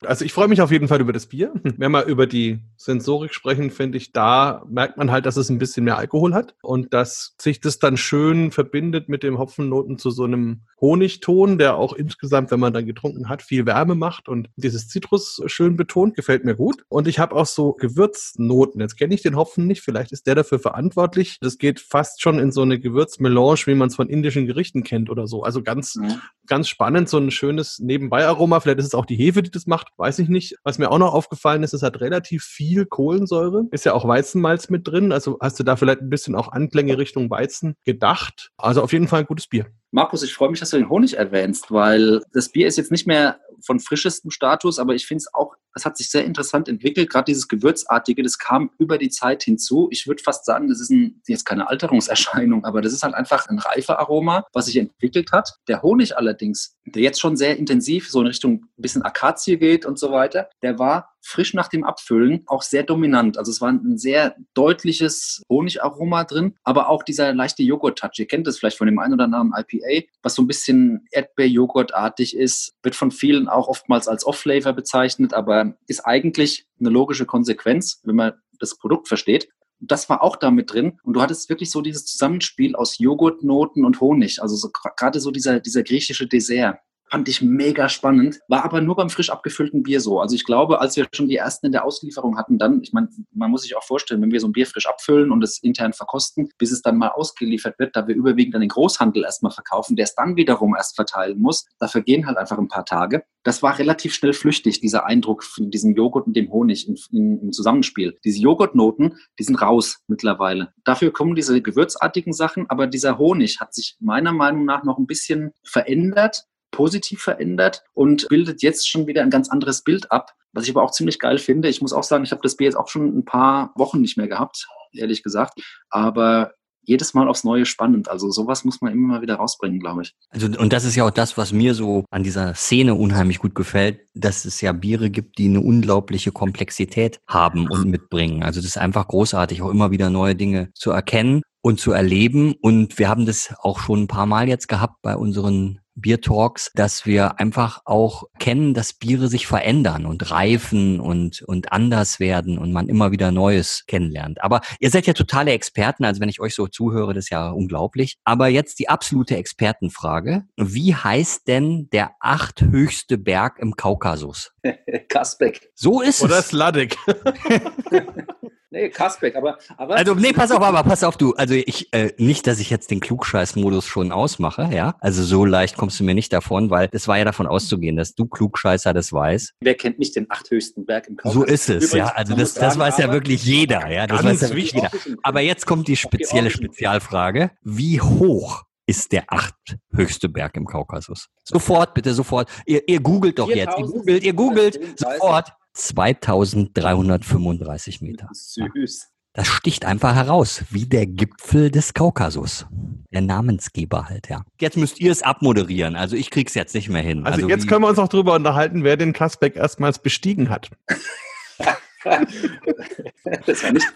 Also 0.04 0.24
ich 0.24 0.32
freue 0.32 0.48
mich 0.48 0.62
auf 0.62 0.70
jeden 0.70 0.88
Fall 0.88 1.00
über 1.00 1.12
das 1.12 1.26
Bier. 1.26 1.52
Wenn 1.62 1.92
wir 1.92 2.04
über 2.06 2.26
die 2.26 2.60
Sensorik 2.76 3.34
sprechen, 3.34 3.70
finde 3.70 3.98
ich, 3.98 4.12
da 4.12 4.64
merkt 4.68 4.96
man 4.96 5.10
halt, 5.10 5.26
dass 5.26 5.36
es 5.36 5.50
ein 5.50 5.58
bisschen 5.58 5.84
mehr 5.84 5.98
Alkohol 5.98 6.32
hat 6.32 6.54
und 6.62 6.94
dass 6.94 7.34
sich 7.38 7.60
das 7.60 7.78
dann 7.78 7.96
schön 7.96 8.50
verbindet 8.50 9.08
mit 9.08 9.22
dem 9.22 9.38
Hopfennoten 9.38 9.98
zu 9.98 10.10
so 10.10 10.24
einem 10.24 10.62
Honigton, 10.80 11.58
der 11.58 11.76
auch 11.76 11.92
insgesamt, 11.92 12.50
wenn 12.50 12.60
man 12.60 12.72
dann 12.72 12.86
getrunken 12.86 13.28
hat, 13.28 13.42
viel 13.42 13.66
Wärme 13.66 13.94
macht 13.94 14.28
und 14.28 14.48
dieses 14.56 14.88
Zitrus 14.88 15.42
schön 15.46 15.76
betont, 15.76 16.16
gefällt 16.16 16.44
mir 16.44 16.54
gut. 16.54 16.84
Und 16.88 17.06
ich 17.06 17.18
habe 17.18 17.36
auch 17.36 17.46
so 17.46 17.74
Gewürznoten. 17.74 18.80
Jetzt 18.80 18.96
kenne 18.96 19.14
ich 19.14 19.20
den 19.20 19.36
Hopfen 19.36 19.66
nicht, 19.66 19.82
vielleicht 19.82 20.12
ist 20.12 20.26
der 20.26 20.34
dafür 20.34 20.58
verantwortlich. 20.58 21.36
Das 21.42 21.58
geht 21.58 21.80
fast 21.80 22.22
schon 22.22 22.38
in 22.38 22.52
so 22.52 22.62
eine 22.62 22.78
Gewürzmelange, 22.78 23.40
wie 23.66 23.74
man 23.74 23.88
es 23.88 23.96
von 23.96 24.08
indischen 24.08 24.46
Gerichten 24.46 24.82
kennt 24.82 25.10
oder 25.10 25.26
so. 25.26 25.42
Also 25.42 25.62
ganz, 25.62 25.98
ja. 26.02 26.20
ganz 26.46 26.68
spannend, 26.68 27.08
so 27.08 27.18
ein 27.18 27.30
schönes 27.30 27.78
Nebenbei-Aroma. 27.78 28.60
Vielleicht 28.60 28.78
ist 28.78 28.86
es 28.86 28.94
auch 28.94 29.06
die 29.06 29.16
Hefe, 29.16 29.42
die 29.42 29.50
das 29.50 29.66
macht 29.66 29.89
weiß 29.96 30.18
ich 30.20 30.28
nicht. 30.28 30.56
Was 30.64 30.78
mir 30.78 30.90
auch 30.90 30.98
noch 30.98 31.14
aufgefallen 31.14 31.62
ist, 31.62 31.74
es 31.74 31.82
hat 31.82 32.00
relativ 32.00 32.42
viel 32.42 32.86
Kohlensäure. 32.86 33.66
Ist 33.70 33.84
ja 33.84 33.92
auch 33.92 34.06
Weizenmalz 34.06 34.70
mit 34.70 34.86
drin. 34.86 35.12
Also 35.12 35.38
hast 35.40 35.58
du 35.58 35.62
da 35.62 35.76
vielleicht 35.76 36.00
ein 36.00 36.10
bisschen 36.10 36.34
auch 36.34 36.52
Anklänge 36.52 36.98
Richtung 36.98 37.30
Weizen 37.30 37.76
gedacht. 37.84 38.50
Also 38.56 38.82
auf 38.82 38.92
jeden 38.92 39.08
Fall 39.08 39.20
ein 39.20 39.26
gutes 39.26 39.46
Bier. 39.46 39.66
Markus, 39.90 40.22
ich 40.22 40.34
freue 40.34 40.50
mich, 40.50 40.60
dass 40.60 40.70
du 40.70 40.76
den 40.76 40.88
Honig 40.88 41.16
erwähnst, 41.16 41.70
weil 41.70 42.22
das 42.32 42.50
Bier 42.50 42.68
ist 42.68 42.78
jetzt 42.78 42.92
nicht 42.92 43.06
mehr 43.06 43.40
von 43.64 43.80
frischestem 43.80 44.30
Status, 44.30 44.78
aber 44.78 44.94
ich 44.94 45.06
finde 45.06 45.22
es 45.22 45.34
auch, 45.34 45.54
es 45.74 45.84
hat 45.84 45.96
sich 45.96 46.10
sehr 46.10 46.24
interessant 46.24 46.68
entwickelt. 46.68 47.10
Gerade 47.10 47.26
dieses 47.26 47.48
Gewürzartige, 47.48 48.22
das 48.22 48.38
kam 48.38 48.70
über 48.78 48.98
die 48.98 49.10
Zeit 49.10 49.42
hinzu. 49.44 49.88
Ich 49.90 50.06
würde 50.06 50.22
fast 50.22 50.44
sagen, 50.44 50.68
das 50.68 50.80
ist 50.80 50.90
ein, 50.90 51.22
jetzt 51.26 51.44
keine 51.44 51.68
Alterungserscheinung, 51.68 52.64
aber 52.64 52.80
das 52.80 52.92
ist 52.92 53.02
halt 53.02 53.14
einfach 53.14 53.48
ein 53.48 53.58
reifer 53.58 53.98
Aroma, 53.98 54.44
was 54.52 54.66
sich 54.66 54.76
entwickelt 54.76 55.32
hat. 55.32 55.54
Der 55.68 55.82
Honig 55.82 56.16
allerdings, 56.16 56.76
der 56.84 57.02
jetzt 57.02 57.20
schon 57.20 57.36
sehr 57.36 57.56
intensiv 57.56 58.10
so 58.10 58.20
in 58.20 58.26
Richtung 58.26 58.64
ein 58.78 58.82
bisschen 58.82 59.02
Akazie 59.02 59.58
geht 59.58 59.86
und 59.86 59.98
so 59.98 60.10
weiter, 60.10 60.48
der 60.62 60.78
war 60.78 61.10
frisch 61.22 61.54
nach 61.54 61.68
dem 61.68 61.84
Abfüllen 61.84 62.42
auch 62.46 62.62
sehr 62.62 62.82
dominant. 62.82 63.38
Also 63.38 63.50
es 63.50 63.60
war 63.60 63.70
ein 63.70 63.98
sehr 63.98 64.36
deutliches 64.54 65.42
Honigaroma 65.48 66.24
drin, 66.24 66.54
aber 66.64 66.88
auch 66.88 67.02
dieser 67.02 67.34
leichte 67.34 67.62
Joghurt-Touch. 67.62 68.18
Ihr 68.18 68.26
kennt 68.26 68.46
das 68.46 68.58
vielleicht 68.58 68.78
von 68.78 68.86
dem 68.86 68.98
einen 68.98 69.14
oder 69.14 69.24
anderen 69.24 69.52
IPA, 69.54 70.06
was 70.22 70.34
so 70.34 70.42
ein 70.42 70.46
bisschen 70.46 71.06
Erdbeer-Joghurt-artig 71.10 72.36
ist, 72.36 72.72
wird 72.82 72.94
von 72.94 73.10
vielen 73.10 73.48
auch 73.52 73.68
oftmals 73.68 74.08
als 74.08 74.24
Off-Flavor 74.24 74.72
bezeichnet, 74.72 75.34
aber 75.34 75.74
ist 75.86 76.00
eigentlich 76.06 76.66
eine 76.78 76.90
logische 76.90 77.26
Konsequenz, 77.26 78.00
wenn 78.04 78.16
man 78.16 78.32
das 78.58 78.76
Produkt 78.76 79.08
versteht. 79.08 79.48
Das 79.80 80.08
war 80.08 80.22
auch 80.22 80.36
da 80.36 80.50
mit 80.50 80.72
drin. 80.72 80.98
Und 81.02 81.14
du 81.14 81.22
hattest 81.22 81.48
wirklich 81.48 81.70
so 81.70 81.80
dieses 81.80 82.04
Zusammenspiel 82.04 82.76
aus 82.76 82.98
Joghurtnoten 82.98 83.84
und 83.84 84.00
Honig. 84.00 84.42
Also 84.42 84.56
so, 84.56 84.70
gerade 84.70 85.20
so 85.20 85.30
dieser, 85.30 85.60
dieser 85.60 85.82
griechische 85.82 86.26
Dessert. 86.26 86.78
Fand 87.10 87.28
ich 87.28 87.42
mega 87.42 87.88
spannend. 87.88 88.38
War 88.46 88.64
aber 88.64 88.80
nur 88.80 88.94
beim 88.94 89.10
frisch 89.10 89.30
abgefüllten 89.30 89.82
Bier 89.82 90.00
so. 90.00 90.20
Also 90.20 90.36
ich 90.36 90.44
glaube, 90.44 90.80
als 90.80 90.96
wir 90.96 91.08
schon 91.12 91.28
die 91.28 91.36
ersten 91.36 91.66
in 91.66 91.72
der 91.72 91.84
Auslieferung 91.84 92.38
hatten, 92.38 92.56
dann, 92.56 92.82
ich 92.82 92.92
meine, 92.92 93.08
man 93.32 93.50
muss 93.50 93.62
sich 93.62 93.76
auch 93.76 93.82
vorstellen, 93.82 94.22
wenn 94.22 94.30
wir 94.30 94.38
so 94.38 94.46
ein 94.46 94.52
Bier 94.52 94.66
frisch 94.66 94.86
abfüllen 94.86 95.32
und 95.32 95.42
es 95.42 95.60
intern 95.60 95.92
verkosten, 95.92 96.50
bis 96.56 96.70
es 96.70 96.82
dann 96.82 96.98
mal 96.98 97.08
ausgeliefert 97.08 97.80
wird, 97.80 97.96
da 97.96 98.06
wir 98.06 98.14
überwiegend 98.14 98.54
an 98.54 98.60
den 98.60 98.68
Großhandel 98.68 99.24
erstmal 99.24 99.50
verkaufen, 99.50 99.96
der 99.96 100.04
es 100.04 100.14
dann 100.14 100.36
wiederum 100.36 100.76
erst 100.76 100.94
verteilen 100.94 101.40
muss, 101.40 101.66
da 101.80 101.88
vergehen 101.88 102.26
halt 102.26 102.38
einfach 102.38 102.58
ein 102.58 102.68
paar 102.68 102.84
Tage. 102.84 103.24
Das 103.42 103.60
war 103.62 103.78
relativ 103.78 104.14
schnell 104.14 104.32
flüchtig, 104.32 104.80
dieser 104.80 105.06
Eindruck 105.06 105.42
von 105.42 105.70
diesem 105.70 105.96
Joghurt 105.96 106.28
und 106.28 106.36
dem 106.36 106.52
Honig 106.52 106.86
in, 106.86 106.96
in, 107.10 107.40
im 107.40 107.52
Zusammenspiel. 107.52 108.18
Diese 108.24 108.40
Joghurtnoten, 108.40 109.16
die 109.38 109.44
sind 109.44 109.60
raus 109.60 109.98
mittlerweile. 110.06 110.72
Dafür 110.84 111.12
kommen 111.12 111.34
diese 111.34 111.60
gewürzartigen 111.60 112.32
Sachen, 112.32 112.66
aber 112.68 112.86
dieser 112.86 113.18
Honig 113.18 113.58
hat 113.58 113.74
sich 113.74 113.96
meiner 113.98 114.32
Meinung 114.32 114.64
nach 114.64 114.84
noch 114.84 114.98
ein 114.98 115.06
bisschen 115.06 115.52
verändert 115.64 116.44
positiv 116.70 117.20
verändert 117.20 117.84
und 117.94 118.28
bildet 118.28 118.62
jetzt 118.62 118.88
schon 118.88 119.06
wieder 119.06 119.22
ein 119.22 119.30
ganz 119.30 119.50
anderes 119.50 119.82
Bild 119.82 120.10
ab. 120.10 120.32
Was 120.52 120.64
ich 120.64 120.70
aber 120.70 120.82
auch 120.82 120.90
ziemlich 120.90 121.18
geil 121.18 121.38
finde, 121.38 121.68
ich 121.68 121.80
muss 121.80 121.92
auch 121.92 122.02
sagen, 122.02 122.24
ich 122.24 122.32
habe 122.32 122.42
das 122.42 122.56
Bier 122.56 122.66
jetzt 122.66 122.76
auch 122.76 122.88
schon 122.88 123.16
ein 123.16 123.24
paar 123.24 123.72
Wochen 123.76 124.00
nicht 124.00 124.16
mehr 124.16 124.28
gehabt, 124.28 124.66
ehrlich 124.92 125.22
gesagt. 125.22 125.60
Aber 125.90 126.52
jedes 126.82 127.14
Mal 127.14 127.28
aufs 127.28 127.44
Neue 127.44 127.66
spannend. 127.66 128.08
Also 128.08 128.30
sowas 128.30 128.64
muss 128.64 128.80
man 128.80 128.92
immer 128.92 129.06
mal 129.06 129.22
wieder 129.22 129.36
rausbringen, 129.36 129.80
glaube 129.80 130.02
ich. 130.02 130.14
Also, 130.30 130.46
und 130.46 130.72
das 130.72 130.84
ist 130.84 130.96
ja 130.96 131.04
auch 131.04 131.10
das, 131.10 131.36
was 131.36 131.52
mir 131.52 131.74
so 131.74 132.04
an 132.10 132.24
dieser 132.24 132.54
Szene 132.54 132.94
unheimlich 132.94 133.38
gut 133.38 133.54
gefällt, 133.54 134.00
dass 134.14 134.44
es 134.44 134.60
ja 134.60 134.72
Biere 134.72 135.10
gibt, 135.10 135.38
die 135.38 135.48
eine 135.48 135.60
unglaubliche 135.60 136.32
Komplexität 136.32 137.20
haben 137.28 137.68
und 137.68 137.84
mitbringen. 137.84 138.42
Also 138.42 138.60
das 138.60 138.70
ist 138.70 138.78
einfach 138.78 139.08
großartig, 139.08 139.62
auch 139.62 139.70
immer 139.70 139.90
wieder 139.90 140.10
neue 140.10 140.34
Dinge 140.34 140.70
zu 140.74 140.90
erkennen 140.90 141.42
und 141.62 141.78
zu 141.80 141.92
erleben. 141.92 142.54
Und 142.60 142.98
wir 142.98 143.08
haben 143.08 143.26
das 143.26 143.54
auch 143.60 143.80
schon 143.80 144.02
ein 144.02 144.08
paar 144.08 144.26
Mal 144.26 144.48
jetzt 144.48 144.68
gehabt 144.68 144.96
bei 145.02 145.16
unseren 145.16 145.79
Bier-Talks, 146.00 146.72
dass 146.74 147.06
wir 147.06 147.38
einfach 147.38 147.82
auch 147.84 148.24
kennen, 148.38 148.74
dass 148.74 148.92
Biere 148.92 149.28
sich 149.28 149.46
verändern 149.46 150.06
und 150.06 150.30
reifen 150.30 151.00
und, 151.00 151.42
und 151.42 151.72
anders 151.72 152.20
werden 152.20 152.58
und 152.58 152.72
man 152.72 152.88
immer 152.88 153.12
wieder 153.12 153.30
Neues 153.30 153.84
kennenlernt. 153.86 154.42
Aber 154.42 154.60
ihr 154.80 154.90
seid 154.90 155.06
ja 155.06 155.12
totale 155.12 155.52
Experten, 155.52 156.04
also 156.04 156.20
wenn 156.20 156.28
ich 156.28 156.40
euch 156.40 156.54
so 156.54 156.66
zuhöre, 156.66 157.14
das 157.14 157.24
ist 157.24 157.30
ja 157.30 157.50
unglaublich. 157.50 158.16
Aber 158.24 158.48
jetzt 158.48 158.78
die 158.78 158.88
absolute 158.88 159.36
Expertenfrage. 159.36 160.44
Wie 160.56 160.94
heißt 160.94 161.48
denn 161.48 161.88
der 161.92 162.12
achthöchste 162.20 163.18
Berg 163.18 163.58
im 163.58 163.76
Kaukasus? 163.76 164.52
Kasbeck. 165.08 165.70
So 165.74 166.00
ist 166.00 166.22
Oder 166.22 166.38
es. 166.38 166.48
Sladek. 166.48 166.96
Nee, 168.72 168.88
Kasbeck, 168.88 169.34
aber, 169.34 169.58
aber. 169.76 169.96
Also, 169.96 170.14
nee, 170.14 170.32
pass 170.32 170.52
auf, 170.52 170.62
aber 170.62 170.84
pass 170.84 171.02
auf, 171.02 171.16
du. 171.16 171.34
Also 171.34 171.54
ich, 171.54 171.92
äh, 171.92 172.12
nicht, 172.18 172.46
dass 172.46 172.60
ich 172.60 172.70
jetzt 172.70 172.92
den 172.92 173.00
Klugscheiß-Modus 173.00 173.86
schon 173.86 174.12
ausmache, 174.12 174.70
ja. 174.72 174.94
Also 175.00 175.24
so 175.24 175.44
leicht 175.44 175.76
kommst 175.76 175.98
du 175.98 176.04
mir 176.04 176.14
nicht 176.14 176.32
davon, 176.32 176.70
weil 176.70 176.88
es 176.92 177.08
war 177.08 177.18
ja 177.18 177.24
davon 177.24 177.48
auszugehen, 177.48 177.96
dass 177.96 178.14
du 178.14 178.26
Klugscheißer 178.26 178.94
das 178.94 179.12
weißt. 179.12 179.54
wer 179.60 179.74
kennt 179.74 179.98
nicht 179.98 180.14
den 180.14 180.30
achthöchsten 180.30 180.86
Berg 180.86 181.08
im 181.08 181.16
Kaukasus? 181.16 181.34
So 181.34 181.44
ist 181.44 181.68
es, 181.68 181.88
Übrigens, 181.88 181.94
ja. 181.94 182.14
Also 182.14 182.36
das, 182.36 182.54
das 182.54 182.78
weiß 182.78 182.98
ja 182.98 183.12
wirklich 183.12 183.44
jeder, 183.44 183.90
ja. 183.90 184.06
Das 184.06 184.22
weiß 184.22 184.40
ja 184.40 184.48
wirklich 184.50 184.72
jeder. 184.72 184.90
Aber 185.24 185.40
jetzt 185.40 185.66
kommt 185.66 185.88
die 185.88 185.96
spezielle 185.96 186.50
Spezialfrage. 186.50 187.50
Wie 187.62 188.00
hoch 188.00 188.62
ist 188.86 189.10
der 189.10 189.24
achthöchste 189.28 190.28
Berg 190.28 190.56
im 190.56 190.66
Kaukasus? 190.66 191.26
Sofort, 191.42 191.94
bitte, 191.94 192.14
sofort. 192.14 192.48
Ihr, 192.66 192.86
ihr 192.88 193.00
googelt 193.00 193.38
doch 193.40 193.48
jetzt. 193.48 193.76
Ihr 193.78 193.84
googelt, 193.84 194.22
ihr 194.22 194.32
googelt. 194.32 194.98
Sofort. 194.98 195.52
2335 195.72 198.02
Meter. 198.02 198.28
Süß. 198.32 199.06
Das 199.32 199.46
sticht 199.46 199.84
einfach 199.84 200.16
heraus, 200.16 200.64
wie 200.70 200.86
der 200.86 201.06
Gipfel 201.06 201.70
des 201.70 201.94
Kaukasus. 201.94 202.66
Der 203.12 203.20
Namensgeber 203.20 204.08
halt, 204.08 204.28
ja. 204.28 204.42
Jetzt 204.60 204.76
müsst 204.76 204.98
ihr 205.00 205.12
es 205.12 205.22
abmoderieren. 205.22 205.94
Also 205.94 206.16
ich 206.16 206.30
krieg's 206.30 206.54
jetzt 206.54 206.74
nicht 206.74 206.88
mehr 206.88 207.02
hin. 207.02 207.24
Also, 207.26 207.48
jetzt 207.48 207.62
wie- 207.64 207.68
können 207.68 207.82
wir 207.82 207.88
uns 207.88 208.00
auch 208.00 208.08
drüber 208.08 208.34
unterhalten, 208.34 208.82
wer 208.82 208.96
den 208.96 209.12
Kasbeck 209.12 209.54
erstmals 209.54 210.00
bestiegen 210.00 210.50
hat. 210.50 210.70
das 213.46 213.62
war 213.62 213.72
nicht. 213.72 213.86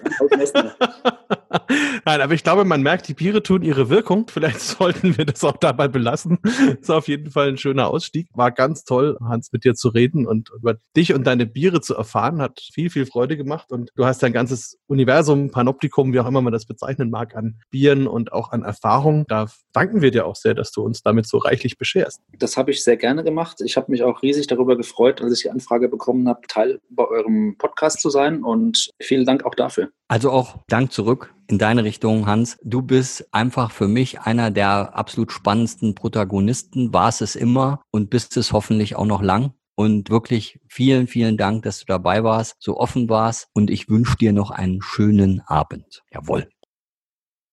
Nein, 2.07 2.21
aber 2.21 2.35
ich 2.35 2.43
glaube, 2.43 2.65
man 2.65 2.83
merkt, 2.83 3.09
die 3.09 3.15
Biere 3.15 3.43
tun 3.43 3.63
ihre 3.63 3.89
Wirkung. 3.89 4.27
Vielleicht 4.31 4.61
sollten 4.61 5.17
wir 5.17 5.25
das 5.25 5.43
auch 5.45 5.57
dabei 5.57 5.89
belassen. 5.89 6.39
ist 6.81 6.91
auf 6.91 7.09
jeden 7.09 7.31
Fall 7.31 7.49
ein 7.49 7.57
schöner 7.57 7.89
Ausstieg. 7.89 8.29
War 8.35 8.53
ganz 8.53 8.85
toll, 8.85 9.17
Hans, 9.21 9.53
mit 9.53 9.65
dir 9.65 9.75
zu 9.75 9.89
reden 9.89 10.27
und 10.27 10.51
über 10.51 10.77
dich 10.97 11.15
und 11.15 11.25
deine 11.27 11.47
Biere 11.47 11.81
zu 11.81 11.95
erfahren. 11.95 12.43
Hat 12.43 12.61
viel, 12.73 12.91
viel 12.91 13.07
Freude 13.07 13.37
gemacht. 13.37 13.73
Und 13.73 13.91
du 13.97 14.05
hast 14.05 14.23
dein 14.23 14.33
ganzes 14.33 14.79
Universum, 14.87 15.51
Panoptikum, 15.51 16.13
wie 16.13 16.21
auch 16.21 16.27
immer 16.27 16.43
man 16.43 16.53
das 16.53 16.67
bezeichnen 16.67 17.11
mag, 17.11 17.35
an 17.35 17.61
Bieren 17.71 18.07
und 18.07 18.33
auch 18.33 18.53
an 18.53 18.63
Erfahrung. 18.63 19.25
Da 19.29 19.47
danken 19.73 20.03
wir 20.03 20.11
dir 20.11 20.27
auch 20.27 20.37
sehr, 20.37 20.55
dass 20.55 20.73
du 20.73 20.83
uns 20.83 21.03
damit 21.03 21.27
so 21.27 21.39
reichlich 21.39 21.79
bescherst. 21.79 22.21
Das 22.39 22.57
habe 22.57 22.71
ich 22.71 22.85
sehr 22.85 22.97
gerne 22.97 23.25
gemacht. 23.25 23.61
Ich 23.65 23.77
habe 23.77 23.91
mich 23.91 24.03
auch 24.03 24.23
riesig 24.23 24.47
darüber 24.47 24.77
gefreut, 24.77 25.23
als 25.23 25.33
ich 25.33 25.43
die 25.43 25.51
Anfrage 25.51 25.89
bekommen 25.89 26.29
habe, 26.29 26.43
Teil 26.49 26.81
bei 26.91 27.05
eurem 27.05 27.57
Podcast 27.59 28.01
zu 28.01 28.11
sein. 28.11 28.43
Und 28.43 28.91
vielen 29.01 29.25
Dank 29.25 29.45
auch 29.45 29.55
dafür. 29.55 29.89
Also 30.09 30.31
auch 30.31 30.59
Dank 30.69 30.93
zurück 30.93 31.35
in 31.49 31.59
deine 31.59 31.85
Richtung, 31.85 32.27
Hans. 32.27 32.59
Du 32.63 32.83
bist 32.83 33.27
einfach 33.33 33.71
für 33.71 33.89
mich 33.89 34.21
einer 34.21 34.51
der 34.51 34.97
absolut 34.97 35.33
spannendsten 35.33 35.95
Protagonisten, 35.95 36.93
warst 36.93 37.23
es 37.23 37.37
immer 37.37 37.81
und 37.91 38.11
bist 38.11 38.37
es 38.37 38.53
hoffentlich 38.53 38.97
auch 38.97 39.07
noch 39.07 39.23
lang. 39.23 39.53
Und 39.77 40.09
wirklich 40.09 40.61
vielen, 40.69 41.09
vielen 41.09 41.37
Dank, 41.37 41.65
dass 41.65 41.81
du 41.81 41.87
dabei 41.87 42.23
warst, 42.23 42.55
so 42.61 42.79
offen 42.79 43.09
warst. 43.09 43.49
Und 43.55 43.71
ich 43.71 43.89
wünsche 43.89 44.17
dir 44.17 44.33
noch 44.33 44.51
einen 44.51 44.81
schönen 44.83 45.41
Abend. 45.47 46.03
Jawohl. 46.13 46.49